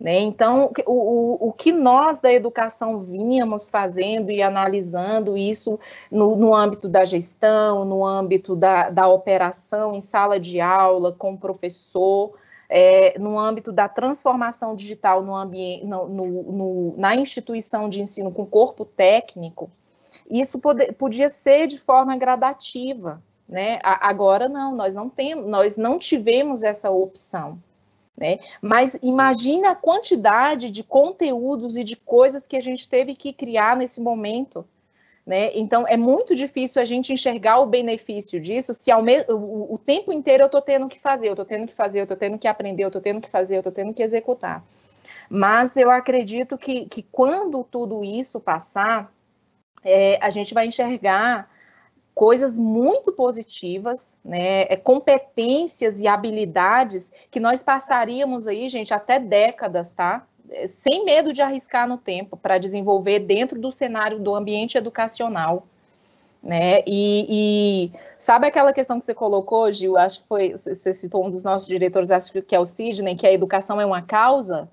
Né? 0.00 0.18
Então, 0.20 0.72
o, 0.86 0.92
o, 0.92 1.48
o, 1.48 1.52
que 1.52 1.72
nós 1.72 2.20
da 2.20 2.32
educação 2.32 3.02
vínhamos 3.02 3.68
fazendo 3.68 4.30
e 4.30 4.42
analisando 4.42 5.36
isso 5.36 5.78
no, 6.10 6.36
no 6.36 6.54
âmbito 6.54 6.88
da 6.88 7.04
gestão, 7.04 7.84
no 7.84 8.06
âmbito 8.06 8.56
da, 8.56 8.88
da, 8.88 9.08
operação 9.08 9.94
em 9.94 10.00
sala 10.00 10.40
de 10.40 10.58
aula, 10.58 11.12
com 11.12 11.34
o 11.34 11.38
professor, 11.38 12.32
é, 12.72 13.18
no 13.18 13.36
âmbito 13.36 13.72
da 13.72 13.88
transformação 13.88 14.76
digital 14.76 15.24
no 15.24 15.34
ambiente, 15.34 15.84
no, 15.84 16.08
no, 16.08 16.94
na 16.96 17.16
instituição 17.16 17.88
de 17.88 18.00
ensino 18.00 18.30
com 18.30 18.46
corpo 18.46 18.84
técnico, 18.84 19.68
isso 20.30 20.60
pode, 20.60 20.92
podia 20.92 21.28
ser 21.28 21.66
de 21.66 21.76
forma 21.76 22.16
gradativa. 22.16 23.20
Né? 23.48 23.80
Agora 23.82 24.48
não, 24.48 24.76
nós 24.76 24.94
não 24.94 25.10
temos, 25.10 25.50
nós 25.50 25.76
não 25.76 25.98
tivemos 25.98 26.62
essa 26.62 26.88
opção. 26.88 27.58
Né? 28.16 28.38
Mas 28.62 28.96
imagina 29.02 29.72
a 29.72 29.74
quantidade 29.74 30.70
de 30.70 30.84
conteúdos 30.84 31.76
e 31.76 31.82
de 31.82 31.96
coisas 31.96 32.46
que 32.46 32.56
a 32.56 32.60
gente 32.60 32.88
teve 32.88 33.16
que 33.16 33.32
criar 33.32 33.76
nesse 33.76 34.00
momento. 34.00 34.64
Né? 35.26 35.50
Então, 35.54 35.86
é 35.86 35.96
muito 35.96 36.34
difícil 36.34 36.80
a 36.80 36.84
gente 36.84 37.12
enxergar 37.12 37.58
o 37.60 37.66
benefício 37.66 38.40
disso 38.40 38.72
se 38.72 38.90
ao 38.90 39.02
o, 39.28 39.74
o 39.74 39.78
tempo 39.78 40.12
inteiro 40.12 40.44
eu 40.44 40.46
estou 40.46 40.62
tendo 40.62 40.88
que 40.88 40.98
fazer, 40.98 41.28
eu 41.28 41.32
estou 41.32 41.44
tendo 41.44 41.66
que 41.66 41.74
fazer, 41.74 42.00
eu 42.00 42.04
estou 42.04 42.16
tendo 42.16 42.38
que 42.38 42.48
aprender, 42.48 42.84
eu 42.84 42.88
estou 42.88 43.02
tendo 43.02 43.20
que 43.20 43.28
fazer, 43.28 43.56
eu 43.56 43.60
estou 43.60 43.72
tendo 43.72 43.92
que 43.92 44.02
executar. 44.02 44.64
Mas 45.28 45.76
eu 45.76 45.90
acredito 45.90 46.58
que, 46.58 46.86
que 46.86 47.02
quando 47.02 47.62
tudo 47.62 48.02
isso 48.02 48.40
passar, 48.40 49.12
é, 49.84 50.18
a 50.20 50.30
gente 50.30 50.52
vai 50.52 50.66
enxergar 50.66 51.48
coisas 52.14 52.58
muito 52.58 53.12
positivas, 53.12 54.18
né, 54.24 54.62
é, 54.62 54.76
competências 54.76 56.00
e 56.00 56.08
habilidades 56.08 57.12
que 57.30 57.40
nós 57.40 57.62
passaríamos 57.62 58.46
aí, 58.46 58.68
gente, 58.68 58.92
até 58.92 59.18
décadas, 59.18 59.94
tá? 59.94 60.26
É, 60.50 60.66
sem 60.66 61.04
medo 61.04 61.32
de 61.32 61.40
arriscar 61.40 61.88
no 61.88 61.96
tempo 61.96 62.36
para 62.36 62.58
desenvolver 62.58 63.20
dentro 63.20 63.58
do 63.58 63.70
cenário 63.70 64.18
do 64.18 64.34
ambiente 64.34 64.76
educacional. 64.76 65.66
Né? 66.42 66.82
E, 66.86 67.26
e, 67.28 67.92
sabe 68.18 68.46
aquela 68.46 68.72
questão 68.72 68.98
que 68.98 69.04
você 69.04 69.14
colocou, 69.14 69.70
Gil? 69.72 69.96
Acho 69.96 70.22
que 70.22 70.26
foi, 70.26 70.50
você 70.52 70.92
citou 70.92 71.26
um 71.26 71.30
dos 71.30 71.44
nossos 71.44 71.68
diretores, 71.68 72.10
acho 72.10 72.32
que 72.42 72.54
é 72.54 72.58
o 72.58 72.64
Sidney, 72.64 73.14
que 73.14 73.26
a 73.26 73.32
educação 73.32 73.80
é 73.80 73.84
uma 73.84 74.02
causa. 74.02 74.68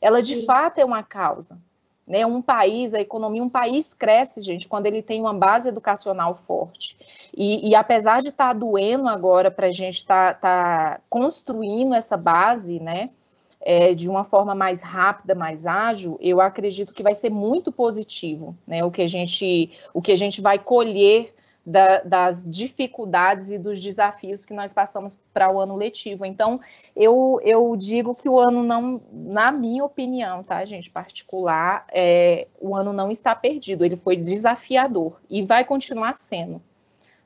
Ela 0.00 0.22
de 0.22 0.36
Sim. 0.36 0.44
fato 0.44 0.78
é 0.78 0.84
uma 0.84 1.02
causa. 1.02 1.58
Né? 2.06 2.26
Um 2.26 2.42
país, 2.42 2.94
a 2.94 3.00
economia, 3.00 3.42
um 3.42 3.48
país 3.48 3.94
cresce, 3.94 4.42
gente, 4.42 4.66
quando 4.66 4.86
ele 4.86 5.02
tem 5.02 5.20
uma 5.20 5.34
base 5.34 5.68
educacional 5.68 6.34
forte. 6.46 6.96
E, 7.36 7.68
e 7.68 7.74
apesar 7.74 8.22
de 8.22 8.30
estar 8.30 8.48
tá 8.48 8.52
doendo 8.54 9.06
agora 9.06 9.50
para 9.50 9.68
a 9.68 9.72
gente 9.72 9.98
estar 9.98 10.34
tá, 10.34 10.96
tá 10.96 11.00
construindo 11.08 11.94
essa 11.94 12.16
base, 12.16 12.80
né? 12.80 13.10
É, 13.64 13.94
de 13.94 14.08
uma 14.08 14.24
forma 14.24 14.54
mais 14.54 14.82
rápida, 14.82 15.34
mais 15.36 15.66
ágil, 15.66 16.18
eu 16.20 16.40
acredito 16.40 16.92
que 16.92 17.02
vai 17.02 17.14
ser 17.14 17.30
muito 17.30 17.70
positivo, 17.70 18.56
né? 18.66 18.84
O 18.84 18.90
que 18.90 19.02
a 19.02 19.06
gente, 19.06 19.70
o 19.94 20.02
que 20.02 20.10
a 20.10 20.16
gente 20.16 20.40
vai 20.40 20.58
colher 20.58 21.32
da, 21.64 22.00
das 22.00 22.44
dificuldades 22.44 23.50
e 23.50 23.58
dos 23.58 23.80
desafios 23.80 24.44
que 24.44 24.52
nós 24.52 24.72
passamos 24.72 25.16
para 25.32 25.50
o 25.50 25.60
ano 25.60 25.76
letivo. 25.76 26.24
Então, 26.24 26.60
eu, 26.94 27.40
eu 27.42 27.76
digo 27.76 28.14
que 28.14 28.28
o 28.28 28.38
ano 28.38 28.62
não, 28.62 29.00
na 29.12 29.52
minha 29.52 29.84
opinião, 29.84 30.42
tá, 30.42 30.64
gente, 30.64 30.90
particular, 30.90 31.86
é, 31.92 32.46
o 32.60 32.74
ano 32.74 32.92
não 32.92 33.10
está 33.10 33.34
perdido, 33.34 33.84
ele 33.84 33.96
foi 33.96 34.16
desafiador 34.16 35.20
e 35.30 35.42
vai 35.42 35.64
continuar 35.64 36.16
sendo. 36.16 36.60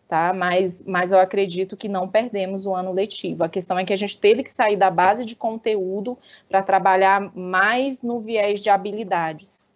Tá? 0.08 0.32
Mas, 0.32 0.84
mas 0.86 1.10
eu 1.10 1.18
acredito 1.18 1.76
que 1.76 1.88
não 1.88 2.08
perdemos 2.08 2.64
o 2.64 2.74
ano 2.74 2.92
letivo. 2.92 3.42
A 3.42 3.48
questão 3.48 3.76
é 3.76 3.84
que 3.84 3.92
a 3.92 3.96
gente 3.96 4.18
teve 4.18 4.44
que 4.44 4.50
sair 4.50 4.76
da 4.76 4.88
base 4.88 5.24
de 5.24 5.34
conteúdo 5.34 6.16
para 6.48 6.62
trabalhar 6.62 7.34
mais 7.34 8.02
no 8.02 8.20
viés 8.20 8.60
de 8.60 8.70
habilidades. 8.70 9.74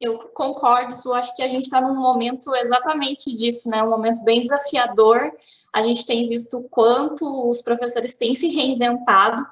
Eu 0.00 0.18
concordo, 0.34 0.92
eu 1.04 1.14
acho 1.14 1.34
que 1.36 1.42
a 1.44 1.48
gente 1.48 1.64
está 1.64 1.80
num 1.80 1.94
momento 1.94 2.54
exatamente 2.56 3.36
disso, 3.36 3.70
né? 3.70 3.82
Um 3.84 3.90
momento 3.90 4.22
bem 4.24 4.42
desafiador. 4.42 5.32
A 5.72 5.80
gente 5.82 6.04
tem 6.04 6.28
visto 6.28 6.58
o 6.58 6.68
quanto 6.68 7.48
os 7.48 7.62
professores 7.62 8.16
têm 8.16 8.34
se 8.34 8.48
reinventado. 8.48 9.46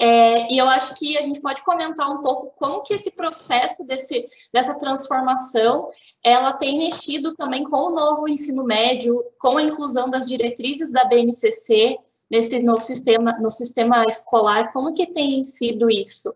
É, 0.00 0.52
e 0.52 0.56
eu 0.56 0.68
acho 0.68 0.94
que 0.94 1.18
a 1.18 1.20
gente 1.20 1.40
pode 1.40 1.62
comentar 1.62 2.08
um 2.08 2.22
pouco 2.22 2.52
como 2.56 2.82
que 2.82 2.94
esse 2.94 3.10
processo 3.10 3.84
desse, 3.84 4.28
dessa 4.52 4.74
transformação 4.78 5.90
ela 6.22 6.52
tem 6.52 6.78
mexido 6.78 7.34
também 7.34 7.64
com 7.64 7.76
o 7.76 7.90
novo 7.90 8.28
ensino 8.28 8.62
médio, 8.62 9.24
com 9.40 9.58
a 9.58 9.62
inclusão 9.62 10.08
das 10.08 10.24
diretrizes 10.24 10.92
da 10.92 11.04
BNCC 11.04 11.98
nesse 12.30 12.60
novo 12.60 12.80
sistema, 12.80 13.32
no 13.40 13.50
sistema 13.50 14.04
escolar. 14.04 14.72
Como 14.72 14.94
que 14.94 15.06
tem 15.06 15.40
sido 15.40 15.90
isso? 15.90 16.32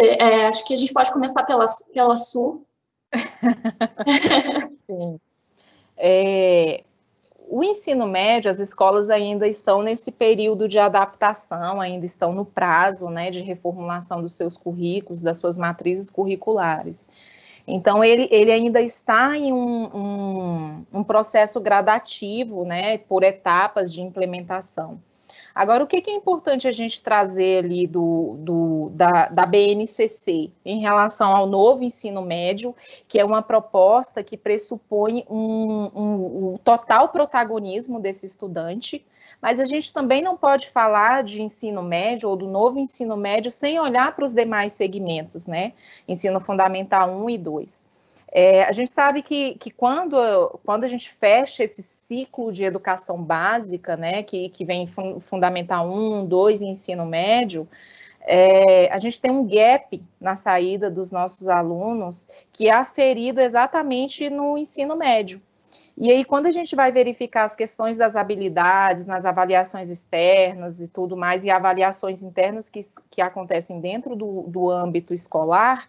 é, 0.00 0.46
acho 0.46 0.64
que 0.64 0.74
a 0.74 0.76
gente 0.76 0.92
pode 0.92 1.12
começar 1.12 1.42
pela, 1.44 1.64
pela 1.92 2.16
Sul. 2.16 2.64
Sim. 4.86 5.20
É, 5.96 6.84
o 7.50 7.64
ensino 7.64 8.06
médio, 8.06 8.50
as 8.50 8.60
escolas 8.60 9.08
ainda 9.08 9.48
estão 9.48 9.82
nesse 9.82 10.12
período 10.12 10.68
de 10.68 10.78
adaptação, 10.78 11.80
ainda 11.80 12.04
estão 12.04 12.32
no 12.32 12.44
prazo 12.44 13.08
né, 13.08 13.30
de 13.30 13.40
reformulação 13.40 14.20
dos 14.20 14.34
seus 14.34 14.56
currículos, 14.56 15.22
das 15.22 15.38
suas 15.38 15.56
matrizes 15.56 16.10
curriculares. 16.10 17.08
Então, 17.66 18.04
ele, 18.04 18.28
ele 18.30 18.52
ainda 18.52 18.80
está 18.80 19.36
em 19.36 19.52
um, 19.52 19.90
um, 19.94 20.86
um 20.92 21.04
processo 21.04 21.60
gradativo, 21.60 22.64
né, 22.64 22.98
por 22.98 23.22
etapas 23.22 23.92
de 23.92 24.00
implementação. 24.02 25.00
Agora, 25.58 25.82
o 25.82 25.88
que, 25.88 26.08
é 26.08 26.14
importante 26.14 26.68
a 26.68 26.72
gente 26.72 27.02
trazer 27.02 27.64
ali 27.64 27.84
do, 27.84 28.36
do, 28.38 28.92
da, 28.94 29.26
da 29.26 29.44
BNCC 29.44 30.52
em 30.64 30.78
relação 30.78 31.34
ao 31.34 31.48
novo 31.48 31.82
ensino 31.82 32.22
médio, 32.22 32.76
que 33.08 33.18
é 33.18 33.24
uma 33.24 33.42
proposta 33.42 34.22
que 34.22 34.36
pressupõe 34.36 35.24
um, 35.28 35.90
um, 35.92 36.52
um 36.52 36.56
total 36.58 37.08
protagonismo 37.08 37.98
desse 37.98 38.24
estudante, 38.24 39.04
mas 39.42 39.58
a 39.58 39.64
gente 39.64 39.92
também 39.92 40.22
não 40.22 40.36
pode 40.36 40.70
falar 40.70 41.24
de 41.24 41.42
ensino 41.42 41.82
médio 41.82 42.28
ou 42.28 42.36
do 42.36 42.46
novo 42.46 42.78
ensino 42.78 43.16
médio 43.16 43.50
sem 43.50 43.80
olhar 43.80 44.14
para 44.14 44.24
os 44.24 44.32
demais 44.32 44.74
segmentos, 44.74 45.48
né? 45.48 45.72
Ensino 46.06 46.40
fundamental 46.40 47.10
1 47.10 47.30
e 47.30 47.36
2. 47.36 47.87
É, 48.30 48.64
a 48.64 48.72
gente 48.72 48.90
sabe 48.90 49.22
que, 49.22 49.54
que 49.54 49.70
quando, 49.70 50.60
quando 50.64 50.84
a 50.84 50.88
gente 50.88 51.10
fecha 51.10 51.64
esse 51.64 51.82
ciclo 51.82 52.52
de 52.52 52.64
educação 52.64 53.22
básica, 53.22 53.96
né, 53.96 54.22
que, 54.22 54.50
que 54.50 54.64
vem 54.64 54.86
fundamental 55.20 55.88
1, 55.88 56.26
2 56.26 56.62
e 56.62 56.66
ensino 56.66 57.06
médio, 57.06 57.66
é, 58.20 58.92
a 58.92 58.98
gente 58.98 59.20
tem 59.20 59.30
um 59.30 59.46
gap 59.46 60.02
na 60.20 60.36
saída 60.36 60.90
dos 60.90 61.10
nossos 61.10 61.48
alunos 61.48 62.28
que 62.52 62.68
é 62.68 62.72
aferido 62.72 63.40
exatamente 63.40 64.28
no 64.28 64.58
ensino 64.58 64.94
médio. 64.94 65.40
E 66.00 66.12
aí, 66.12 66.24
quando 66.24 66.46
a 66.46 66.50
gente 66.52 66.76
vai 66.76 66.92
verificar 66.92 67.42
as 67.42 67.56
questões 67.56 67.96
das 67.96 68.14
habilidades, 68.14 69.04
nas 69.04 69.26
avaliações 69.26 69.88
externas 69.90 70.80
e 70.80 70.86
tudo 70.86 71.16
mais, 71.16 71.44
e 71.44 71.50
avaliações 71.50 72.22
internas 72.22 72.68
que, 72.68 72.80
que 73.10 73.20
acontecem 73.20 73.80
dentro 73.80 74.14
do, 74.14 74.42
do 74.42 74.70
âmbito 74.70 75.12
escolar, 75.12 75.88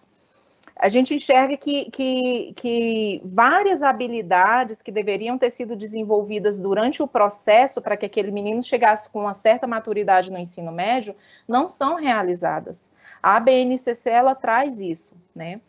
a 0.80 0.88
gente 0.88 1.14
enxerga 1.14 1.58
que, 1.58 1.92
que, 1.92 2.54
que, 2.56 3.22
várias 3.26 3.84
habilidades 3.84 4.82
que 4.82 4.94
deveriam 4.94 5.38
ter 5.38 5.50
sido 5.50 5.76
desenvolvidas 5.76 6.58
durante 6.58 7.04
o 7.04 7.08
processo 7.08 7.82
para 7.82 7.98
que 7.98 8.06
aquele 8.06 8.32
menino 8.32 8.64
chegasse 8.64 9.10
com 9.10 9.20
uma 9.20 9.34
certa 9.34 9.68
maturidade 9.68 10.32
no 10.32 10.38
ensino 10.38 10.72
médio 10.72 11.14
não 11.46 11.68
são 11.68 11.96
realizadas. 11.96 12.90
A 13.22 13.36
ABNCC 13.36 14.10
ela 14.10 14.34
traz 14.34 14.80
isso, 14.80 15.14
né? 15.36 15.60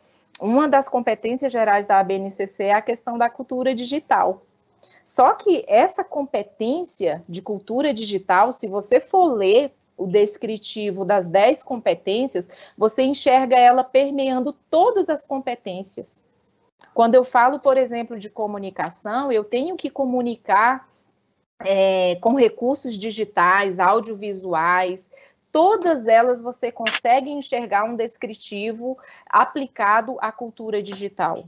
Uma 0.40 0.68
das 0.68 0.88
competências 0.88 1.52
gerais 1.52 1.86
da 1.86 1.98
ABNCC 1.98 2.64
é 2.64 2.72
a 2.72 2.80
questão 2.80 3.18
da 3.18 3.28
cultura 3.28 3.74
digital. 3.74 4.42
Só 5.04 5.34
que 5.34 5.64
essa 5.66 6.04
competência 6.04 7.22
de 7.28 7.42
cultura 7.42 7.92
digital, 7.92 8.52
se 8.52 8.68
você 8.68 9.00
for 9.00 9.32
ler 9.32 9.72
o 10.00 10.06
descritivo 10.06 11.04
das 11.04 11.28
10 11.28 11.62
competências, 11.62 12.48
você 12.76 13.02
enxerga 13.02 13.54
ela 13.58 13.84
permeando 13.84 14.54
todas 14.70 15.10
as 15.10 15.26
competências. 15.26 16.24
Quando 16.94 17.14
eu 17.14 17.22
falo, 17.22 17.60
por 17.60 17.76
exemplo, 17.76 18.18
de 18.18 18.30
comunicação, 18.30 19.30
eu 19.30 19.44
tenho 19.44 19.76
que 19.76 19.90
comunicar 19.90 20.88
é, 21.60 22.16
com 22.16 22.34
recursos 22.34 22.98
digitais, 22.98 23.78
audiovisuais, 23.78 25.10
todas 25.52 26.08
elas 26.08 26.40
você 26.40 26.72
consegue 26.72 27.28
enxergar 27.30 27.84
um 27.84 27.94
descritivo 27.94 28.96
aplicado 29.28 30.16
à 30.18 30.32
cultura 30.32 30.82
digital. 30.82 31.44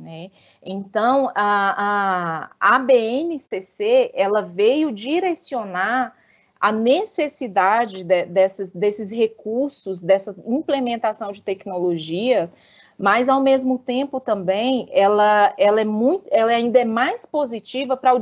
Né? 0.00 0.30
Então, 0.62 1.30
a, 1.34 2.48
a, 2.58 2.76
a 2.76 2.78
BNCC, 2.78 4.10
ela 4.14 4.40
veio 4.40 4.90
direcionar 4.90 6.16
a 6.64 6.72
necessidade 6.72 8.02
de, 8.02 8.24
desses, 8.24 8.70
desses 8.70 9.10
recursos, 9.10 10.00
dessa 10.00 10.34
implementação 10.46 11.30
de 11.30 11.42
tecnologia 11.42 12.50
mas 12.96 13.28
ao 13.28 13.42
mesmo 13.42 13.76
tempo 13.76 14.20
também 14.20 14.88
ela, 14.92 15.52
ela 15.58 15.80
é 15.80 15.84
muito, 15.84 16.26
ela 16.30 16.52
ainda 16.52 16.78
é 16.78 16.84
mais 16.84 17.26
positiva 17.26 17.96
para 17.96 18.14
o 18.14 18.20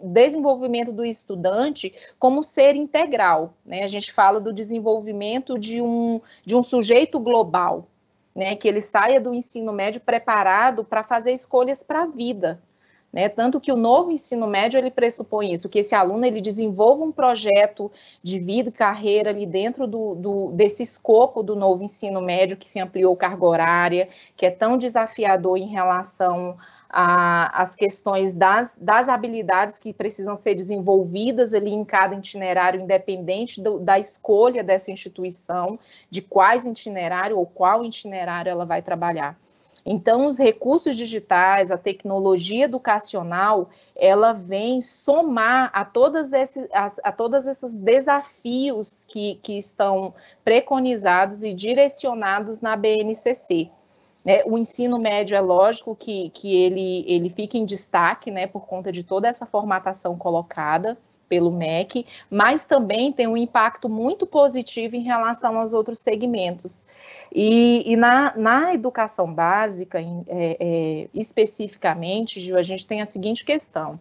desenvolvimento 0.00 0.90
do 0.90 1.04
estudante 1.04 1.94
como 2.18 2.42
ser 2.42 2.74
integral, 2.74 3.52
né? 3.64 3.82
A 3.82 3.88
gente 3.88 4.10
fala 4.10 4.40
do 4.40 4.54
desenvolvimento 4.54 5.58
de 5.58 5.82
um, 5.82 6.20
de 6.46 6.56
um 6.56 6.62
sujeito 6.62 7.20
global, 7.20 7.86
né? 8.34 8.56
Que 8.56 8.66
ele 8.66 8.80
saia 8.80 9.20
do 9.20 9.34
ensino 9.34 9.70
médio 9.70 10.00
preparado 10.00 10.82
para 10.82 11.02
fazer 11.02 11.32
escolhas 11.32 11.82
para 11.82 12.04
a 12.04 12.06
vida, 12.06 12.58
né? 13.16 13.30
Tanto 13.30 13.58
que 13.58 13.72
o 13.72 13.76
novo 13.76 14.10
ensino 14.10 14.46
médio 14.46 14.76
ele 14.76 14.90
pressupõe 14.90 15.50
isso, 15.50 15.70
que 15.70 15.78
esse 15.78 15.94
aluno 15.94 16.26
ele 16.26 16.38
desenvolva 16.38 17.02
um 17.02 17.10
projeto 17.10 17.90
de 18.22 18.38
vida 18.38 18.68
e 18.68 18.72
carreira 18.72 19.30
ali 19.30 19.46
dentro 19.46 19.86
do, 19.86 20.14
do, 20.14 20.52
desse 20.52 20.82
escopo 20.82 21.42
do 21.42 21.56
novo 21.56 21.82
ensino 21.82 22.20
médio 22.20 22.58
que 22.58 22.68
se 22.68 22.78
ampliou 22.78 23.16
carga 23.16 23.42
horária, 23.42 24.08
que 24.36 24.44
é 24.44 24.50
tão 24.50 24.76
desafiador 24.76 25.56
em 25.56 25.66
relação 25.66 26.58
às 26.90 27.74
questões 27.74 28.34
das, 28.34 28.76
das 28.78 29.08
habilidades 29.08 29.78
que 29.78 29.94
precisam 29.94 30.36
ser 30.36 30.54
desenvolvidas 30.54 31.54
ali 31.54 31.72
em 31.72 31.86
cada 31.86 32.14
itinerário, 32.14 32.82
independente 32.82 33.62
do, 33.62 33.78
da 33.78 33.98
escolha 33.98 34.62
dessa 34.62 34.92
instituição, 34.92 35.78
de 36.10 36.20
quais 36.20 36.66
itinerário 36.66 37.38
ou 37.38 37.46
qual 37.46 37.82
itinerário 37.82 38.50
ela 38.50 38.66
vai 38.66 38.82
trabalhar. 38.82 39.38
Então, 39.88 40.26
os 40.26 40.36
recursos 40.36 40.96
digitais, 40.96 41.70
a 41.70 41.78
tecnologia 41.78 42.64
educacional, 42.64 43.70
ela 43.94 44.32
vem 44.32 44.82
somar 44.82 45.70
a, 45.72 45.84
todas 45.84 46.32
esses, 46.32 46.68
a, 46.74 46.90
a 47.04 47.12
todos 47.12 47.46
esses 47.46 47.78
desafios 47.78 49.04
que, 49.04 49.36
que 49.36 49.56
estão 49.56 50.12
preconizados 50.44 51.44
e 51.44 51.54
direcionados 51.54 52.60
na 52.60 52.74
BNCC. 52.74 53.70
É, 54.26 54.42
o 54.44 54.58
ensino 54.58 54.98
médio 54.98 55.36
é 55.36 55.40
lógico 55.40 55.94
que, 55.94 56.30
que 56.30 56.52
ele, 56.52 57.04
ele 57.06 57.30
fica 57.30 57.56
em 57.56 57.64
destaque, 57.64 58.28
né, 58.28 58.48
por 58.48 58.66
conta 58.66 58.90
de 58.90 59.04
toda 59.04 59.28
essa 59.28 59.46
formatação 59.46 60.18
colocada, 60.18 60.98
pelo 61.28 61.50
MEC, 61.50 62.06
mas 62.30 62.64
também 62.64 63.12
tem 63.12 63.26
um 63.26 63.36
impacto 63.36 63.88
muito 63.88 64.26
positivo 64.26 64.96
em 64.96 65.02
relação 65.02 65.58
aos 65.58 65.72
outros 65.72 65.98
segmentos. 65.98 66.86
E, 67.34 67.82
e 67.86 67.96
na, 67.96 68.34
na, 68.36 68.74
educação 68.74 69.32
básica, 69.32 70.00
em, 70.00 70.24
é, 70.28 70.56
é, 70.58 71.08
especificamente, 71.12 72.40
Gil, 72.40 72.56
a 72.56 72.62
gente 72.62 72.86
tem 72.86 73.00
a 73.00 73.06
seguinte 73.06 73.44
questão. 73.44 73.98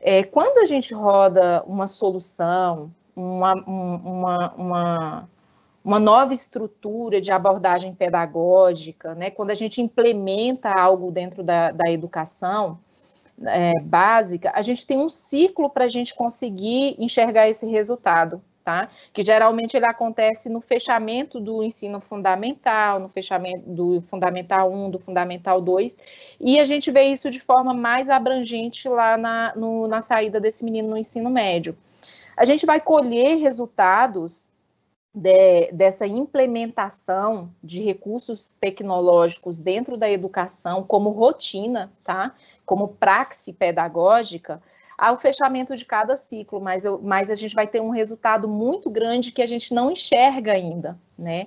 É, 0.00 0.22
quando 0.22 0.58
a 0.58 0.66
gente 0.66 0.92
roda 0.94 1.62
uma 1.66 1.86
solução, 1.86 2.90
uma, 3.14 3.54
uma, 3.54 4.54
uma, 4.56 5.28
uma 5.84 6.00
nova 6.00 6.32
estrutura 6.32 7.20
de 7.20 7.30
abordagem 7.30 7.94
pedagógica, 7.94 9.14
né, 9.14 9.30
quando 9.30 9.50
a 9.50 9.54
gente 9.54 9.80
implementa 9.80 10.70
algo 10.70 11.10
dentro 11.10 11.42
da, 11.42 11.70
da 11.70 11.90
educação, 11.90 12.78
é, 13.46 13.80
básica, 13.80 14.52
a 14.54 14.62
gente 14.62 14.86
tem 14.86 14.98
um 14.98 15.08
ciclo 15.08 15.68
para 15.70 15.84
a 15.84 15.88
gente 15.88 16.14
conseguir 16.14 16.96
enxergar 16.98 17.48
esse 17.48 17.66
resultado, 17.66 18.42
tá? 18.64 18.88
Que 19.12 19.22
geralmente 19.22 19.76
ele 19.76 19.86
acontece 19.86 20.48
no 20.48 20.60
fechamento 20.60 21.40
do 21.40 21.62
ensino 21.62 22.00
fundamental, 22.00 23.00
no 23.00 23.08
fechamento 23.08 23.68
do 23.68 24.00
fundamental 24.00 24.70
1, 24.70 24.90
do 24.90 24.98
fundamental 24.98 25.60
2, 25.60 25.98
e 26.40 26.60
a 26.60 26.64
gente 26.64 26.90
vê 26.90 27.04
isso 27.04 27.30
de 27.30 27.40
forma 27.40 27.74
mais 27.74 28.08
abrangente 28.08 28.88
lá 28.88 29.16
na, 29.16 29.52
no, 29.56 29.88
na 29.88 30.00
saída 30.00 30.40
desse 30.40 30.64
menino 30.64 30.90
no 30.90 30.96
ensino 30.96 31.30
médio. 31.30 31.76
A 32.36 32.44
gente 32.44 32.64
vai 32.64 32.80
colher 32.80 33.38
resultados 33.38 34.51
de, 35.14 35.70
dessa 35.72 36.06
implementação 36.06 37.52
de 37.62 37.82
recursos 37.82 38.54
tecnológicos 38.54 39.58
dentro 39.58 39.96
da 39.96 40.10
educação 40.10 40.82
como 40.82 41.10
rotina, 41.10 41.92
tá? 42.02 42.34
Como 42.64 42.88
praxe 42.88 43.52
pedagógica, 43.52 44.62
ao 44.96 45.18
fechamento 45.18 45.76
de 45.76 45.84
cada 45.84 46.16
ciclo, 46.16 46.60
mas, 46.60 46.84
eu, 46.84 47.00
mas 47.02 47.30
a 47.30 47.34
gente 47.34 47.54
vai 47.54 47.66
ter 47.66 47.80
um 47.80 47.90
resultado 47.90 48.48
muito 48.48 48.88
grande 48.88 49.32
que 49.32 49.42
a 49.42 49.46
gente 49.46 49.74
não 49.74 49.90
enxerga 49.90 50.52
ainda, 50.52 50.98
né? 51.18 51.46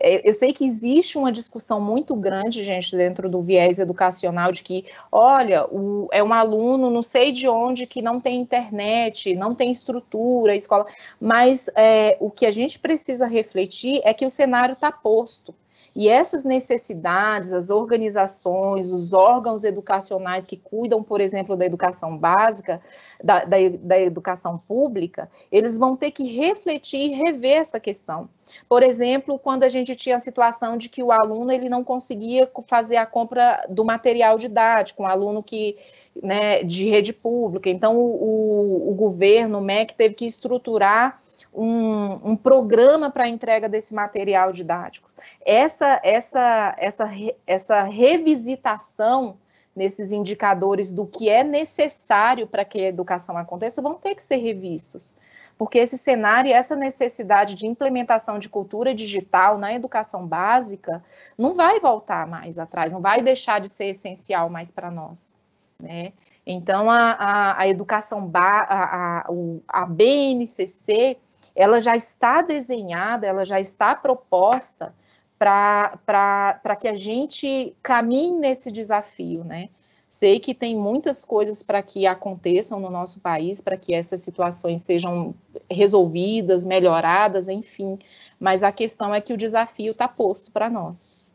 É, 0.00 0.28
eu 0.28 0.32
sei 0.32 0.52
que 0.52 0.64
existe 0.64 1.16
uma 1.16 1.32
discussão 1.32 1.80
muito 1.80 2.14
grande, 2.14 2.62
gente, 2.62 2.96
dentro 2.96 3.28
do 3.28 3.40
viés 3.40 3.78
educacional 3.78 4.52
de 4.52 4.62
que, 4.62 4.84
olha, 5.10 5.66
o, 5.66 6.08
é 6.12 6.22
um 6.22 6.32
aluno, 6.32 6.90
não 6.90 7.02
sei 7.02 7.32
de 7.32 7.48
onde, 7.48 7.86
que 7.86 8.02
não 8.02 8.20
tem 8.20 8.40
internet, 8.40 9.34
não 9.34 9.54
tem 9.54 9.70
estrutura, 9.70 10.54
escola, 10.54 10.86
mas 11.20 11.70
é, 11.74 12.16
o 12.20 12.30
que 12.30 12.46
a 12.46 12.50
gente 12.50 12.78
precisa 12.78 13.26
refletir 13.26 14.00
é 14.04 14.12
que 14.12 14.26
o 14.26 14.30
cenário 14.30 14.74
está 14.74 14.92
posto. 14.92 15.54
E 15.96 16.10
essas 16.10 16.44
necessidades, 16.44 17.54
as 17.54 17.70
organizações, 17.70 18.90
os 18.90 19.14
órgãos 19.14 19.64
educacionais 19.64 20.44
que 20.44 20.58
cuidam, 20.58 21.02
por 21.02 21.22
exemplo, 21.22 21.56
da 21.56 21.64
educação 21.64 22.18
básica, 22.18 22.82
da, 23.24 23.46
da, 23.46 23.56
da, 23.80 23.98
educação 23.98 24.58
pública, 24.58 25.30
eles 25.50 25.78
vão 25.78 25.96
ter 25.96 26.10
que 26.10 26.24
refletir 26.24 27.00
e 27.00 27.14
rever 27.14 27.56
essa 27.56 27.80
questão. 27.80 28.28
Por 28.68 28.82
exemplo, 28.82 29.38
quando 29.38 29.62
a 29.62 29.70
gente 29.70 29.96
tinha 29.96 30.16
a 30.16 30.18
situação 30.18 30.76
de 30.76 30.90
que 30.90 31.02
o 31.02 31.10
aluno 31.10 31.50
ele 31.50 31.70
não 31.70 31.82
conseguia 31.82 32.46
fazer 32.66 32.96
a 32.96 33.06
compra 33.06 33.64
do 33.66 33.82
material 33.82 34.36
didático, 34.36 35.02
um 35.02 35.06
aluno 35.06 35.42
que, 35.42 35.78
né, 36.22 36.62
de 36.62 36.90
rede 36.90 37.14
pública, 37.14 37.70
então 37.70 37.96
o, 37.96 38.90
o, 38.90 38.94
governo, 38.94 39.60
o 39.60 39.62
MEC, 39.62 39.94
teve 39.94 40.14
que 40.14 40.26
estruturar 40.26 41.22
um, 41.54 42.32
um 42.32 42.36
programa 42.36 43.10
para 43.10 43.24
a 43.24 43.28
entrega 43.28 43.66
desse 43.66 43.94
material 43.94 44.52
didático. 44.52 45.08
Essa, 45.44 46.00
essa, 46.02 46.74
essa, 46.78 47.10
essa 47.46 47.82
revisitação 47.82 49.36
nesses 49.76 50.10
indicadores 50.10 50.90
do 50.90 51.06
que 51.06 51.28
é 51.28 51.44
necessário 51.44 52.46
para 52.46 52.64
que 52.64 52.80
a 52.80 52.88
educação 52.88 53.36
aconteça 53.36 53.82
vão 53.82 53.94
ter 53.94 54.14
que 54.14 54.22
ser 54.22 54.36
revistos. 54.36 55.14
Porque 55.58 55.78
esse 55.78 55.98
cenário 55.98 56.52
essa 56.52 56.74
necessidade 56.74 57.54
de 57.54 57.66
implementação 57.66 58.38
de 58.38 58.48
cultura 58.48 58.94
digital 58.94 59.58
na 59.58 59.74
educação 59.74 60.26
básica 60.26 61.04
não 61.36 61.54
vai 61.54 61.78
voltar 61.78 62.26
mais 62.26 62.58
atrás, 62.58 62.90
não 62.90 63.02
vai 63.02 63.20
deixar 63.20 63.60
de 63.60 63.68
ser 63.68 63.86
essencial 63.86 64.48
mais 64.48 64.70
para 64.70 64.90
nós. 64.90 65.34
Né? 65.78 66.14
Então, 66.46 66.90
a, 66.90 67.12
a, 67.12 67.60
a 67.60 67.68
educação, 67.68 68.30
a, 68.32 69.24
a, 69.24 69.26
a 69.68 69.86
BNCC, 69.86 71.18
ela 71.54 71.80
já 71.80 71.96
está 71.96 72.40
desenhada, 72.40 73.26
ela 73.26 73.44
já 73.44 73.60
está 73.60 73.94
proposta 73.94 74.94
para 75.38 76.76
que 76.80 76.88
a 76.88 76.96
gente 76.96 77.74
caminhe 77.82 78.38
nesse 78.38 78.70
desafio, 78.70 79.44
né? 79.44 79.68
Sei 80.08 80.40
que 80.40 80.54
tem 80.54 80.76
muitas 80.76 81.24
coisas 81.24 81.62
para 81.62 81.82
que 81.82 82.06
aconteçam 82.06 82.80
no 82.80 82.90
nosso 82.90 83.20
país, 83.20 83.60
para 83.60 83.76
que 83.76 83.92
essas 83.92 84.22
situações 84.22 84.80
sejam 84.82 85.34
resolvidas, 85.70 86.64
melhoradas, 86.64 87.48
enfim, 87.48 87.98
mas 88.38 88.62
a 88.62 88.72
questão 88.72 89.14
é 89.14 89.20
que 89.20 89.32
o 89.32 89.36
desafio 89.36 89.90
está 89.90 90.08
posto 90.08 90.50
para 90.50 90.70
nós. 90.70 91.34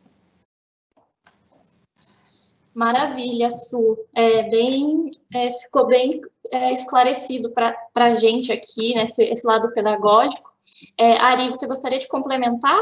Maravilha, 2.73 3.49
Su. 3.49 3.97
É, 4.15 4.43
bem, 4.43 5.11
é, 5.33 5.51
ficou 5.51 5.87
bem 5.87 6.09
é, 6.49 6.71
esclarecido 6.71 7.51
para 7.51 7.75
a 7.95 8.13
gente 8.15 8.51
aqui, 8.51 8.95
né, 8.95 9.03
esse, 9.03 9.23
esse 9.25 9.45
lado 9.45 9.71
pedagógico. 9.73 10.49
É, 10.97 11.17
Ari, 11.17 11.49
você 11.49 11.67
gostaria 11.67 11.99
de 11.99 12.07
complementar? 12.07 12.81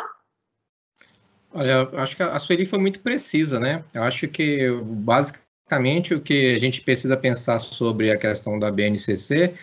Olha, 1.51 1.89
acho 1.93 2.15
que 2.15 2.23
a 2.23 2.37
Sueli 2.37 2.65
foi 2.65 2.79
muito 2.79 2.99
precisa, 2.99 3.59
né? 3.59 3.83
Eu 3.93 4.03
acho 4.03 4.27
que, 4.27 4.69
basicamente, 4.83 6.13
o 6.13 6.21
que 6.21 6.55
a 6.55 6.59
gente 6.59 6.81
precisa 6.81 7.17
pensar 7.17 7.59
sobre 7.59 8.11
a 8.11 8.17
questão 8.17 8.59
da 8.59 8.71
BNCC 8.71 9.53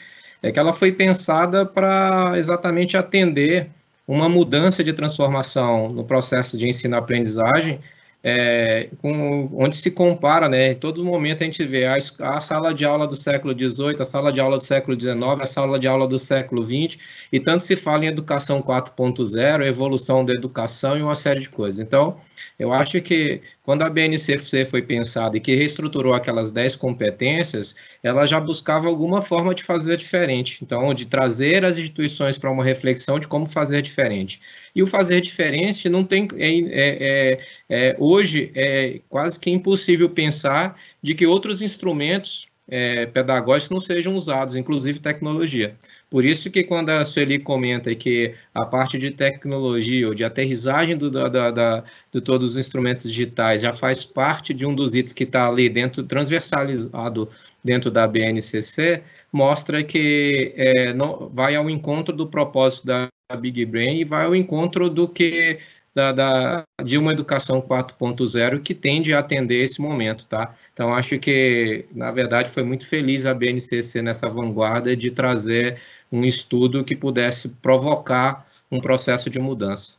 é 0.42 0.52
que 0.52 0.58
ela 0.58 0.72
foi 0.72 0.92
pensada 0.92 1.64
para 1.64 2.32
exatamente 2.36 2.96
atender 2.96 3.70
uma 4.06 4.28
mudança 4.28 4.82
de 4.84 4.92
transformação 4.92 5.88
no 5.88 6.04
processo 6.04 6.56
de 6.58 6.68
ensino-aprendizagem 6.68 7.80
é, 8.28 8.88
com, 9.00 9.48
onde 9.54 9.76
se 9.76 9.88
compara, 9.88 10.48
né, 10.48 10.72
em 10.72 10.74
todo 10.74 11.04
momento 11.04 11.44
a 11.44 11.44
gente 11.44 11.64
vê 11.64 11.86
a, 11.86 11.94
a, 11.94 12.40
sala 12.40 12.74
de 12.74 12.84
aula 12.84 13.06
do 13.06 13.14
século 13.14 13.54
XVIII, 13.56 13.94
a 14.00 14.04
sala 14.04 14.32
de 14.32 14.40
aula 14.40 14.56
do 14.56 14.64
século 14.64 15.00
XIX, 15.00 15.16
a 15.40 15.46
sala 15.46 15.78
de 15.78 15.86
aula 15.86 16.08
do 16.08 16.18
século 16.18 16.64
XX, 16.64 16.98
e 17.30 17.38
tanto 17.38 17.64
se 17.64 17.76
fala 17.76 18.04
em 18.04 18.08
educação 18.08 18.60
4.0, 18.60 19.64
evolução 19.64 20.24
da 20.24 20.32
educação 20.32 20.98
e 20.98 21.02
uma 21.02 21.14
série 21.14 21.38
de 21.38 21.48
coisas. 21.48 21.78
Então, 21.78 22.16
eu 22.58 22.72
acho 22.72 23.00
que 23.00 23.42
quando 23.62 23.82
a 23.82 23.90
BNCC 23.90 24.66
foi 24.66 24.82
pensada 24.82 25.36
e 25.36 25.40
que 25.40 25.54
reestruturou 25.54 26.12
aquelas 26.12 26.50
10 26.50 26.74
competências, 26.74 27.76
ela 28.02 28.26
já 28.26 28.40
buscava 28.40 28.88
alguma 28.88 29.22
forma 29.22 29.54
de 29.54 29.62
fazer 29.62 29.96
diferente. 29.96 30.58
Então, 30.62 30.92
de 30.94 31.06
trazer 31.06 31.64
as 31.64 31.78
instituições 31.78 32.36
para 32.36 32.50
uma 32.50 32.64
reflexão 32.64 33.20
de 33.20 33.28
como 33.28 33.46
fazer 33.46 33.82
diferente. 33.82 34.40
E 34.76 34.82
o 34.82 34.86
fazer 34.86 35.22
diferente 35.22 35.88
não 35.88 36.04
tem. 36.04 36.28
É, 36.36 36.50
é, 36.50 37.32
é, 37.70 37.88
é 37.88 37.96
hoje 37.98 38.52
é 38.54 39.00
quase 39.08 39.40
que 39.40 39.48
impossível 39.48 40.10
pensar 40.10 40.78
de 41.02 41.14
que 41.14 41.26
outros 41.26 41.62
instrumentos 41.62 42.46
é, 42.68 43.06
pedagógicos 43.06 43.70
não 43.70 43.80
sejam 43.80 44.14
usados, 44.14 44.54
inclusive 44.54 44.98
tecnologia. 44.98 45.74
Por 46.10 46.26
isso 46.26 46.50
que 46.50 46.62
quando 46.62 46.90
a 46.90 47.06
Sueli 47.06 47.38
comenta 47.38 47.94
que 47.94 48.34
a 48.52 48.66
parte 48.66 48.98
de 48.98 49.10
tecnologia 49.10 50.08
ou 50.08 50.14
de 50.14 50.24
aterrissagem 50.24 50.94
do, 50.98 51.10
da, 51.10 51.50
da, 51.50 51.84
de 52.12 52.20
todos 52.20 52.50
os 52.50 52.58
instrumentos 52.58 53.10
digitais 53.10 53.62
já 53.62 53.72
faz 53.72 54.04
parte 54.04 54.52
de 54.52 54.66
um 54.66 54.74
dos 54.74 54.94
itens 54.94 55.14
que 55.14 55.24
está 55.24 55.48
ali 55.48 55.70
dentro, 55.70 56.02
transversalizado 56.02 57.30
dentro 57.64 57.90
da 57.90 58.06
BNCC, 58.06 59.02
mostra 59.32 59.82
que 59.82 60.52
é, 60.54 60.92
não, 60.92 61.30
vai 61.30 61.56
ao 61.56 61.70
encontro 61.70 62.14
do 62.14 62.26
propósito 62.26 62.86
da 62.86 63.08
Big 63.34 63.64
Brain 63.64 63.98
e 63.98 64.04
vai 64.04 64.24
ao 64.26 64.36
encontro 64.36 64.88
do 64.88 65.08
que 65.08 65.58
da, 65.92 66.12
da, 66.12 66.64
de 66.84 66.98
uma 66.98 67.12
educação 67.12 67.60
4.0 67.60 68.62
que 68.62 68.74
tende 68.74 69.14
a 69.14 69.20
atender 69.20 69.64
esse 69.64 69.80
momento, 69.80 70.26
tá? 70.26 70.54
Então, 70.72 70.94
acho 70.94 71.18
que, 71.18 71.86
na 71.90 72.10
verdade, 72.10 72.50
foi 72.50 72.62
muito 72.62 72.86
feliz 72.86 73.24
a 73.24 73.32
BNCC 73.32 74.02
nessa 74.02 74.28
vanguarda 74.28 74.94
de 74.94 75.10
trazer 75.10 75.80
um 76.12 76.22
estudo 76.22 76.84
que 76.84 76.94
pudesse 76.94 77.48
provocar 77.48 78.46
um 78.70 78.80
processo 78.80 79.30
de 79.30 79.38
mudança. 79.38 79.94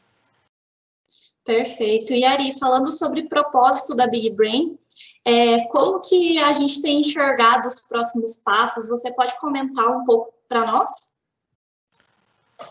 Perfeito. 1.43 2.13
E 2.13 2.23
Ari, 2.23 2.57
falando 2.59 2.91
sobre 2.91 3.23
propósito 3.23 3.95
da 3.95 4.05
Big 4.05 4.29
Brain, 4.29 4.77
é, 5.25 5.61
como 5.67 5.99
que 5.99 6.37
a 6.37 6.51
gente 6.51 6.81
tem 6.81 6.99
enxergado 6.99 7.67
os 7.67 7.81
próximos 7.81 8.35
passos? 8.37 8.87
Você 8.87 9.11
pode 9.11 9.37
comentar 9.39 9.87
um 9.89 10.05
pouco 10.05 10.31
para 10.47 10.65
nós? 10.71 11.16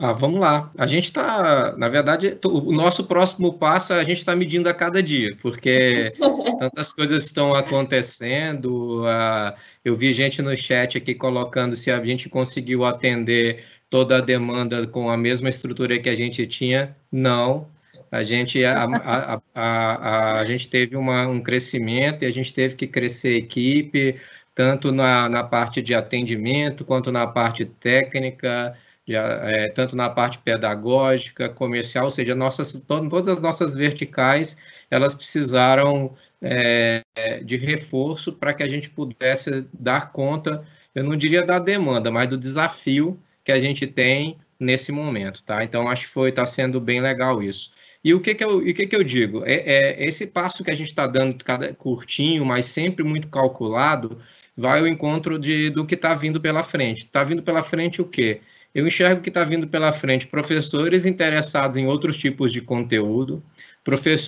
Ah, 0.00 0.12
vamos 0.12 0.40
lá. 0.40 0.70
A 0.76 0.86
gente 0.86 1.04
está, 1.04 1.74
na 1.76 1.88
verdade, 1.88 2.36
o 2.44 2.72
nosso 2.72 3.04
próximo 3.04 3.54
passo 3.54 3.92
a 3.92 4.02
gente 4.02 4.18
está 4.18 4.34
medindo 4.34 4.68
a 4.68 4.74
cada 4.74 5.02
dia, 5.02 5.36
porque 5.40 5.98
tantas 6.58 6.92
coisas 6.92 7.24
estão 7.24 7.54
acontecendo. 7.54 9.02
Uh, 9.04 9.54
eu 9.84 9.96
vi 9.96 10.12
gente 10.12 10.42
no 10.42 10.54
chat 10.56 10.98
aqui 10.98 11.14
colocando 11.14 11.76
se 11.76 11.90
a 11.90 12.04
gente 12.04 12.28
conseguiu 12.28 12.84
atender 12.84 13.64
toda 13.88 14.18
a 14.18 14.20
demanda 14.20 14.86
com 14.86 15.08
a 15.08 15.16
mesma 15.16 15.48
estrutura 15.48 15.98
que 15.98 16.08
a 16.08 16.14
gente 16.14 16.46
tinha. 16.46 16.96
Não. 17.10 17.68
A 18.10 18.22
gente, 18.22 18.64
a, 18.64 18.84
a, 18.84 19.40
a, 19.54 20.40
a 20.40 20.44
gente 20.44 20.68
teve 20.68 20.96
uma, 20.96 21.26
um 21.26 21.40
crescimento 21.40 22.22
e 22.22 22.26
a 22.26 22.30
gente 22.30 22.52
teve 22.52 22.74
que 22.74 22.86
crescer 22.86 23.36
equipe, 23.36 24.20
tanto 24.54 24.92
na, 24.92 25.28
na 25.28 25.44
parte 25.44 25.80
de 25.82 25.94
atendimento 25.94 26.84
quanto 26.84 27.12
na 27.12 27.26
parte 27.26 27.64
técnica 27.64 28.76
é, 29.14 29.68
tanto 29.68 29.94
na 29.96 30.10
parte 30.10 30.38
pedagógica, 30.38 31.48
comercial, 31.48 32.06
ou 32.06 32.10
seja, 32.10 32.34
nossas, 32.34 32.72
todas 32.72 33.28
as 33.28 33.40
nossas 33.40 33.74
verticais, 33.74 34.56
elas 34.90 35.14
precisaram 35.14 36.14
é, 36.42 37.02
de 37.44 37.56
reforço 37.56 38.32
para 38.32 38.52
que 38.52 38.62
a 38.62 38.68
gente 38.68 38.90
pudesse 38.90 39.66
dar 39.72 40.12
conta, 40.12 40.64
eu 40.94 41.04
não 41.04 41.16
diria 41.16 41.44
da 41.44 41.58
demanda, 41.58 42.10
mas 42.10 42.28
do 42.28 42.36
desafio 42.36 43.18
que 43.44 43.52
a 43.52 43.60
gente 43.60 43.86
tem 43.86 44.38
nesse 44.58 44.90
momento, 44.90 45.42
tá? 45.44 45.62
Então, 45.62 45.88
acho 45.88 46.06
que 46.06 46.12
foi, 46.12 46.30
está 46.30 46.46
sendo 46.46 46.80
bem 46.80 47.00
legal 47.00 47.42
isso. 47.42 47.72
E 48.02 48.14
o 48.14 48.20
que 48.20 48.34
que 48.34 48.44
eu, 48.44 48.58
o 48.58 48.74
que 48.74 48.86
que 48.86 48.96
eu 48.96 49.04
digo? 49.04 49.44
É, 49.44 49.54
é 49.54 50.06
esse 50.06 50.26
passo 50.28 50.64
que 50.64 50.70
a 50.70 50.74
gente 50.74 50.88
está 50.88 51.06
dando, 51.06 51.42
cada 51.44 51.74
curtinho, 51.74 52.44
mas 52.44 52.66
sempre 52.66 53.04
muito 53.04 53.28
calculado, 53.28 54.20
vai 54.56 54.80
ao 54.80 54.86
encontro 54.86 55.38
de, 55.38 55.70
do 55.70 55.84
que 55.84 55.94
está 55.94 56.14
vindo 56.14 56.40
pela 56.40 56.62
frente. 56.62 57.04
Está 57.04 57.22
vindo 57.22 57.42
pela 57.42 57.62
frente 57.62 58.00
o 58.00 58.04
quê? 58.06 58.40
Eu 58.76 58.86
enxergo 58.86 59.22
que 59.22 59.30
está 59.30 59.42
vindo 59.42 59.66
pela 59.66 59.90
frente 59.90 60.26
professores 60.26 61.06
interessados 61.06 61.78
em 61.78 61.86
outros 61.86 62.18
tipos 62.18 62.52
de 62.52 62.60
conteúdo, 62.60 63.42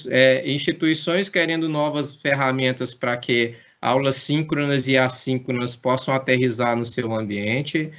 é, 0.09 0.51
instituições 0.51 1.29
querendo 1.29 1.69
novas 1.69 2.17
ferramentas 2.17 2.95
para 2.95 3.15
que 3.19 3.57
aulas 3.79 4.17
síncronas 4.17 4.89
e 4.89 4.97
assíncronas 4.97 5.77
possam 5.77 6.15
aterrizar 6.15 6.75
no 6.75 6.83
seu 6.87 7.15
ambiente, 7.15 7.91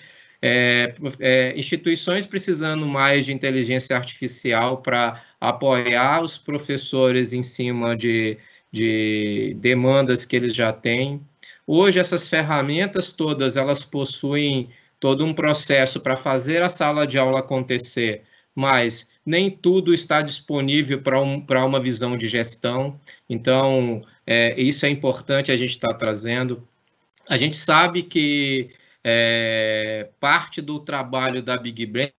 é, 0.41 0.95
é, 1.20 1.54
instituições 1.56 2.26
precisando 2.26 2.88
mais 2.88 3.28
de 3.28 3.32
inteligência 3.32 3.95
artificial 3.95 4.82
para 4.82 5.22
apoiar 5.39 6.24
os 6.24 6.36
professores 6.36 7.32
em 7.32 7.43
cima 7.43 7.95
de, 7.95 8.39
de 8.72 9.56
demandas 9.60 10.26
que 10.26 10.36
eles 10.36 10.56
já 10.56 10.74
têm. 10.74 11.22
Hoje, 11.68 12.00
essas 12.00 12.28
ferramentas 12.28 13.12
todas, 13.12 13.56
elas 13.56 13.86
possuem 13.86 14.72
todo 15.00 15.26
um 15.26 15.34
processo 15.34 16.00
para 16.00 16.16
fazer 16.16 16.62
a 16.62 16.70
sala 16.70 17.08
de 17.08 17.18
aula 17.18 17.39
acontecer, 17.39 18.24
mas 18.54 19.10
nem 19.26 19.50
tudo 19.50 19.93
está 19.93 20.22
disponível 20.22 21.02
para 21.02 21.22
um, 21.22 21.45
uma 21.66 21.80
visão 21.80 22.18
de 22.18 22.28
gestão. 22.28 23.00
Então, 23.30 24.04
é, 24.26 24.60
isso 24.60 24.86
é 24.86 24.89
importante 24.89 25.52
a 25.52 25.58
gente 25.58 25.72
estar 25.72 25.89
tá 25.89 25.93
trazendo. 25.93 26.68
A 27.28 27.38
gente 27.38 27.56
sabe 27.56 28.04
que 28.04 28.72
é, 29.04 30.10
parte 30.20 30.62
do 30.62 30.80
trabalho 30.80 31.41
da 31.43 31.58
Big 31.58 31.86
Brain 31.86 32.12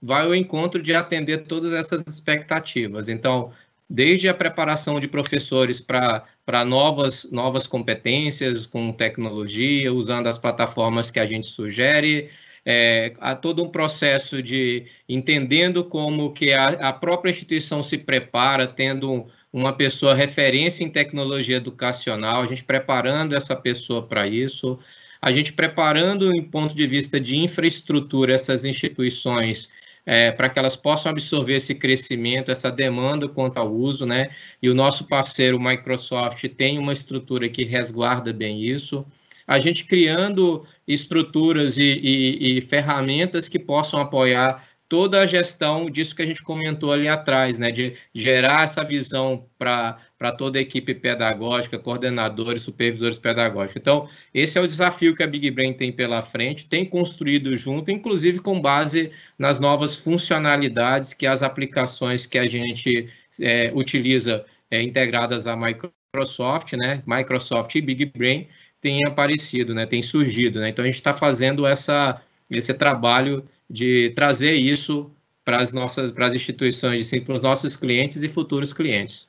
vai 0.00 0.24
ao 0.24 0.34
encontro 0.34 0.80
de 0.82 0.94
atender 0.94 1.44
todas 1.44 1.72
essas 1.72 2.04
expectativas. 2.06 3.08
Então, 3.08 3.52
desde 3.88 4.28
a 4.28 4.34
preparação 4.34 5.00
de 5.00 5.08
professores 5.08 5.80
para 5.80 6.64
novas, 6.66 7.30
novas 7.30 7.66
competências 7.66 8.66
com 8.66 8.92
tecnologia, 8.92 9.92
usando 9.92 10.26
as 10.26 10.38
plataformas 10.38 11.10
que 11.10 11.18
a 11.18 11.26
gente 11.26 11.46
sugere, 11.46 12.30
é, 12.64 13.14
há 13.18 13.34
todo 13.34 13.64
um 13.64 13.68
processo 13.70 14.42
de 14.42 14.86
entendendo 15.08 15.84
como 15.84 16.34
que 16.34 16.52
a, 16.52 16.68
a 16.88 16.92
própria 16.92 17.30
instituição 17.30 17.82
se 17.82 17.96
prepara, 17.96 18.66
tendo 18.66 19.26
uma 19.50 19.72
pessoa 19.72 20.14
referência 20.14 20.84
em 20.84 20.90
tecnologia 20.90 21.56
educacional, 21.56 22.42
a 22.42 22.46
gente 22.46 22.64
preparando 22.64 23.34
essa 23.34 23.56
pessoa 23.56 24.06
para 24.06 24.26
isso, 24.26 24.78
a 25.20 25.32
gente 25.32 25.52
preparando 25.52 26.30
em 26.30 26.42
ponto 26.42 26.74
de 26.74 26.86
vista 26.86 27.18
de 27.18 27.36
infraestrutura 27.38 28.34
essas 28.34 28.66
instituições 28.66 29.70
é, 30.10 30.32
para 30.32 30.48
que 30.48 30.58
elas 30.58 30.74
possam 30.74 31.12
absorver 31.12 31.56
esse 31.56 31.74
crescimento, 31.74 32.50
essa 32.50 32.72
demanda 32.72 33.28
quanto 33.28 33.58
ao 33.58 33.70
uso, 33.70 34.06
né? 34.06 34.30
E 34.62 34.70
o 34.70 34.74
nosso 34.74 35.06
parceiro 35.06 35.60
Microsoft 35.60 36.42
tem 36.56 36.78
uma 36.78 36.94
estrutura 36.94 37.46
que 37.46 37.62
resguarda 37.62 38.32
bem 38.32 38.64
isso. 38.64 39.04
A 39.46 39.60
gente 39.60 39.84
criando 39.84 40.66
estruturas 40.86 41.76
e, 41.76 41.82
e, 41.82 42.56
e 42.56 42.60
ferramentas 42.62 43.48
que 43.48 43.58
possam 43.58 44.00
apoiar 44.00 44.66
toda 44.88 45.20
a 45.20 45.26
gestão 45.26 45.90
disso 45.90 46.16
que 46.16 46.22
a 46.22 46.26
gente 46.26 46.42
comentou 46.42 46.92
ali 46.92 47.06
atrás, 47.06 47.58
né, 47.58 47.70
de 47.70 47.94
gerar 48.14 48.62
essa 48.62 48.82
visão 48.82 49.46
para 49.58 50.32
toda 50.38 50.58
a 50.58 50.62
equipe 50.62 50.94
pedagógica, 50.94 51.78
coordenadores, 51.78 52.62
supervisores 52.62 53.18
pedagógicos. 53.18 53.76
Então, 53.80 54.08
esse 54.32 54.58
é 54.58 54.62
o 54.62 54.66
desafio 54.66 55.14
que 55.14 55.22
a 55.22 55.26
Big 55.26 55.50
Brain 55.50 55.74
tem 55.74 55.92
pela 55.92 56.22
frente, 56.22 56.66
tem 56.66 56.86
construído 56.86 57.54
junto, 57.54 57.90
inclusive 57.90 58.40
com 58.40 58.60
base 58.60 59.12
nas 59.38 59.60
novas 59.60 59.94
funcionalidades 59.94 61.12
que 61.12 61.26
as 61.26 61.42
aplicações 61.42 62.24
que 62.24 62.38
a 62.38 62.46
gente 62.46 63.10
é, 63.40 63.70
utiliza 63.74 64.46
é, 64.70 64.82
integradas 64.82 65.46
à 65.46 65.54
Microsoft, 65.54 66.72
né, 66.72 67.02
Microsoft 67.06 67.74
e 67.74 67.82
Big 67.82 68.06
Brain, 68.06 68.48
têm 68.80 69.04
aparecido, 69.04 69.74
né, 69.74 69.84
têm 69.84 70.00
surgido. 70.00 70.60
Né? 70.60 70.70
Então, 70.70 70.82
a 70.82 70.86
gente 70.86 70.94
está 70.94 71.12
fazendo 71.12 71.66
essa, 71.66 72.22
esse 72.48 72.72
trabalho 72.72 73.44
de 73.68 74.10
trazer 74.14 74.54
isso 74.54 75.10
para 75.44 75.62
as 75.62 75.72
nossas 75.72 76.12
para 76.12 76.26
as 76.26 76.34
instituições, 76.34 77.06
sim, 77.06 77.20
para 77.20 77.34
os 77.34 77.40
nossos 77.40 77.76
clientes 77.76 78.22
e 78.22 78.28
futuros 78.28 78.72
clientes. 78.72 79.28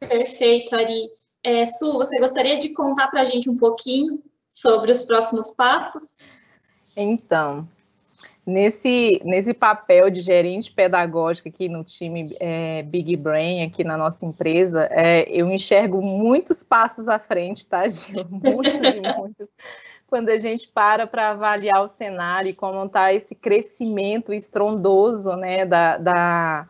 Perfeito, 0.00 0.74
Ari. 0.74 1.08
É, 1.42 1.64
Su, 1.64 1.92
você 1.92 2.18
gostaria 2.18 2.58
de 2.58 2.70
contar 2.70 3.08
para 3.08 3.20
a 3.20 3.24
gente 3.24 3.48
um 3.48 3.56
pouquinho 3.56 4.22
sobre 4.50 4.90
os 4.90 5.04
próximos 5.04 5.50
passos? 5.52 6.18
Então, 6.96 7.68
nesse, 8.44 9.20
nesse 9.24 9.54
papel 9.54 10.10
de 10.10 10.20
gerente 10.20 10.72
pedagógico 10.72 11.48
aqui 11.48 11.68
no 11.68 11.84
time 11.84 12.36
é, 12.40 12.82
Big 12.82 13.16
Brain, 13.16 13.62
aqui 13.62 13.84
na 13.84 13.96
nossa 13.96 14.26
empresa, 14.26 14.88
é, 14.90 15.28
eu 15.30 15.48
enxergo 15.50 16.02
muitos 16.02 16.62
passos 16.62 17.08
à 17.08 17.18
frente, 17.18 17.66
tá, 17.66 17.86
Gil? 17.86 18.24
Muitos 18.30 18.72
e 18.72 19.16
muitos 19.16 19.50
quando 20.08 20.30
a 20.30 20.38
gente 20.38 20.68
para 20.68 21.06
para 21.06 21.30
avaliar 21.30 21.82
o 21.82 21.88
cenário 21.88 22.50
e 22.50 22.54
como 22.54 22.84
está 22.84 23.12
esse 23.12 23.34
crescimento 23.34 24.32
estrondoso 24.32 25.36
né, 25.36 25.66
da, 25.66 25.98
da, 25.98 26.68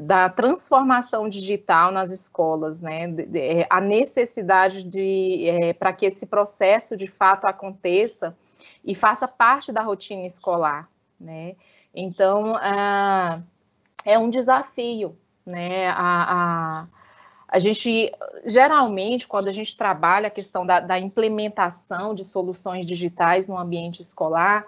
da, 0.00 0.28
transformação 0.28 1.28
digital 1.28 1.90
nas 1.90 2.10
escolas, 2.10 2.80
né, 2.80 3.12
é, 3.34 3.66
a 3.68 3.80
necessidade 3.80 4.84
de 4.84 5.48
é, 5.48 5.72
para 5.72 5.92
que 5.92 6.06
esse 6.06 6.26
processo 6.26 6.96
de 6.96 7.08
fato 7.08 7.46
aconteça 7.46 8.36
e 8.84 8.94
faça 8.94 9.26
parte 9.26 9.72
da 9.72 9.82
rotina 9.82 10.24
escolar, 10.24 10.88
né? 11.20 11.54
Então 11.94 12.56
ah, 12.56 13.40
é 14.04 14.18
um 14.18 14.30
desafio, 14.30 15.16
né? 15.44 15.88
a, 15.88 16.84
a 16.84 16.86
a 17.52 17.58
gente, 17.58 18.10
geralmente, 18.46 19.28
quando 19.28 19.48
a 19.48 19.52
gente 19.52 19.76
trabalha 19.76 20.28
a 20.28 20.30
questão 20.30 20.64
da, 20.64 20.80
da 20.80 20.98
implementação 20.98 22.14
de 22.14 22.24
soluções 22.24 22.86
digitais 22.86 23.46
no 23.46 23.58
ambiente 23.58 24.00
escolar, 24.00 24.66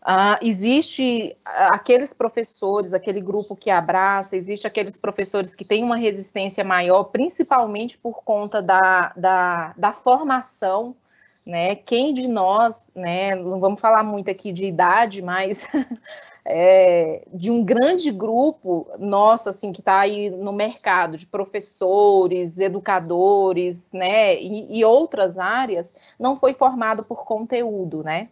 uh, 0.00 0.38
existe 0.40 1.36
aqueles 1.44 2.14
professores, 2.14 2.94
aquele 2.94 3.20
grupo 3.20 3.54
que 3.54 3.70
abraça, 3.70 4.34
existe 4.34 4.66
aqueles 4.66 4.96
professores 4.96 5.54
que 5.54 5.66
têm 5.66 5.84
uma 5.84 5.96
resistência 5.96 6.64
maior, 6.64 7.04
principalmente 7.04 7.98
por 7.98 8.22
conta 8.24 8.62
da, 8.62 9.12
da, 9.14 9.74
da 9.76 9.92
formação 9.92 10.96
né? 11.44 11.74
Quem 11.74 12.12
de 12.12 12.28
nós, 12.28 12.90
né? 12.94 13.34
Não 13.34 13.58
vamos 13.58 13.80
falar 13.80 14.04
muito 14.04 14.30
aqui 14.30 14.52
de 14.52 14.64
idade, 14.66 15.20
mas 15.20 15.66
é, 16.44 17.22
de 17.32 17.50
um 17.50 17.64
grande 17.64 18.10
grupo 18.10 18.88
nosso, 18.98 19.48
assim, 19.48 19.72
que 19.72 19.80
está 19.80 20.00
aí 20.00 20.28
no 20.30 20.52
mercado, 20.52 21.16
de 21.16 21.26
professores, 21.26 22.58
educadores, 22.58 23.92
né? 23.92 24.40
E, 24.40 24.78
e, 24.78 24.84
outras 24.84 25.38
áreas, 25.38 25.96
não 26.18 26.36
foi 26.36 26.52
formado 26.52 27.04
por 27.04 27.24
conteúdo, 27.24 28.02
né? 28.02 28.28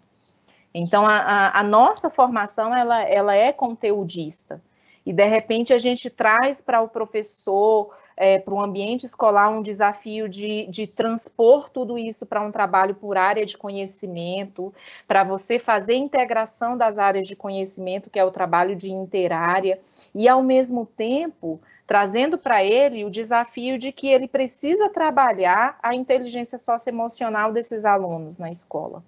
Então, 0.75 1.07
a, 1.07 1.19
a, 1.19 1.61
a 1.61 1.63
nossa 1.63 2.11
formação, 2.11 2.75
ela, 2.75 3.03
ela 3.03 3.35
é 3.35 3.53
conteudista. 3.53 4.61
E, 5.05 5.13
de 5.13 5.27
repente, 5.27 5.73
a 5.73 5.79
gente 5.79 6.11
traz 6.11 6.61
para 6.61 6.81
o 6.83 6.89
professor 6.89 7.95
é, 8.21 8.39
para 8.39 8.53
o 8.53 8.61
ambiente 8.61 9.07
escolar 9.07 9.49
um 9.49 9.63
desafio 9.63 10.29
de, 10.29 10.67
de 10.67 10.87
transpor 10.87 11.71
tudo 11.71 11.97
isso 11.97 12.27
para 12.27 12.43
um 12.43 12.53
trabalho 12.53 12.95
por 12.95 13.17
área 13.17 13.47
de 13.47 13.57
conhecimento, 13.57 14.75
para 15.09 15.25
você 15.25 15.59
fazer 15.59 15.95
integração 15.95 16.77
das 16.77 16.99
áreas 16.99 17.27
de 17.27 17.35
conhecimento, 17.35 18.11
que 18.11 18.19
é 18.19 18.25
o 18.25 18.31
trabalho 18.31 18.77
de 18.77 18.91
interárea, 18.91 19.81
e 20.15 20.29
ao 20.29 20.43
mesmo 20.43 20.85
tempo 20.85 21.59
trazendo 21.87 22.37
para 22.37 22.63
ele 22.63 23.07
o 23.07 23.11
desafio 23.11 23.79
de 23.79 23.91
que 23.91 24.07
ele 24.07 24.29
precisa 24.29 24.91
trabalhar 24.91 25.79
a 25.83 25.95
inteligência 25.95 26.59
socioemocional 26.59 27.53
desses 27.53 27.87
alunos 27.87 28.39
na 28.39 28.51
escola. 28.51 29.03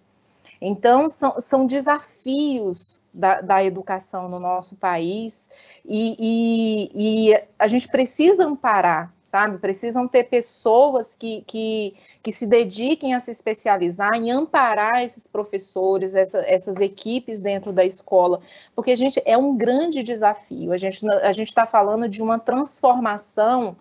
Então, 0.58 1.06
são, 1.06 1.38
são 1.38 1.66
desafios 1.66 2.98
da, 3.12 3.40
da, 3.40 3.62
educação 3.62 4.28
no 4.28 4.38
nosso 4.38 4.76
país 4.76 5.50
e, 5.84 6.16
e, 6.18 7.30
e, 7.30 7.42
a 7.58 7.68
gente 7.68 7.88
precisa 7.88 8.46
amparar, 8.46 9.12
sabe? 9.22 9.58
Precisam 9.58 10.08
ter 10.08 10.24
pessoas 10.24 11.14
que, 11.14 11.42
que, 11.42 11.94
que 12.22 12.32
se 12.32 12.46
dediquem 12.46 13.14
a 13.14 13.20
se 13.20 13.30
especializar 13.30 14.14
em 14.14 14.30
amparar 14.30 15.02
esses 15.02 15.26
professores, 15.26 16.14
essa, 16.14 16.38
essas 16.46 16.80
equipes 16.80 17.40
dentro 17.40 17.72
da 17.72 17.84
escola, 17.84 18.40
porque 18.74 18.92
a 18.92 18.96
gente 18.96 19.20
é 19.26 19.36
um 19.36 19.56
grande 19.56 20.02
desafio. 20.02 20.72
A 20.72 20.78
gente 20.78 21.06
a 21.08 21.32
gente 21.32 21.48
está 21.48 21.66
falando 21.66 22.08
de 22.08 22.22
uma 22.22 22.38
transformação 22.38 23.76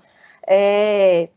é, 0.46 1.30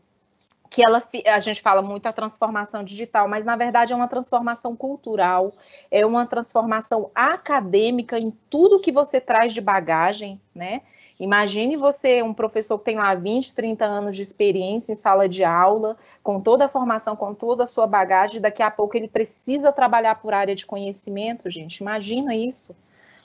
que 0.75 0.81
ela, 0.85 1.01
a 1.27 1.39
gente 1.39 1.61
fala 1.61 1.81
muito 1.81 2.05
a 2.05 2.11
transformação 2.11 2.83
digital, 2.83 3.29
mas 3.29 3.45
na 3.45 3.55
verdade 3.55 3.93
é 3.93 3.95
uma 3.95 4.09
transformação 4.09 4.75
cultural, 4.75 5.53
é 5.89 6.05
uma 6.05 6.25
transformação 6.25 7.09
acadêmica 7.15 8.19
em 8.19 8.29
tudo 8.49 8.81
que 8.81 8.91
você 8.91 9.21
traz 9.21 9.53
de 9.53 9.61
bagagem, 9.61 10.37
né? 10.53 10.81
Imagine 11.17 11.77
você, 11.77 12.21
um 12.21 12.33
professor 12.33 12.77
que 12.77 12.83
tem 12.83 12.97
lá 12.97 13.15
20, 13.15 13.55
30 13.55 13.85
anos 13.85 14.17
de 14.17 14.21
experiência 14.21 14.91
em 14.91 14.95
sala 14.95 15.29
de 15.29 15.45
aula, 15.45 15.95
com 16.21 16.41
toda 16.41 16.65
a 16.65 16.67
formação, 16.67 17.15
com 17.15 17.33
toda 17.33 17.63
a 17.63 17.67
sua 17.67 17.87
bagagem, 17.87 18.41
daqui 18.41 18.61
a 18.61 18.69
pouco 18.69 18.97
ele 18.97 19.07
precisa 19.07 19.71
trabalhar 19.71 20.15
por 20.15 20.33
área 20.33 20.53
de 20.53 20.65
conhecimento, 20.65 21.49
gente. 21.49 21.77
Imagina 21.77 22.35
isso 22.35 22.75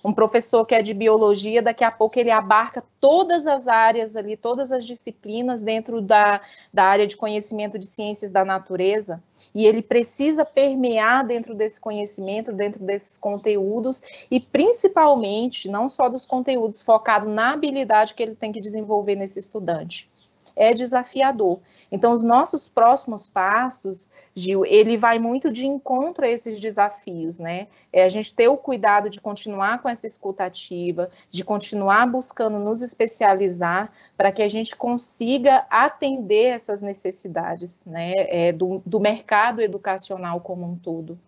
um 0.03 0.13
professor 0.13 0.65
que 0.65 0.75
é 0.75 0.83
de 0.83 0.95
biologia, 0.95 1.63
daqui 1.63 1.85
a 1.85 1.91
pouco 1.91 2.19
ele 2.19 2.31
abarca 2.31 2.83
todas 3.01 3.47
as 3.47 3.69
áreas 3.69 4.17
ali, 4.17 4.37
todas 4.37 4.73
as 4.73 4.87
disciplinas 4.87 5.63
dentro 5.63 6.01
da, 6.01 6.41
da 6.73 6.85
área 6.85 7.07
de 7.07 7.17
conhecimento 7.17 7.79
de 7.79 7.87
ciências 7.87 8.31
da 8.31 8.45
natureza, 8.45 9.23
e 9.55 9.67
ele 9.67 9.83
precisa 9.83 10.45
permear 10.45 11.27
dentro 11.27 11.55
desse 11.55 11.81
conhecimento, 11.81 12.53
dentro 12.53 12.83
desses 12.85 13.19
conteúdos, 13.19 14.03
e 14.31 14.41
principalmente, 14.41 15.69
não 15.69 15.89
só 15.89 16.09
dos 16.09 16.25
conteúdos, 16.25 16.83
focado 16.83 17.29
na 17.29 17.53
habilidade 17.53 18.15
que 18.15 18.23
ele 18.23 18.35
tem 18.35 18.53
que 18.53 18.61
desenvolver 18.61 19.17
nesse 19.17 19.39
estudante 19.39 20.11
é 20.55 20.75
desafiador. 20.75 21.61
Então, 21.91 22.13
os 22.13 22.23
nossos 22.23 22.69
próximos 22.69 23.29
passos, 23.29 24.11
Gil, 24.35 24.65
ele 24.65 24.97
vai 24.97 25.19
muito 25.19 25.51
de 25.51 25.67
encontro 25.67 26.25
a 26.25 26.29
esses 26.29 26.61
desafios, 26.61 27.39
né? 27.39 27.69
É 27.93 28.05
a 28.05 28.09
gente 28.09 28.35
ter 28.35 28.49
o 28.49 28.57
cuidado 28.57 29.11
de 29.11 29.21
continuar 29.21 29.83
com 29.83 29.89
essa 29.89 30.07
escutativa, 30.07 31.11
de 31.31 31.45
continuar 31.45 32.07
buscando 32.07 32.59
nos 32.59 32.83
especializar 32.83 33.93
para 34.17 34.33
que 34.33 34.43
a 34.43 34.49
gente 34.49 34.77
consiga 34.77 35.67
atender 35.71 36.47
essas 36.55 36.83
necessidades, 36.83 37.85
né? 37.87 38.13
É, 38.17 38.53
do, 38.53 38.83
do 38.85 39.01
mercado 39.01 39.61
educacional 39.61 40.41
como 40.41 40.67
um 40.67 40.77
todo. 40.77 41.19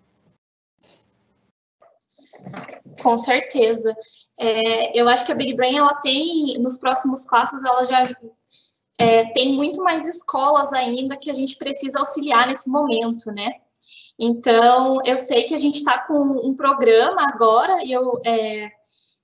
Com 3.03 3.16
certeza. 3.16 3.95
É, 4.39 4.99
eu 4.99 5.09
acho 5.09 5.27
que 5.27 5.33
a 5.33 5.35
Big 5.35 5.55
Brain 5.55 5.79
ela 5.79 5.95
tem, 5.97 6.59
nos 6.59 6.79
próximos 6.79 7.25
passos, 7.27 7.64
ela 7.64 7.85
já 7.85 8.03
é, 8.99 9.26
tem 9.32 9.55
muito 9.55 9.82
mais 9.82 10.07
escolas 10.07 10.72
ainda 10.72 11.16
que 11.16 11.30
a 11.30 11.34
gente 11.34 11.57
precisa 11.57 11.99
auxiliar 11.99 12.47
nesse 12.47 12.68
momento, 12.68 13.32
né? 13.32 13.53
Então, 14.18 15.01
eu 15.05 15.16
sei 15.16 15.45
que 15.45 15.55
a 15.55 15.59
gente 15.59 15.76
está 15.76 15.99
com 15.99 16.22
um 16.47 16.55
programa 16.55 17.26
agora, 17.28 17.78
eu, 17.84 18.20
é, 18.24 18.70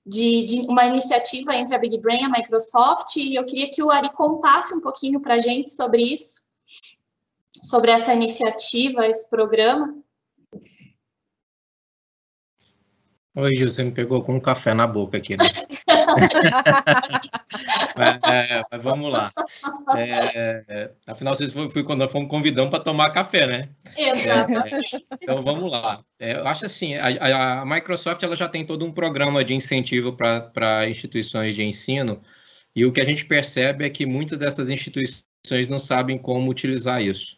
de, 0.05 0.43
de, 0.43 0.59
uma 0.61 0.85
iniciativa 0.85 1.55
entre 1.55 1.75
a 1.75 1.79
Big 1.79 1.97
Brain 1.99 2.21
e 2.21 2.25
a 2.25 2.29
Microsoft, 2.29 3.15
e 3.15 3.35
eu 3.35 3.45
queria 3.45 3.69
que 3.69 3.81
o 3.81 3.91
Ari 3.91 4.11
contasse 4.13 4.73
um 4.73 4.81
pouquinho 4.81 5.21
para 5.21 5.35
a 5.35 5.39
gente 5.39 5.71
sobre 5.71 6.01
isso, 6.01 6.49
sobre 7.63 7.91
essa 7.91 8.13
iniciativa, 8.13 9.07
esse 9.07 9.29
programa. 9.29 9.95
Oi, 13.35 13.55
Gil, 13.55 13.69
você 13.69 13.83
me 13.83 13.91
pegou 13.91 14.23
com 14.23 14.35
um 14.35 14.39
café 14.39 14.73
na 14.73 14.87
boca 14.87 15.17
aqui, 15.17 15.37
né? 15.37 15.45
mas, 17.95 18.19
é, 18.23 18.63
mas, 18.71 18.83
vamos 18.83 19.11
lá. 19.11 19.31
É, 19.95 20.91
afinal, 21.07 21.33
vocês 21.33 21.51
fui 21.53 21.83
quando 21.83 21.99
nós 21.99 22.11
fomos 22.11 22.29
convidando 22.29 22.69
para 22.69 22.83
tomar 22.83 23.11
café, 23.11 23.45
né? 23.47 23.69
Exato. 23.97 24.53
É, 24.53 24.81
então, 25.21 25.41
vamos 25.41 25.71
lá. 25.71 26.03
É, 26.19 26.33
eu 26.33 26.47
acho 26.47 26.65
assim, 26.65 26.95
a, 26.95 27.61
a, 27.61 27.65
Microsoft 27.65 28.21
ela 28.23 28.35
já 28.35 28.47
tem 28.47 28.65
todo 28.65 28.85
um 28.85 28.91
programa 28.91 29.43
de 29.43 29.53
incentivo 29.53 30.13
para 30.13 30.87
instituições 30.87 31.55
de 31.55 31.63
ensino, 31.63 32.21
e 32.75 32.85
o 32.85 32.91
que 32.91 33.01
a 33.01 33.05
gente 33.05 33.25
percebe 33.25 33.85
é 33.85 33.89
que 33.89 34.05
muitas 34.05 34.39
dessas 34.39 34.69
instituições 34.69 35.67
não 35.69 35.79
sabem 35.79 36.17
como 36.17 36.51
utilizar 36.51 37.01
isso. 37.01 37.37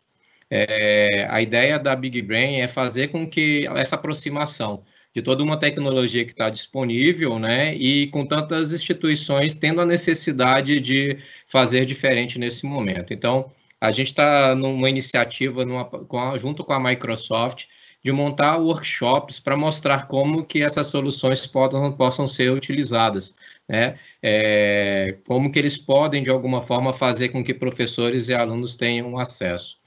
A 1.29 1.41
ideia 1.41 1.79
da 1.79 1.95
Big 1.95 2.21
Brain 2.21 2.59
é 2.59 2.67
fazer 2.67 3.07
com 3.07 3.25
que 3.25 3.65
essa 3.77 3.95
aproximação 3.95 4.83
de 5.13 5.21
toda 5.21 5.43
uma 5.43 5.59
tecnologia 5.59 6.23
que 6.25 6.31
está 6.31 6.49
disponível, 6.49 7.37
né? 7.37 7.75
E 7.75 8.07
com 8.07 8.25
tantas 8.25 8.71
instituições 8.73 9.55
tendo 9.55 9.81
a 9.81 9.85
necessidade 9.85 10.79
de 10.79 11.17
fazer 11.45 11.85
diferente 11.85 12.39
nesse 12.39 12.65
momento. 12.65 13.13
Então, 13.13 13.51
a 13.79 13.91
gente 13.91 14.09
está 14.09 14.55
numa 14.55 14.89
iniciativa 14.89 15.65
numa, 15.65 15.85
com 15.85 16.37
junto 16.37 16.63
com 16.63 16.73
a 16.73 16.79
Microsoft 16.79 17.65
de 18.03 18.11
montar 18.11 18.57
workshops 18.57 19.39
para 19.39 19.55
mostrar 19.55 20.07
como 20.07 20.45
que 20.45 20.63
essas 20.63 20.87
soluções 20.87 21.45
possam, 21.45 21.91
possam 21.91 22.25
ser 22.27 22.51
utilizadas, 22.51 23.35
né? 23.67 23.99
É, 24.21 25.17
como 25.27 25.51
que 25.51 25.59
eles 25.59 25.77
podem, 25.77 26.23
de 26.23 26.29
alguma 26.29 26.61
forma, 26.61 26.93
fazer 26.93 27.29
com 27.29 27.43
que 27.43 27.53
professores 27.53 28.27
e 28.29 28.33
alunos 28.33 28.75
tenham 28.75 29.17
acesso, 29.19 29.77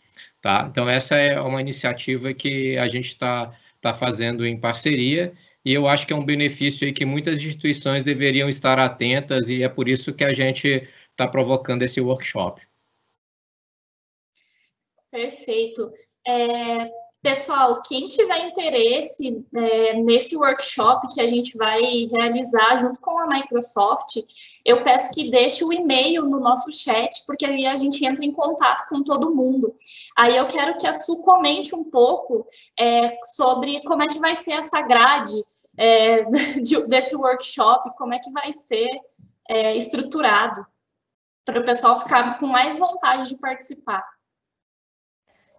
tá? 0.41 0.66
Então, 0.70 0.89
essa 0.89 1.16
é 1.16 1.41
uma 1.41 1.61
iniciativa 1.61 2.33
que 2.33 2.77
a 2.79 2.89
gente 2.89 3.09
está 3.09 3.53
está 3.85 3.93
fazendo 3.93 4.47
em 4.47 4.59
parceria, 4.59 5.35
e 5.62 5.74
eu 5.74 5.87
acho 5.87 6.07
que 6.07 6.12
é 6.12 6.16
um 6.16 6.24
benefício 6.24 6.93
que 6.95 7.05
muitas 7.05 7.37
instituições 7.37 8.03
deveriam 8.03 8.49
estar 8.49 8.78
atentas, 8.78 9.51
e 9.51 9.62
é 9.62 9.68
por 9.68 9.89
isso 9.89 10.14
que 10.14 10.24
a 10.24 10.32
gente 10.32 10.89
está 11.11 11.28
provocando 11.28 11.82
esse 11.82 12.01
workshop. 12.01 12.62
Perfeito. 15.11 15.93
É, 16.26 16.91
Pessoal, 17.25 17.81
quem 17.81 18.07
tiver 18.07 18.49
interesse 18.49 19.43
é, 19.55 19.95
nesse 19.95 20.37
workshop 20.37 21.09
que 21.14 21.22
a 21.22 21.27
gente 21.27 21.57
vai 21.57 21.81
realizar 22.12 22.77
junto 22.77 23.01
com 23.01 23.18
a 23.18 23.27
Microsoft, 23.27 24.18
eu 24.62 24.85
peço 24.85 25.11
que 25.14 25.31
deixe 25.31 25.64
o 25.64 25.72
e-mail 25.72 26.27
no 26.27 26.39
nosso 26.39 26.70
chat, 26.70 27.25
porque 27.27 27.47
aí 27.47 27.64
a 27.64 27.79
gente 27.79 28.05
entra 28.05 28.22
em 28.22 28.31
contato 28.31 28.87
com 28.91 29.03
todo 29.03 29.35
mundo. 29.35 29.75
Aí 30.14 30.37
eu 30.37 30.47
quero 30.47 30.77
que 30.77 30.87
a 30.87 30.93
Su 30.93 31.22
comente 31.22 31.75
um 31.75 31.85
pouco 31.85 32.47
é, 32.79 33.16
sobre 33.25 33.83
como 33.85 34.03
é 34.03 34.09
que 34.09 34.18
vai 34.18 34.37
ser 34.37 34.53
essa 34.53 34.83
grade 34.83 35.43
é, 35.79 36.25
de, 36.61 36.87
desse 36.89 37.16
workshop, 37.16 37.97
como 37.97 38.12
é 38.12 38.18
que 38.18 38.31
vai 38.33 38.53
ser 38.53 39.01
é, 39.49 39.75
estruturado, 39.75 40.66
para 41.43 41.59
o 41.59 41.64
pessoal 41.64 41.99
ficar 42.01 42.39
com 42.39 42.47
mais 42.47 42.79
vontade 42.79 43.31
de 43.31 43.39
participar. 43.39 44.14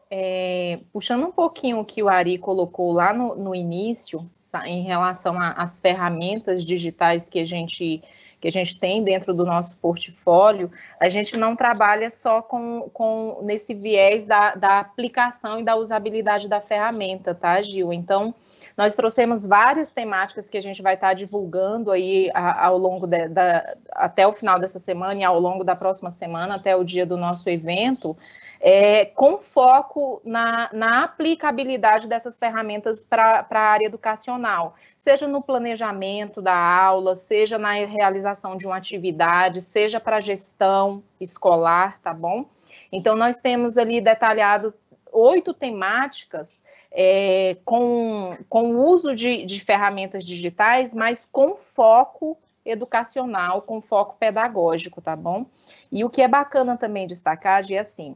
É, 0.10 0.80
puxando 0.94 1.26
um 1.26 1.32
pouquinho 1.32 1.80
o 1.80 1.86
que 1.86 2.04
o 2.04 2.08
Ari 2.08 2.38
colocou 2.38 2.92
lá 2.92 3.14
no, 3.14 3.36
no 3.36 3.56
início, 3.56 4.30
em 4.66 4.84
relação 4.84 5.36
às 5.40 5.82
ferramentas 5.82 6.64
digitais 6.64 7.28
que 7.28 7.40
a 7.40 7.46
gente 7.46 8.04
que 8.46 8.50
a 8.50 8.52
gente 8.52 8.80
tem 8.80 9.04
dentro 9.04 9.34
do 9.34 9.44
nosso 9.44 9.76
portfólio, 9.80 10.72
a 11.00 11.10
gente 11.10 11.36
não 11.36 11.56
trabalha 11.56 12.12
só 12.12 12.44
com, 12.44 12.88
com 12.94 13.40
nesse 13.42 13.74
viés 13.74 14.28
da, 14.28 14.54
da 14.54 14.80
aplicação 14.80 15.60
e 15.60 15.64
da 15.64 15.76
usabilidade 15.76 16.48
da 16.48 16.62
ferramenta, 16.62 17.34
tá, 17.34 17.60
Gil? 17.64 17.92
Então, 17.92 18.36
nós 18.78 18.94
trouxemos 18.94 19.48
várias 19.48 19.92
temáticas 19.92 20.48
que 20.48 20.60
a 20.60 20.62
gente 20.62 20.84
vai 20.84 20.94
estar 20.94 21.16
divulgando 21.16 21.90
aí 21.90 22.30
ao 22.36 22.78
longo 22.78 23.08
de, 23.08 23.30
da, 23.30 23.76
até 23.92 24.28
o 24.28 24.34
final 24.34 24.60
dessa 24.60 24.78
semana 24.78 25.20
e 25.20 25.24
ao 25.24 25.40
longo 25.40 25.64
da 25.64 25.76
próxima 25.76 26.12
semana, 26.12 26.54
até 26.54 26.76
o 26.76 26.84
dia 26.84 27.06
do 27.06 27.18
nosso 27.18 27.50
evento, 27.50 28.16
é, 28.60 29.06
com 29.06 29.38
foco 29.38 30.22
na, 30.24 30.70
na, 30.74 31.04
aplicabilidade 31.04 32.08
dessas 32.08 32.40
ferramentas 32.40 33.04
para 33.04 33.46
a 33.50 33.60
área 33.60 33.86
educacional, 33.86 34.76
seja 34.98 35.28
no 35.28 35.42
planejamento 35.42 36.42
da 36.42 36.56
aula, 36.56 37.16
seja 37.16 37.58
na 37.58 37.74
realização 37.74 38.58
de 38.58 38.66
uma 38.66 38.78
atividade, 38.78 39.62
seja 39.62 40.00
para 40.00 40.20
gestão 40.20 41.04
escolar, 41.20 42.00
tá 42.02 42.14
bom? 42.14 42.46
Então, 42.92 43.16
nós 43.16 43.38
temos 43.38 43.78
ali 43.78 44.00
detalhado 44.00 44.74
oito 45.12 45.54
temáticas 45.54 46.64
é, 46.92 47.58
com, 47.64 48.38
o 48.50 48.88
uso 48.88 49.16
de, 49.16 49.46
de 49.46 49.60
ferramentas 49.60 50.24
digitais, 50.24 50.94
mas 50.94 51.28
com 51.30 51.56
foco 51.56 52.38
educacional, 52.66 53.62
com 53.62 53.82
foco 53.82 54.16
pedagógico, 54.18 55.02
tá 55.02 55.16
bom? 55.16 55.46
E 55.92 56.04
o 56.04 56.10
que 56.10 56.22
é 56.22 56.28
bacana 56.28 56.76
também 56.76 57.06
destacar, 57.06 57.62
é 57.72 57.78
assim, 57.78 58.16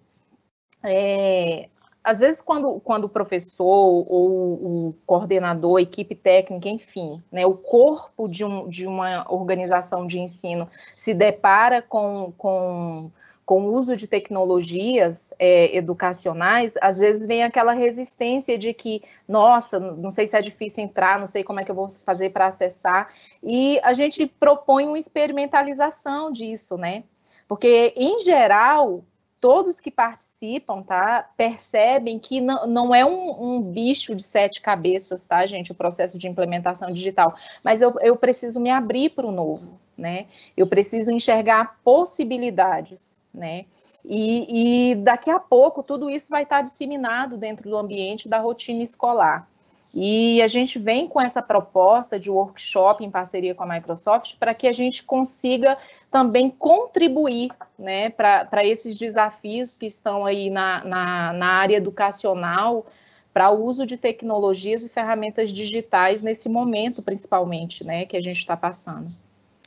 é, 0.83 1.69
às 2.03 2.19
vezes 2.19 2.41
quando, 2.41 2.79
quando 2.79 3.05
o 3.05 3.09
professor 3.09 4.05
ou 4.07 4.89
o 4.89 4.95
coordenador, 5.05 5.79
equipe 5.79 6.15
técnica, 6.15 6.69
enfim, 6.69 7.21
né, 7.31 7.45
o 7.45 7.55
corpo 7.55 8.27
de, 8.27 8.43
um, 8.45 8.67
de 8.67 8.87
uma 8.87 9.25
organização 9.31 10.07
de 10.07 10.19
ensino 10.19 10.67
se 10.95 11.13
depara 11.13 11.81
com, 11.81 12.33
com 12.37 13.11
com 13.49 13.63
o 13.63 13.73
uso 13.73 13.95
de 13.95 14.05
tecnologias 14.05 15.33
é, 15.39 15.75
educacionais, 15.75 16.75
às 16.79 16.99
vezes 16.99 17.25
vem 17.25 17.41
aquela 17.41 17.73
resistência 17.73 18.59
de 18.59 18.75
que, 18.75 19.01
nossa, 19.27 19.79
não 19.79 20.11
sei 20.11 20.27
se 20.27 20.37
é 20.37 20.39
difícil 20.39 20.83
entrar, 20.83 21.17
não 21.19 21.25
sei 21.25 21.43
como 21.43 21.59
é 21.59 21.65
que 21.65 21.71
eu 21.71 21.75
vou 21.75 21.89
fazer 21.89 22.29
para 22.29 22.45
acessar, 22.45 23.11
e 23.41 23.79
a 23.81 23.91
gente 23.91 24.27
propõe 24.27 24.85
uma 24.85 24.99
experimentalização 24.99 26.31
disso, 26.31 26.77
né? 26.77 27.03
Porque, 27.47 27.91
em 27.97 28.21
geral, 28.21 29.03
todos 29.39 29.79
que 29.79 29.89
participam, 29.89 30.81
tá, 30.81 31.29
percebem 31.37 32.19
que 32.19 32.41
não, 32.41 32.67
não 32.67 32.95
é 32.95 33.05
um, 33.05 33.57
um, 33.57 33.61
bicho 33.61 34.15
de 34.15 34.23
sete 34.23 34.61
cabeças, 34.61 35.25
tá, 35.25 35.45
gente, 35.45 35.71
o 35.71 35.75
processo 35.75 36.17
de 36.17 36.27
implementação 36.27 36.91
digital, 36.91 37.35
mas 37.63 37.81
eu, 37.81 37.93
eu 38.01 38.15
preciso 38.17 38.59
me 38.59 38.69
abrir 38.69 39.11
para 39.11 39.25
o 39.25 39.31
novo, 39.31 39.79
né? 39.97 40.27
Eu 40.55 40.67
preciso 40.67 41.11
enxergar 41.11 41.79
possibilidades 41.83 43.17
né? 43.33 43.65
E, 44.03 44.91
e, 44.91 44.95
daqui 44.95 45.29
a 45.29 45.39
pouco 45.39 45.83
tudo 45.83 46.09
isso 46.09 46.29
vai 46.29 46.43
estar 46.43 46.61
disseminado 46.61 47.37
dentro 47.37 47.69
do 47.69 47.77
ambiente 47.77 48.27
da 48.27 48.39
rotina 48.39 48.83
escolar. 48.83 49.47
E 49.93 50.41
a 50.41 50.47
gente 50.47 50.77
vem 50.77 51.07
com 51.07 51.19
essa 51.19 51.41
proposta 51.41 52.19
de 52.19 52.29
workshop 52.29 53.03
em 53.03 53.09
parceria 53.09 53.55
com 53.55 53.63
a 53.63 53.67
Microsoft 53.67 54.35
para 54.37 54.53
que 54.53 54.67
a 54.67 54.71
gente 54.71 55.03
consiga 55.03 55.77
também 56.11 56.49
contribuir 56.49 57.51
né, 57.77 58.09
para 58.09 58.63
esses 58.63 58.97
desafios 58.97 59.77
que 59.77 59.87
estão 59.87 60.25
aí 60.25 60.49
na, 60.49 60.83
na, 60.83 61.33
na 61.33 61.47
área 61.47 61.77
educacional 61.77 62.85
para 63.33 63.49
o 63.49 63.63
uso 63.63 63.85
de 63.85 63.97
tecnologias 63.97 64.85
e 64.85 64.89
ferramentas 64.89 65.51
digitais 65.51 66.21
nesse 66.21 66.49
momento, 66.49 67.01
principalmente, 67.01 67.83
né, 67.83 68.05
que 68.05 68.17
a 68.17 68.21
gente 68.21 68.37
está 68.37 68.57
passando. 68.57 69.11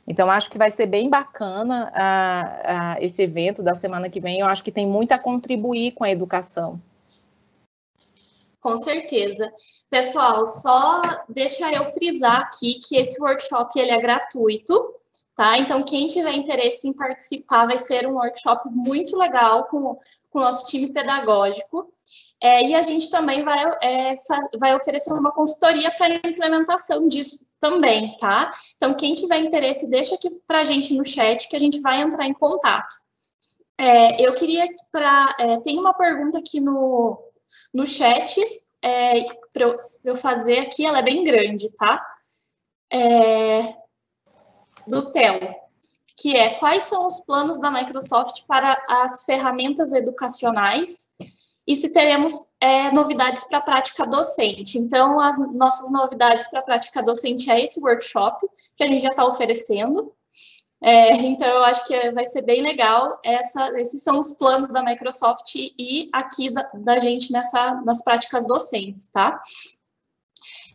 Então, 0.07 0.29
acho 0.29 0.49
que 0.49 0.57
vai 0.57 0.69
ser 0.69 0.85
bem 0.85 1.09
bacana 1.09 1.91
uh, 1.91 2.99
uh, 2.99 3.03
esse 3.03 3.23
evento 3.23 3.63
da 3.63 3.73
semana 3.73 4.09
que 4.09 4.19
vem. 4.19 4.39
Eu 4.39 4.47
acho 4.47 4.63
que 4.63 4.71
tem 4.71 4.85
muito 4.85 5.13
a 5.13 5.17
contribuir 5.17 5.93
com 5.93 6.03
a 6.03 6.11
educação. 6.11 6.79
Com 8.63 8.77
certeza. 8.77 9.51
Pessoal, 9.89 10.45
só 10.45 11.01
deixa 11.27 11.69
eu 11.73 11.85
frisar 11.85 12.43
aqui 12.43 12.79
que 12.87 12.95
esse 12.95 13.21
workshop 13.21 13.77
ele 13.77 13.91
é 13.91 13.99
gratuito, 13.99 14.95
tá? 15.35 15.57
Então, 15.57 15.83
quem 15.83 16.07
tiver 16.07 16.31
interesse 16.31 16.87
em 16.87 16.93
participar, 16.93 17.65
vai 17.65 17.77
ser 17.77 18.07
um 18.07 18.13
workshop 18.13 18.69
muito 18.69 19.17
legal 19.17 19.65
com, 19.65 19.99
com 20.29 20.39
o 20.39 20.41
nosso 20.41 20.65
time 20.65 20.93
pedagógico. 20.93 21.91
É, 22.41 22.65
e 22.65 22.73
a 22.73 22.81
gente 22.81 23.09
também 23.09 23.43
vai, 23.43 23.65
é, 23.81 24.15
vai 24.57 24.73
oferecer 24.73 25.11
uma 25.11 25.33
consultoria 25.33 25.91
para 25.91 26.13
a 26.13 26.29
implementação 26.29 27.05
disso 27.05 27.45
também, 27.59 28.13
tá? 28.13 28.49
Então, 28.77 28.93
quem 28.93 29.13
tiver 29.13 29.39
interesse, 29.39 29.89
deixa 29.89 30.15
aqui 30.15 30.29
para 30.47 30.59
a 30.59 30.63
gente 30.63 30.93
no 30.93 31.03
chat 31.03 31.49
que 31.49 31.55
a 31.57 31.59
gente 31.59 31.81
vai 31.81 32.01
entrar 32.01 32.25
em 32.25 32.33
contato. 32.33 32.95
É, 33.77 34.25
eu 34.25 34.33
queria 34.33 34.65
para. 34.89 35.35
É, 35.37 35.57
tem 35.57 35.77
uma 35.77 35.93
pergunta 35.93 36.37
aqui 36.37 36.61
no, 36.61 37.32
no 37.73 37.87
chat 37.87 38.39
é, 38.81 39.23
para 39.51 39.63
eu, 39.63 39.79
eu, 40.03 40.15
fazer 40.15 40.59
aqui, 40.59 40.85
ela 40.85 40.99
é 40.99 41.03
bem 41.03 41.23
grande, 41.23 41.71
tá? 41.75 42.05
É, 42.91 43.61
do 44.87 45.11
Theo, 45.11 45.55
que 46.17 46.35
é 46.35 46.55
quais 46.55 46.83
são 46.83 47.05
os 47.05 47.21
planos 47.21 47.59
da 47.59 47.71
Microsoft 47.71 48.45
para 48.45 48.77
as 48.87 49.23
ferramentas 49.23 49.93
educacionais 49.93 51.15
e 51.65 51.75
se 51.75 51.89
teremos 51.89 52.33
é, 52.59 52.91
novidades 52.91 53.45
para 53.45 53.59
a 53.59 53.61
prática 53.61 54.05
docente. 54.05 54.77
Então, 54.77 55.19
as 55.19 55.39
nossas 55.53 55.89
novidades 55.91 56.47
para 56.49 56.59
a 56.59 56.63
prática 56.63 57.01
docente 57.01 57.49
é 57.49 57.63
esse 57.63 57.79
workshop 57.79 58.45
que 58.75 58.83
a 58.83 58.87
gente 58.87 59.01
já 59.01 59.11
está 59.11 59.25
oferecendo. 59.25 60.13
É, 60.83 61.13
então, 61.13 61.47
eu 61.47 61.63
acho 61.63 61.87
que 61.87 62.11
vai 62.11 62.25
ser 62.25 62.41
bem 62.41 62.61
legal. 62.61 63.17
Essa, 63.23 63.79
esses 63.79 64.03
são 64.03 64.19
os 64.19 64.33
planos 64.33 64.69
da 64.69 64.83
Microsoft 64.83 65.55
e 65.55 66.09
aqui 66.11 66.49
da, 66.49 66.69
da 66.73 66.97
gente 66.97 67.31
nessa, 67.31 67.81
nas 67.85 68.03
práticas 68.03 68.45
docentes, 68.45 69.07
tá? 69.09 69.41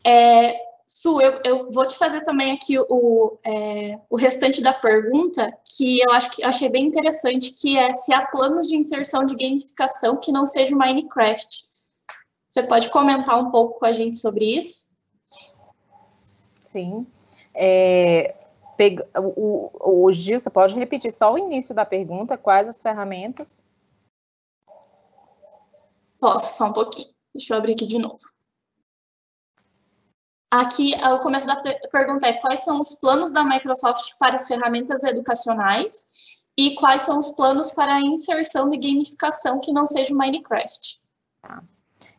É, 0.04 0.58
Su, 0.86 1.20
eu, 1.20 1.38
eu, 1.44 1.70
vou 1.70 1.86
te 1.86 1.98
fazer 1.98 2.22
também 2.22 2.52
aqui 2.52 2.78
o, 2.78 3.38
é, 3.44 4.00
o 4.08 4.16
restante 4.16 4.62
da 4.62 4.72
pergunta, 4.72 5.54
que 5.76 6.00
eu 6.00 6.10
acho 6.12 6.30
que 6.30 6.42
achei 6.42 6.70
bem 6.70 6.86
interessante, 6.86 7.52
que 7.52 7.76
é 7.76 7.92
se 7.92 8.14
há 8.14 8.24
planos 8.24 8.66
de 8.66 8.76
inserção 8.76 9.26
de 9.26 9.36
gamificação 9.36 10.16
que 10.16 10.32
não 10.32 10.46
seja 10.46 10.74
o 10.74 10.78
Minecraft. 10.78 11.62
Você 12.48 12.62
pode 12.62 12.88
comentar 12.88 13.38
um 13.38 13.50
pouco 13.50 13.78
com 13.78 13.84
a 13.84 13.92
gente 13.92 14.16
sobre 14.16 14.56
isso? 14.56 14.96
Sim. 16.64 17.06
É, 17.54 18.34
pega, 18.78 19.04
o, 19.18 20.04
o 20.06 20.12
Gil, 20.12 20.38
você 20.38 20.48
pode 20.48 20.76
repetir 20.76 21.12
só 21.12 21.34
o 21.34 21.38
início 21.38 21.74
da 21.74 21.84
pergunta, 21.84 22.38
quais 22.38 22.68
as 22.68 22.80
ferramentas? 22.80 23.62
Posso, 26.20 26.56
só 26.56 26.66
um 26.66 26.72
pouquinho. 26.72 27.08
Deixa 27.34 27.52
eu 27.52 27.58
abrir 27.58 27.72
aqui 27.72 27.86
de 27.86 27.98
novo. 27.98 28.20
Aqui, 30.50 30.94
o 30.94 31.18
começo 31.18 31.46
da 31.46 31.60
pergunta 31.90 32.26
é 32.26 32.32
quais 32.34 32.60
são 32.60 32.80
os 32.80 32.94
planos 32.94 33.32
da 33.32 33.44
Microsoft 33.44 34.16
para 34.18 34.36
as 34.36 34.46
ferramentas 34.46 35.02
educacionais 35.02 36.38
e 36.56 36.74
quais 36.76 37.02
são 37.02 37.18
os 37.18 37.30
planos 37.30 37.70
para 37.72 37.96
a 37.96 38.00
inserção 38.00 38.68
de 38.70 38.78
gamificação 38.78 39.60
que 39.60 39.72
não 39.72 39.84
seja 39.84 40.14
o 40.14 40.16
Minecraft. 40.16 41.00
Tá. 41.42 41.62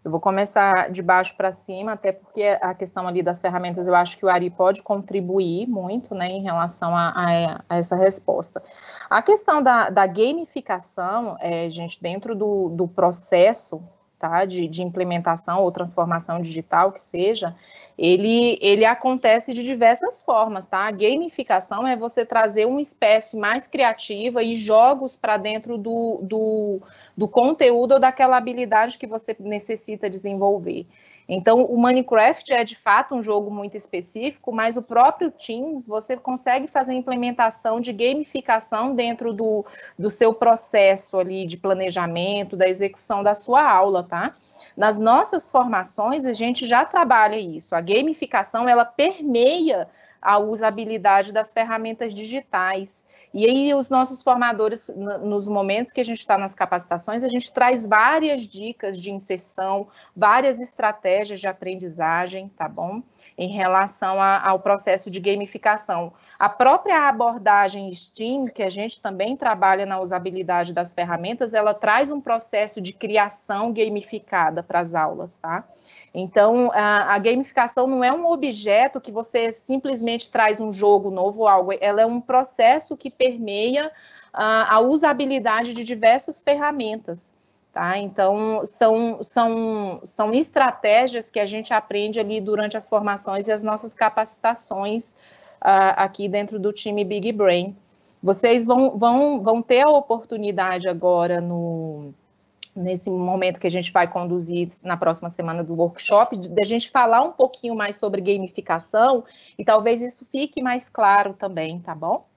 Eu 0.03 0.11
vou 0.11 0.19
começar 0.19 0.89
de 0.89 1.01
baixo 1.01 1.35
para 1.35 1.51
cima, 1.51 1.91
até 1.91 2.13
porque 2.13 2.57
a 2.61 2.73
questão 2.73 3.05
ali 3.05 3.21
das 3.21 3.41
ferramentas, 3.41 3.87
eu 3.87 3.93
acho 3.93 4.17
que 4.17 4.25
o 4.25 4.29
Ari 4.29 4.49
pode 4.49 4.81
contribuir 4.81 5.67
muito, 5.67 6.15
né, 6.15 6.29
em 6.29 6.41
relação 6.41 6.95
a, 6.95 7.09
a, 7.09 7.63
a 7.69 7.77
essa 7.77 7.97
resposta. 7.97 8.63
A 9.09 9.21
questão 9.21 9.61
da, 9.61 9.89
da 9.89 10.07
gamificação, 10.07 11.35
é, 11.39 11.69
gente, 11.69 12.01
dentro 12.01 12.33
do, 12.33 12.69
do 12.69 12.87
processo 12.87 13.83
tá, 14.19 14.43
de, 14.43 14.67
de, 14.67 14.83
implementação 14.83 15.63
ou 15.63 15.71
transformação 15.71 16.41
digital 16.41 16.91
que 16.91 16.99
seja, 16.99 17.55
ele, 17.97 18.59
ele 18.61 18.83
acontece 18.83 19.53
de 19.53 19.63
diversas 19.63 20.21
formas, 20.21 20.67
tá? 20.67 20.79
A 20.79 20.91
gamificação 20.91 21.87
é 21.87 21.95
você 21.95 22.25
trazer 22.25 22.65
uma 22.65 22.81
espécie 22.81 23.37
mais 23.37 23.67
criativa 23.67 24.43
e 24.43 24.55
jogos 24.55 25.15
para 25.15 25.37
dentro 25.37 25.77
do, 25.77 26.19
do, 26.21 26.81
do 27.15 27.27
conteúdo 27.27 27.93
ou 27.93 27.99
daquela 27.99 28.35
habilidade 28.35 28.97
que 28.97 29.07
você 29.07 29.35
necessita 29.39 30.09
desenvolver. 30.09 30.85
Então, 31.31 31.63
o 31.65 31.79
Minecraft 31.79 32.51
é 32.51 32.63
de 32.63 32.75
fato 32.75 33.13
um 33.13 33.21
jogo 33.21 33.51
muito 33.51 33.77
específico, 33.77 34.51
mas 34.51 34.77
o 34.77 34.81
próprio 34.81 35.29
Teams 35.29 35.85
você 35.85 36.17
consegue 36.17 36.65
fazer 36.65 36.95
implementação 36.95 37.79
de 37.79 37.93
gamificação 37.93 38.95
dentro 38.95 39.31
do, 39.31 39.63
do 39.97 40.09
seu 40.09 40.33
processo 40.33 41.19
ali 41.19 41.45
de 41.45 41.55
planejamento, 41.55 42.57
da 42.57 42.67
execução 42.67 43.21
da 43.21 43.35
sua 43.35 43.61
aula, 43.61 44.01
tá? 44.01 44.31
Nas 44.75 44.97
nossas 44.97 45.51
formações, 45.51 46.25
a 46.25 46.33
gente 46.33 46.65
já 46.65 46.83
trabalha 46.83 47.37
isso. 47.37 47.75
A 47.75 47.81
gamificação, 47.81 48.67
ela 48.67 48.83
permeia 48.83 49.87
a 50.21 50.37
usabilidade 50.37 51.31
das 51.31 51.53
ferramentas 51.53 52.13
digitais. 52.13 53.05
E 53.33 53.45
aí, 53.45 53.73
os 53.73 53.89
nossos 53.89 54.21
formadores, 54.21 54.89
nos 54.95 55.47
momentos 55.47 55.93
que 55.93 56.01
a 56.01 56.05
gente 56.05 56.19
está 56.19 56.37
nas 56.37 56.55
capacitações, 56.55 57.23
a 57.23 57.27
gente 57.27 57.53
traz 57.53 57.87
várias 57.87 58.43
dicas 58.43 58.99
de 58.99 59.11
inserção, 59.11 59.87
várias 60.15 60.59
estratégias 60.59 61.39
de 61.39 61.47
aprendizagem, 61.47 62.49
tá 62.49 62.67
bom? 62.67 63.01
Em 63.37 63.49
relação 63.49 64.21
a, 64.21 64.39
ao 64.45 64.59
processo 64.59 65.09
de 65.09 65.19
gamificação. 65.19 66.11
A 66.39 66.47
própria 66.47 67.09
abordagem 67.09 67.91
STEAM, 67.91 68.45
que 68.45 68.63
a 68.63 68.69
gente 68.69 69.01
também 69.01 69.35
trabalha 69.35 69.85
na 69.85 69.99
usabilidade 69.99 70.71
das 70.71 70.93
ferramentas, 70.93 71.53
ela 71.53 71.73
traz 71.73 72.13
um 72.13 72.21
processo 72.21 72.79
de 72.79 72.93
criação 72.93 73.73
gamificada 73.73 74.63
para 74.63 74.79
as 74.79 74.95
aulas, 74.95 75.37
tá? 75.37 75.65
Então, 76.13 76.71
a, 76.73 77.13
a, 77.13 77.19
gamificação 77.19 77.87
não 77.87 78.01
é 78.01 78.13
um 78.13 78.25
objeto 78.25 79.01
que 79.01 79.11
você 79.11 79.51
simplesmente 79.51 80.31
traz 80.31 80.61
um 80.61 80.71
jogo 80.71 81.11
novo 81.11 81.41
ou 81.41 81.47
algo, 81.49 81.73
ela 81.81 82.01
é 82.01 82.05
um 82.05 82.21
processo 82.21 82.95
que 82.95 83.09
permeia 83.11 83.91
a, 84.31 84.75
a 84.75 84.79
usabilidade 84.79 85.73
de 85.73 85.83
diversas 85.83 86.41
ferramentas. 86.41 87.35
Tá? 87.73 87.97
Então, 87.97 88.65
são, 88.65 89.21
são, 89.21 89.99
são 90.05 90.33
estratégias 90.33 91.29
que 91.29 91.39
a 91.39 91.45
gente 91.45 91.73
aprende 91.73 92.17
ali 92.17 92.39
durante 92.39 92.77
as 92.77 92.87
formações 92.87 93.47
e 93.47 93.51
as 93.51 93.61
nossas 93.61 93.93
capacitações 93.93 95.17
uh, 95.61 95.93
aqui 95.95 96.27
dentro 96.27 96.59
do 96.59 96.71
time 96.71 97.03
Big 97.03 97.31
Brain. 97.31 97.75
Vocês 98.21 98.65
vão, 98.65 98.97
vão, 98.97 99.41
vão 99.41 99.61
ter 99.61 99.81
a 99.81 99.89
oportunidade 99.89 100.87
agora 100.89 101.39
no, 101.39 102.13
nesse 102.75 103.09
momento 103.09 103.59
que 103.59 103.67
a 103.67 103.71
gente 103.71 103.91
vai 103.91 104.11
conduzir 104.11 104.67
na 104.83 104.97
próxima 104.97 105.29
semana 105.29 105.63
do 105.63 105.73
workshop, 105.73 106.35
de 106.37 106.61
a 106.61 106.65
gente 106.65 106.89
falar 106.89 107.21
um 107.21 107.31
pouquinho 107.31 107.75
mais 107.75 107.97
sobre 107.97 108.21
gamificação 108.21 109.23
e 109.57 109.63
talvez 109.63 110.01
isso 110.01 110.25
fique 110.31 110.61
mais 110.61 110.89
claro 110.89 111.33
também, 111.33 111.79
tá 111.79 111.95
bom? 111.95 112.27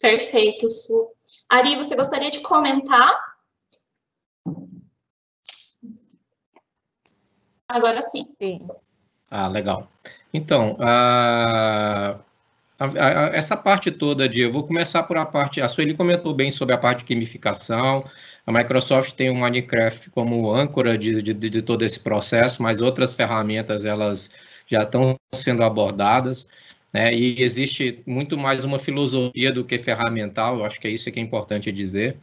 Perfeito, 0.00 0.68
Su. 0.68 1.12
Ari, 1.48 1.76
você 1.76 1.94
gostaria 1.94 2.30
de 2.30 2.40
comentar? 2.40 3.32
Agora 7.68 8.02
sim. 8.02 8.26
sim. 8.38 8.66
Ah, 9.30 9.48
legal. 9.48 9.88
Então, 10.32 10.76
a, 10.80 12.18
a, 12.78 12.86
a, 12.86 13.26
essa 13.36 13.56
parte 13.56 13.90
toda 13.90 14.28
de. 14.28 14.40
Eu 14.40 14.52
vou 14.52 14.64
começar 14.64 15.02
por 15.04 15.16
a 15.16 15.26
parte. 15.26 15.60
A 15.60 15.68
Sueli 15.68 15.94
comentou 15.94 16.34
bem 16.34 16.50
sobre 16.50 16.74
a 16.74 16.78
parte 16.78 17.04
de 17.04 17.14
gamificação. 17.14 18.04
A 18.46 18.52
Microsoft 18.52 19.14
tem 19.14 19.30
o 19.30 19.34
Minecraft 19.34 20.10
como 20.10 20.52
âncora 20.52 20.96
de, 20.98 21.22
de, 21.22 21.34
de 21.34 21.62
todo 21.62 21.82
esse 21.84 22.00
processo, 22.00 22.62
mas 22.62 22.80
outras 22.80 23.14
ferramentas 23.14 23.84
elas 23.84 24.30
já 24.66 24.82
estão 24.82 25.16
sendo 25.32 25.62
abordadas. 25.62 26.48
Né? 26.92 27.14
E 27.14 27.42
existe 27.42 28.02
muito 28.06 28.36
mais 28.36 28.64
uma 28.64 28.78
filosofia 28.78 29.50
do 29.50 29.64
que 29.64 29.78
ferramental, 29.78 30.58
eu 30.58 30.64
acho 30.64 30.78
que 30.78 30.86
é 30.86 30.90
isso 30.90 31.10
que 31.10 31.18
é 31.18 31.22
importante 31.22 31.72
dizer. 31.72 32.16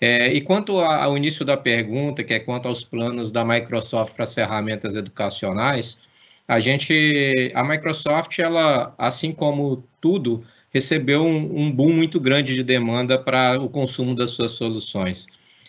É, 0.00 0.32
e 0.32 0.40
quanto 0.40 0.78
ao 0.78 1.16
início 1.16 1.44
da 1.44 1.56
pergunta, 1.56 2.24
que 2.24 2.32
é 2.34 2.40
quanto 2.40 2.66
aos 2.66 2.82
planos 2.82 3.30
da 3.30 3.44
Microsoft 3.44 4.14
para 4.14 4.24
as 4.24 4.32
ferramentas 4.32 4.94
educacionais, 4.94 5.98
a 6.46 6.60
gente, 6.60 7.52
a 7.54 7.64
Microsoft, 7.64 8.38
ela, 8.38 8.94
assim 8.98 9.32
como 9.32 9.84
tudo, 10.00 10.44
recebeu 10.70 11.22
um, 11.22 11.66
um 11.66 11.72
boom 11.72 11.92
muito 11.92 12.20
grande 12.20 12.54
de 12.54 12.62
demanda 12.62 13.18
para 13.18 13.60
o 13.60 13.68
consumo 13.68 14.14
das 14.14 14.30
suas 14.30 14.52
soluções. 14.52 15.26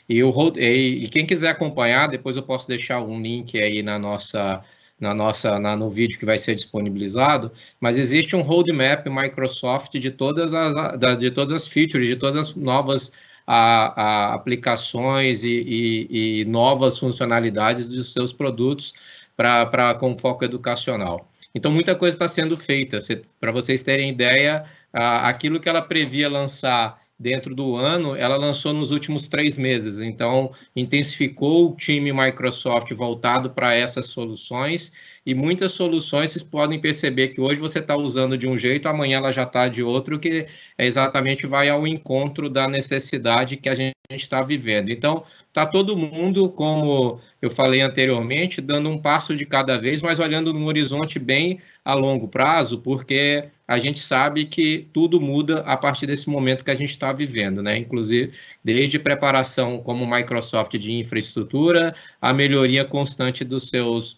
E, 0.08 0.24
o, 0.24 0.54
e, 0.58 1.08
quem 1.10 1.26
quiser 1.26 1.50
acompanhar, 1.50 2.08
depois 2.08 2.36
eu 2.36 2.44
posso 2.44 2.68
deixar 2.68 3.02
um 3.02 3.22
link 3.22 3.60
aí 3.60 3.82
na 3.82 3.98
nossa 4.00 4.64
na 4.98 5.14
nossa 5.14 5.60
na, 5.60 5.76
no 5.76 5.90
vídeo 5.90 6.18
que 6.18 6.26
vai 6.26 6.38
ser 6.38 6.56
disponibilizado, 6.56 7.52
mas 7.82 7.98
existe 8.00 8.34
um 8.34 8.42
roadmap 8.42 9.06
Microsoft 9.10 9.92
de 9.92 10.10
todas 10.10 10.54
as 10.54 10.74
de 11.20 11.32
todas 11.32 11.54
as 11.54 11.68
features, 11.68 12.08
de 12.08 12.16
todas 12.16 12.36
as 12.38 12.56
novas 12.56 13.12
a, 13.46 14.02
a 14.02 14.34
aplicações 14.34 15.44
e, 15.44 15.50
e, 15.50 16.42
e, 16.42 16.46
novas 16.46 16.98
funcionalidades 16.98 17.86
dos 17.86 18.14
seus 18.14 18.32
produtos 18.34 18.94
para 19.36 19.96
com 19.96 20.16
foco 20.16 20.46
educacional. 20.46 21.30
Então 21.54 21.72
muita 21.72 21.96
coisa 21.96 22.16
está 22.16 22.28
sendo 22.28 22.58
feita. 22.58 23.00
Para 23.40 23.52
vocês 23.52 23.82
terem 23.84 24.12
ideia, 24.12 24.66
aquilo 24.92 25.60
que 25.60 25.70
ela 25.70 25.82
previa 25.82 26.30
lançar 26.30 27.02
dentro 27.18 27.56
do 27.56 27.78
ano, 27.78 28.16
ela 28.16 28.36
lançou 28.36 28.74
nos 28.74 28.92
últimos 28.92 29.30
três 29.30 29.58
meses. 29.58 30.02
Então, 30.02 30.52
intensificou 30.76 31.72
o 31.72 31.76
time 31.76 32.12
Microsoft 32.12 32.92
voltado 32.94 33.52
para 33.52 33.74
essas 33.74 34.08
soluções 34.08 34.92
e 35.26 35.34
muitas 35.34 35.72
soluções 35.72 36.32
vocês 36.32 36.44
podem 36.44 36.80
perceber 36.80 37.30
que 37.30 37.42
hoje 37.42 37.60
você 37.60 37.80
está 37.80 37.96
usando 37.96 38.38
de 38.38 38.48
um 38.48 38.58
jeito, 38.58 38.88
amanhã 38.88 39.18
ela 39.18 39.32
já 39.32 39.44
está 39.44 39.68
de 39.68 39.82
outro, 39.82 40.20
que 40.20 40.46
é 40.78 40.86
exatamente 40.86 41.48
vai 41.48 41.68
ao 41.68 41.88
encontro 41.88 42.50
da 42.50 42.68
necessidade 42.68 43.58
que 43.58 43.68
a 43.68 43.74
gente 43.74 43.96
está 44.12 44.42
vivendo. 44.44 44.90
Então, 44.90 45.24
está 45.48 45.66
todo 45.66 45.98
mundo, 45.98 46.48
como 46.50 47.20
eu 47.42 47.50
falei 47.50 47.82
anteriormente, 47.82 48.62
dando 48.62 48.88
um 48.90 49.00
passo 49.00 49.36
de 49.36 49.46
cada 49.46 49.80
vez, 49.80 50.02
mas 50.02 50.20
olhando 50.20 50.54
num 50.54 50.66
horizonte 50.68 51.18
bem 51.18 51.60
a 51.84 51.94
longo 51.94 52.28
prazo, 52.28 52.80
porque 52.80 53.46
a 53.68 53.80
gente 53.80 54.00
sabe 54.00 54.46
que 54.46 54.88
tudo 54.94 55.20
muda 55.20 55.62
a 55.62 55.76
partir 55.76 56.06
desse 56.06 56.30
momento 56.30 56.64
que 56.64 56.72
a 56.72 56.76
gente 56.76 56.92
está 56.92 57.12
vivendo, 57.12 57.64
né? 57.64 57.78
Inclusive, 57.78 58.32
desde 58.64 59.00
preparação 59.00 59.80
como 59.80 60.06
Microsoft 60.06 60.78
de 60.78 60.94
infraestrutura, 60.94 61.96
a 62.22 62.32
melhoria 62.32 62.86
constante 62.86 63.44
dos 63.44 63.70
seus 63.70 64.18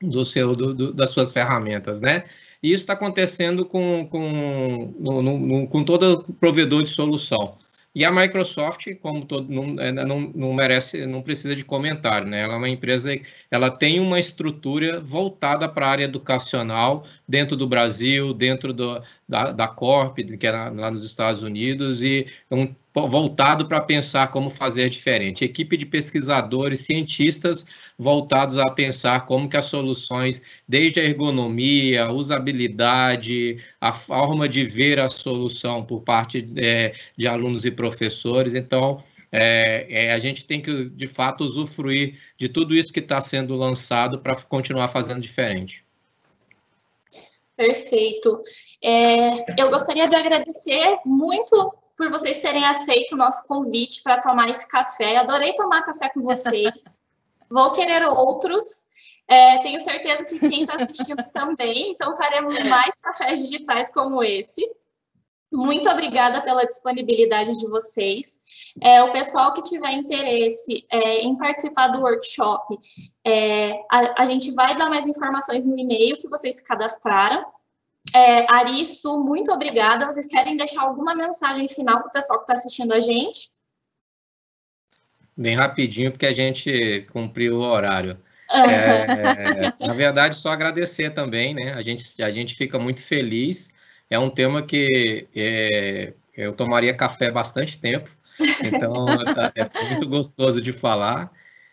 do 0.00 0.24
seu, 0.24 0.56
do, 0.56 0.74
do, 0.74 0.92
das 0.92 1.10
suas 1.10 1.32
ferramentas, 1.32 2.00
né? 2.00 2.24
E 2.62 2.72
isso 2.72 2.82
está 2.82 2.92
acontecendo 2.92 3.64
com, 3.64 4.06
com, 4.10 4.94
no, 4.98 5.22
no, 5.22 5.66
com 5.68 5.84
todo 5.84 6.24
provedor 6.38 6.82
de 6.82 6.90
solução. 6.90 7.58
E 7.92 8.04
a 8.04 8.12
Microsoft, 8.12 8.86
como 9.00 9.24
todo, 9.24 9.52
não, 9.52 9.66
não, 9.66 10.20
não, 10.20 10.52
merece, 10.54 11.06
não 11.06 11.22
precisa 11.22 11.56
de 11.56 11.64
comentário, 11.64 12.28
né? 12.28 12.42
Ela 12.42 12.54
é 12.54 12.56
uma 12.56 12.68
empresa, 12.68 13.10
ela 13.50 13.68
tem 13.68 13.98
uma 13.98 14.20
estrutura 14.20 15.00
voltada 15.00 15.68
para 15.68 15.86
a 15.86 15.90
área 15.90 16.04
educacional 16.04 17.04
dentro 17.28 17.56
do 17.56 17.66
Brasil, 17.66 18.32
dentro 18.32 18.72
do, 18.72 19.02
da, 19.30 19.52
da 19.52 19.68
Corp, 19.68 20.18
que 20.18 20.46
é 20.46 20.50
lá 20.50 20.90
nos 20.90 21.04
Estados 21.04 21.42
Unidos, 21.42 22.02
e 22.02 22.26
um, 22.50 22.74
voltado 22.92 23.66
para 23.66 23.80
pensar 23.80 24.32
como 24.32 24.50
fazer 24.50 24.90
diferente. 24.90 25.44
Equipe 25.44 25.76
de 25.76 25.86
pesquisadores, 25.86 26.80
cientistas 26.80 27.64
voltados 27.96 28.58
a 28.58 28.68
pensar 28.70 29.26
como 29.26 29.48
que 29.48 29.56
as 29.56 29.66
soluções, 29.66 30.42
desde 30.66 30.98
a 30.98 31.04
ergonomia, 31.04 32.10
usabilidade, 32.10 33.58
a 33.80 33.92
forma 33.92 34.48
de 34.48 34.64
ver 34.64 34.98
a 34.98 35.08
solução 35.08 35.84
por 35.84 36.02
parte 36.02 36.46
é, 36.56 36.92
de 37.16 37.28
alunos 37.28 37.64
e 37.64 37.70
professores. 37.70 38.56
Então, 38.56 39.02
é, 39.30 39.86
é, 40.06 40.12
a 40.12 40.18
gente 40.18 40.44
tem 40.44 40.60
que, 40.60 40.90
de 40.90 41.06
fato, 41.06 41.44
usufruir 41.44 42.18
de 42.36 42.48
tudo 42.48 42.74
isso 42.74 42.92
que 42.92 42.98
está 42.98 43.20
sendo 43.20 43.54
lançado 43.54 44.18
para 44.18 44.34
continuar 44.42 44.88
fazendo 44.88 45.20
diferente. 45.20 45.84
Perfeito. 47.60 48.42
É, 48.82 49.34
eu 49.60 49.68
gostaria 49.68 50.08
de 50.08 50.16
agradecer 50.16 50.98
muito 51.04 51.74
por 51.94 52.08
vocês 52.08 52.40
terem 52.40 52.64
aceito 52.64 53.12
o 53.12 53.18
nosso 53.18 53.46
convite 53.46 54.02
para 54.02 54.18
tomar 54.18 54.48
esse 54.48 54.66
café. 54.66 55.18
Adorei 55.18 55.52
tomar 55.52 55.82
café 55.82 56.08
com 56.08 56.22
vocês. 56.22 57.04
Vou 57.50 57.70
querer 57.72 58.06
outros. 58.06 58.88
É, 59.28 59.58
tenho 59.58 59.78
certeza 59.78 60.24
que 60.24 60.38
quem 60.38 60.62
está 60.62 60.76
assistindo 60.76 61.22
também. 61.34 61.90
Então, 61.90 62.16
faremos 62.16 62.58
mais 62.64 62.90
cafés 63.02 63.40
digitais 63.46 63.92
como 63.92 64.24
esse. 64.24 64.66
Muito 65.52 65.88
obrigada 65.90 66.40
pela 66.42 66.64
disponibilidade 66.64 67.56
de 67.56 67.68
vocês. 67.68 68.40
É, 68.80 69.02
o 69.02 69.12
pessoal 69.12 69.52
que 69.52 69.62
tiver 69.62 69.92
interesse 69.92 70.86
é, 70.90 71.22
em 71.22 71.36
participar 71.36 71.88
do 71.88 72.00
workshop, 72.00 72.78
é, 73.26 73.72
a, 73.90 74.22
a, 74.22 74.24
gente 74.24 74.52
vai 74.52 74.76
dar 74.76 74.88
mais 74.88 75.08
informações 75.08 75.64
no 75.64 75.76
e-mail 75.76 76.16
que 76.18 76.28
vocês 76.28 76.60
cadastraram. 76.60 77.44
É, 78.14 78.50
Ari, 78.52 78.86
Su, 78.86 79.18
muito 79.24 79.52
obrigada. 79.52 80.06
Vocês 80.06 80.28
querem 80.28 80.56
deixar 80.56 80.82
alguma 80.82 81.14
mensagem 81.14 81.66
final 81.68 81.98
para 81.98 82.08
o 82.08 82.12
pessoal 82.12 82.38
que 82.38 82.44
está 82.44 82.54
assistindo 82.54 82.92
a 82.92 83.00
gente? 83.00 83.48
Bem 85.36 85.56
rapidinho, 85.56 86.12
porque 86.12 86.26
a 86.26 86.32
gente 86.32 87.06
cumpriu 87.12 87.56
o 87.56 87.62
horário. 87.62 88.18
É, 88.48 89.86
na 89.86 89.94
verdade, 89.94 90.36
só 90.36 90.50
agradecer 90.50 91.10
também, 91.10 91.54
né? 91.54 91.72
A 91.72 91.82
gente, 91.82 92.22
a 92.22 92.30
gente 92.30 92.56
fica 92.56 92.78
muito 92.78 93.02
feliz. 93.02 93.70
É 94.10 94.18
um 94.18 94.28
tema 94.28 94.62
que 94.62 95.28
é, 95.34 96.12
eu 96.36 96.52
tomaria 96.52 96.92
café 96.92 97.30
bastante 97.30 97.78
tempo, 97.80 98.10
então 98.64 99.06
é 99.54 99.88
muito 99.88 100.08
gostoso 100.08 100.60
de 100.60 100.72
falar. 100.72 101.32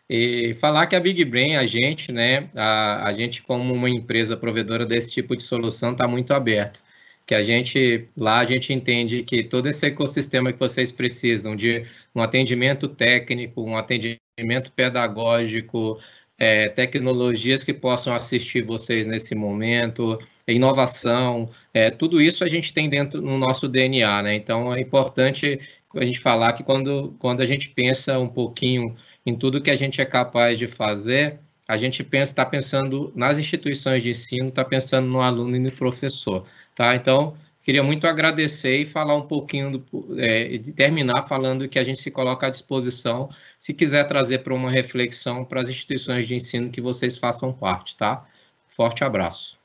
E 0.09 0.53
falar 0.55 0.87
que 0.87 0.95
a 0.95 0.99
Big 0.99 1.25
Brain, 1.25 1.55
a 1.57 1.65
gente, 1.65 2.11
né, 2.13 2.49
a, 2.55 3.07
a 3.07 3.13
gente 3.13 3.41
como 3.41 3.73
uma 3.73 3.89
empresa 3.89 4.37
provedora 4.37 4.85
desse 4.85 5.11
tipo 5.11 5.35
de 5.35 5.43
solução 5.43 5.91
está 5.91 6.07
muito 6.07 6.33
aberto. 6.33 6.81
Que 7.25 7.35
a 7.35 7.43
gente, 7.43 8.07
lá 8.15 8.39
a 8.39 8.45
gente 8.45 8.71
entende 8.71 9.23
que 9.23 9.43
todo 9.43 9.67
esse 9.67 9.85
ecossistema 9.85 10.53
que 10.53 10.59
vocês 10.59 10.91
precisam 10.91 11.55
de 11.55 11.85
um 12.15 12.21
atendimento 12.21 12.87
técnico, 12.87 13.61
um 13.61 13.75
atendimento 13.77 14.71
pedagógico, 14.73 15.99
é, 16.37 16.69
tecnologias 16.69 17.63
que 17.63 17.73
possam 17.73 18.13
assistir 18.13 18.63
vocês 18.63 19.07
nesse 19.07 19.35
momento, 19.35 20.19
inovação, 20.53 21.49
é, 21.73 21.91
tudo 21.91 22.21
isso 22.21 22.43
a 22.43 22.49
gente 22.49 22.73
tem 22.73 22.89
dentro 22.89 23.21
no 23.21 23.37
nosso 23.37 23.67
DNA, 23.67 24.23
né? 24.23 24.35
Então 24.35 24.73
é 24.73 24.81
importante 24.81 25.59
a 25.95 26.05
gente 26.05 26.19
falar 26.19 26.53
que 26.53 26.63
quando, 26.63 27.15
quando 27.19 27.41
a 27.41 27.45
gente 27.45 27.69
pensa 27.69 28.17
um 28.19 28.27
pouquinho 28.27 28.95
em 29.25 29.35
tudo 29.35 29.61
que 29.61 29.71
a 29.71 29.75
gente 29.75 30.01
é 30.01 30.05
capaz 30.05 30.57
de 30.57 30.67
fazer, 30.67 31.39
a 31.67 31.75
gente 31.75 32.03
pensa, 32.03 32.31
está 32.31 32.45
pensando 32.45 33.11
nas 33.15 33.37
instituições 33.37 34.01
de 34.01 34.09
ensino, 34.09 34.49
está 34.49 34.63
pensando 34.63 35.07
no 35.07 35.21
aluno 35.21 35.55
e 35.55 35.59
no 35.59 35.71
professor, 35.71 36.45
tá? 36.73 36.95
Então, 36.95 37.35
queria 37.61 37.83
muito 37.83 38.07
agradecer 38.07 38.77
e 38.77 38.85
falar 38.85 39.17
um 39.17 39.27
pouquinho, 39.27 39.79
do, 39.79 40.19
é, 40.19 40.57
terminar 40.75 41.23
falando 41.23 41.67
que 41.67 41.77
a 41.77 41.83
gente 41.83 42.01
se 42.01 42.09
coloca 42.09 42.47
à 42.47 42.49
disposição, 42.49 43.29
se 43.59 43.73
quiser 43.73 44.05
trazer 44.05 44.39
para 44.39 44.53
uma 44.53 44.71
reflexão 44.71 45.43
para 45.43 45.61
as 45.61 45.69
instituições 45.69 46.25
de 46.25 46.35
ensino 46.35 46.69
que 46.71 46.79
vocês 46.79 47.17
façam 47.17 47.51
parte, 47.51 47.97
tá? 47.97 48.25
Forte 48.67 49.03
abraço. 49.03 49.56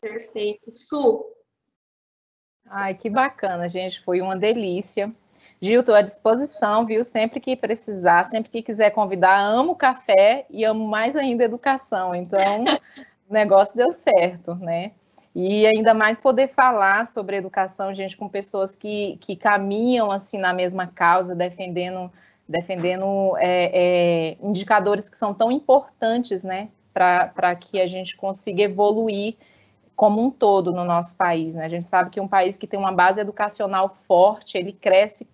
Perfeito. 0.00 0.72
Su. 0.72 1.26
Ai, 2.66 2.94
que 2.94 3.10
bacana, 3.10 3.68
gente, 3.68 4.00
foi 4.02 4.20
uma 4.20 4.36
delícia. 4.36 5.12
Gil, 5.60 5.80
estou 5.80 5.94
à 5.94 6.00
disposição, 6.00 6.86
viu? 6.86 7.04
Sempre 7.04 7.40
que 7.40 7.54
precisar, 7.54 8.24
sempre 8.24 8.50
que 8.50 8.62
quiser 8.62 8.90
convidar, 8.90 9.38
amo 9.38 9.74
café 9.74 10.46
e 10.48 10.64
amo 10.64 10.86
mais 10.86 11.16
ainda 11.16 11.44
educação. 11.44 12.14
Então, 12.14 12.38
o 13.28 13.32
negócio 13.32 13.76
deu 13.76 13.92
certo, 13.92 14.54
né? 14.54 14.92
E 15.34 15.66
ainda 15.66 15.92
mais 15.92 16.18
poder 16.18 16.48
falar 16.48 17.06
sobre 17.06 17.36
educação, 17.36 17.94
gente, 17.94 18.16
com 18.16 18.28
pessoas 18.28 18.74
que, 18.74 19.16
que 19.20 19.36
caminham 19.36 20.10
assim 20.10 20.38
na 20.38 20.52
mesma 20.52 20.86
causa, 20.86 21.34
defendendo, 21.34 22.10
defendendo 22.48 23.36
é, 23.36 23.70
é, 23.72 24.36
indicadores 24.40 25.08
que 25.08 25.18
são 25.18 25.34
tão 25.34 25.52
importantes, 25.52 26.42
né? 26.42 26.70
Para 26.92 27.54
que 27.54 27.80
a 27.80 27.86
gente 27.86 28.16
consiga 28.16 28.62
evoluir 28.62 29.36
como 30.00 30.24
um 30.24 30.30
todo 30.30 30.72
no 30.72 30.82
nosso 30.82 31.14
país. 31.14 31.54
Né? 31.54 31.66
A 31.66 31.68
gente 31.68 31.84
sabe 31.84 32.08
que 32.08 32.18
um 32.18 32.26
país 32.26 32.56
que 32.56 32.66
tem 32.66 32.80
uma 32.80 32.90
base 32.90 33.20
educacional 33.20 33.98
forte, 34.08 34.56
ele 34.56 34.72
cresce 34.72 35.28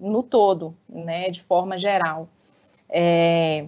no 0.00 0.22
todo, 0.22 0.74
né, 0.88 1.28
de 1.28 1.42
forma 1.42 1.76
geral. 1.76 2.26
É, 2.88 3.66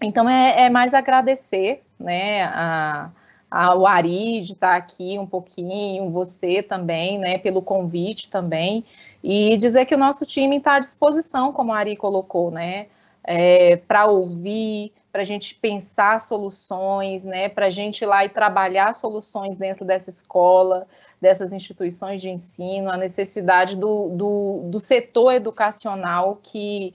então, 0.00 0.26
é, 0.26 0.62
é, 0.64 0.70
mais 0.70 0.94
agradecer, 0.94 1.82
né, 2.00 2.44
a, 2.44 3.10
ao 3.50 3.86
Ari 3.86 4.40
de 4.40 4.52
estar 4.52 4.76
aqui 4.76 5.18
um 5.18 5.26
pouquinho, 5.26 6.08
você 6.08 6.62
também, 6.62 7.18
né, 7.18 7.36
pelo 7.36 7.60
convite 7.60 8.30
também, 8.30 8.82
e 9.22 9.58
dizer 9.58 9.84
que 9.84 9.94
o 9.94 9.98
nosso 9.98 10.24
time 10.24 10.56
está 10.56 10.76
à 10.76 10.78
disposição, 10.78 11.52
como 11.52 11.74
a 11.74 11.76
Ari 11.76 11.96
colocou, 11.96 12.50
né, 12.50 12.86
é, 13.22 13.76
para 13.76 14.06
ouvir, 14.06 14.94
para 15.16 15.22
a 15.22 15.24
gente 15.24 15.54
pensar 15.54 16.20
soluções, 16.20 17.24
né, 17.24 17.48
para 17.48 17.68
a 17.68 17.70
gente 17.70 18.02
ir 18.02 18.06
lá 18.06 18.26
e 18.26 18.28
trabalhar 18.28 18.92
soluções 18.92 19.56
dentro 19.56 19.82
dessa 19.82 20.10
escola, 20.10 20.86
dessas 21.18 21.54
instituições 21.54 22.20
de 22.20 22.28
ensino, 22.28 22.90
a 22.90 22.98
necessidade 22.98 23.78
do, 23.78 24.10
do, 24.10 24.68
do 24.70 24.78
setor 24.78 25.32
educacional 25.32 26.38
que, 26.42 26.92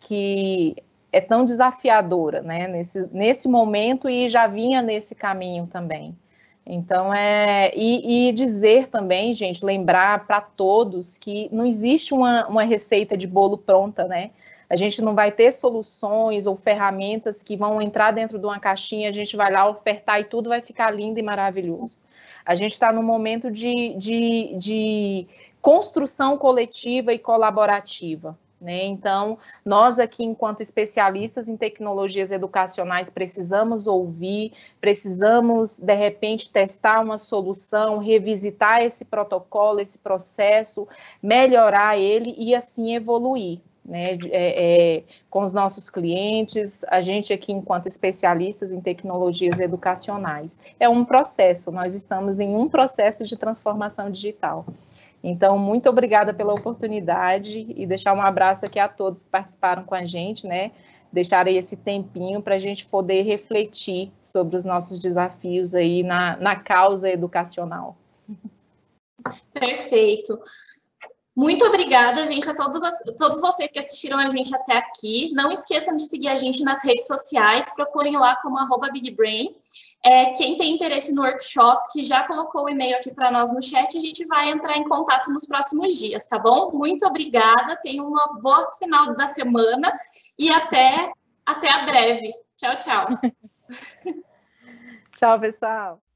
que 0.00 0.74
é 1.12 1.20
tão 1.20 1.44
desafiadora, 1.44 2.42
né, 2.42 2.66
nesse, 2.66 3.08
nesse 3.14 3.48
momento 3.48 4.10
e 4.10 4.28
já 4.28 4.48
vinha 4.48 4.82
nesse 4.82 5.14
caminho 5.14 5.68
também. 5.68 6.18
Então, 6.66 7.14
é. 7.14 7.70
E, 7.72 8.30
e 8.30 8.32
dizer 8.32 8.88
também, 8.88 9.32
gente, 9.32 9.64
lembrar 9.64 10.26
para 10.26 10.40
todos 10.40 11.16
que 11.16 11.48
não 11.52 11.64
existe 11.64 12.12
uma, 12.12 12.48
uma 12.48 12.64
receita 12.64 13.16
de 13.16 13.28
bolo 13.28 13.56
pronta, 13.56 14.08
né? 14.08 14.30
A 14.70 14.76
gente 14.76 15.02
não 15.02 15.16
vai 15.16 15.32
ter 15.32 15.50
soluções 15.50 16.46
ou 16.46 16.54
ferramentas 16.54 17.42
que 17.42 17.56
vão 17.56 17.82
entrar 17.82 18.12
dentro 18.12 18.38
de 18.38 18.46
uma 18.46 18.60
caixinha, 18.60 19.08
a 19.08 19.12
gente 19.12 19.36
vai 19.36 19.50
lá 19.50 19.68
ofertar 19.68 20.20
e 20.20 20.24
tudo 20.24 20.48
vai 20.48 20.60
ficar 20.60 20.92
lindo 20.92 21.18
e 21.18 21.22
maravilhoso. 21.22 21.98
A 22.46 22.54
gente 22.54 22.70
está 22.70 22.92
num 22.92 23.02
momento 23.02 23.50
de, 23.50 23.94
de, 23.98 24.54
de 24.56 25.26
construção 25.60 26.38
coletiva 26.38 27.12
e 27.12 27.18
colaborativa. 27.18 28.38
Né? 28.60 28.84
Então, 28.84 29.38
nós 29.64 29.98
aqui, 29.98 30.22
enquanto 30.22 30.60
especialistas 30.60 31.48
em 31.48 31.56
tecnologias 31.56 32.30
educacionais, 32.30 33.10
precisamos 33.10 33.88
ouvir, 33.88 34.52
precisamos, 34.80 35.80
de 35.80 35.94
repente, 35.94 36.52
testar 36.52 37.00
uma 37.00 37.18
solução, 37.18 37.98
revisitar 37.98 38.82
esse 38.82 39.06
protocolo, 39.06 39.80
esse 39.80 39.98
processo, 39.98 40.86
melhorar 41.20 41.98
ele 41.98 42.34
e 42.38 42.54
assim 42.54 42.94
evoluir 42.94 43.60
né, 43.84 44.04
é, 44.30 44.96
é, 44.98 45.04
com 45.28 45.42
os 45.42 45.52
nossos 45.52 45.88
clientes, 45.88 46.84
a 46.88 47.00
gente 47.00 47.32
aqui 47.32 47.52
enquanto 47.52 47.86
especialistas 47.86 48.72
em 48.72 48.80
tecnologias 48.80 49.58
educacionais. 49.58 50.60
É 50.78 50.88
um 50.88 51.04
processo, 51.04 51.72
nós 51.72 51.94
estamos 51.94 52.38
em 52.38 52.54
um 52.54 52.68
processo 52.68 53.24
de 53.24 53.36
transformação 53.36 54.10
digital. 54.10 54.66
Então, 55.22 55.58
muito 55.58 55.88
obrigada 55.88 56.32
pela 56.32 56.52
oportunidade 56.52 57.66
e 57.76 57.86
deixar 57.86 58.14
um 58.14 58.22
abraço 58.22 58.64
aqui 58.64 58.78
a 58.78 58.88
todos 58.88 59.22
que 59.22 59.28
participaram 59.28 59.84
com 59.84 59.94
a 59.94 60.06
gente, 60.06 60.46
né? 60.46 60.70
Deixar 61.12 61.46
esse 61.48 61.76
tempinho 61.76 62.40
para 62.40 62.54
a 62.54 62.58
gente 62.58 62.86
poder 62.86 63.22
refletir 63.22 64.10
sobre 64.22 64.56
os 64.56 64.64
nossos 64.64 65.00
desafios 65.00 65.74
aí 65.74 66.02
na, 66.02 66.36
na 66.36 66.56
causa 66.56 67.10
educacional. 67.10 67.96
Perfeito. 69.52 70.38
Muito 71.36 71.64
obrigada, 71.64 72.26
gente, 72.26 72.48
a 72.48 72.54
todos, 72.54 72.80
todos 73.16 73.40
vocês 73.40 73.70
que 73.70 73.78
assistiram 73.78 74.18
a 74.18 74.28
gente 74.28 74.54
até 74.54 74.76
aqui. 74.76 75.32
Não 75.32 75.52
esqueçam 75.52 75.94
de 75.94 76.02
seguir 76.02 76.28
a 76.28 76.34
gente 76.34 76.64
nas 76.64 76.84
redes 76.84 77.06
sociais, 77.06 77.72
procurem 77.74 78.16
lá 78.16 78.36
como 78.36 78.58
arroba 78.58 78.90
BigBrain. 78.90 79.54
É, 80.04 80.32
quem 80.32 80.56
tem 80.56 80.74
interesse 80.74 81.14
no 81.14 81.22
workshop, 81.22 81.86
que 81.92 82.02
já 82.02 82.26
colocou 82.26 82.64
o 82.64 82.68
e-mail 82.68 82.96
aqui 82.96 83.14
para 83.14 83.30
nós 83.30 83.52
no 83.54 83.62
chat, 83.62 83.96
a 83.96 84.00
gente 84.00 84.24
vai 84.26 84.50
entrar 84.50 84.76
em 84.76 84.88
contato 84.88 85.30
nos 85.30 85.46
próximos 85.46 85.96
dias, 85.96 86.26
tá 86.26 86.38
bom? 86.38 86.72
Muito 86.72 87.06
obrigada, 87.06 87.76
tenham 87.76 88.06
uma 88.06 88.38
boa 88.40 88.68
final 88.72 89.14
da 89.14 89.26
semana 89.26 89.92
e 90.38 90.50
até, 90.50 91.12
até 91.46 91.70
a 91.70 91.84
breve. 91.84 92.32
Tchau, 92.56 92.76
tchau. 92.76 93.08
tchau, 95.14 95.38
pessoal. 95.38 96.09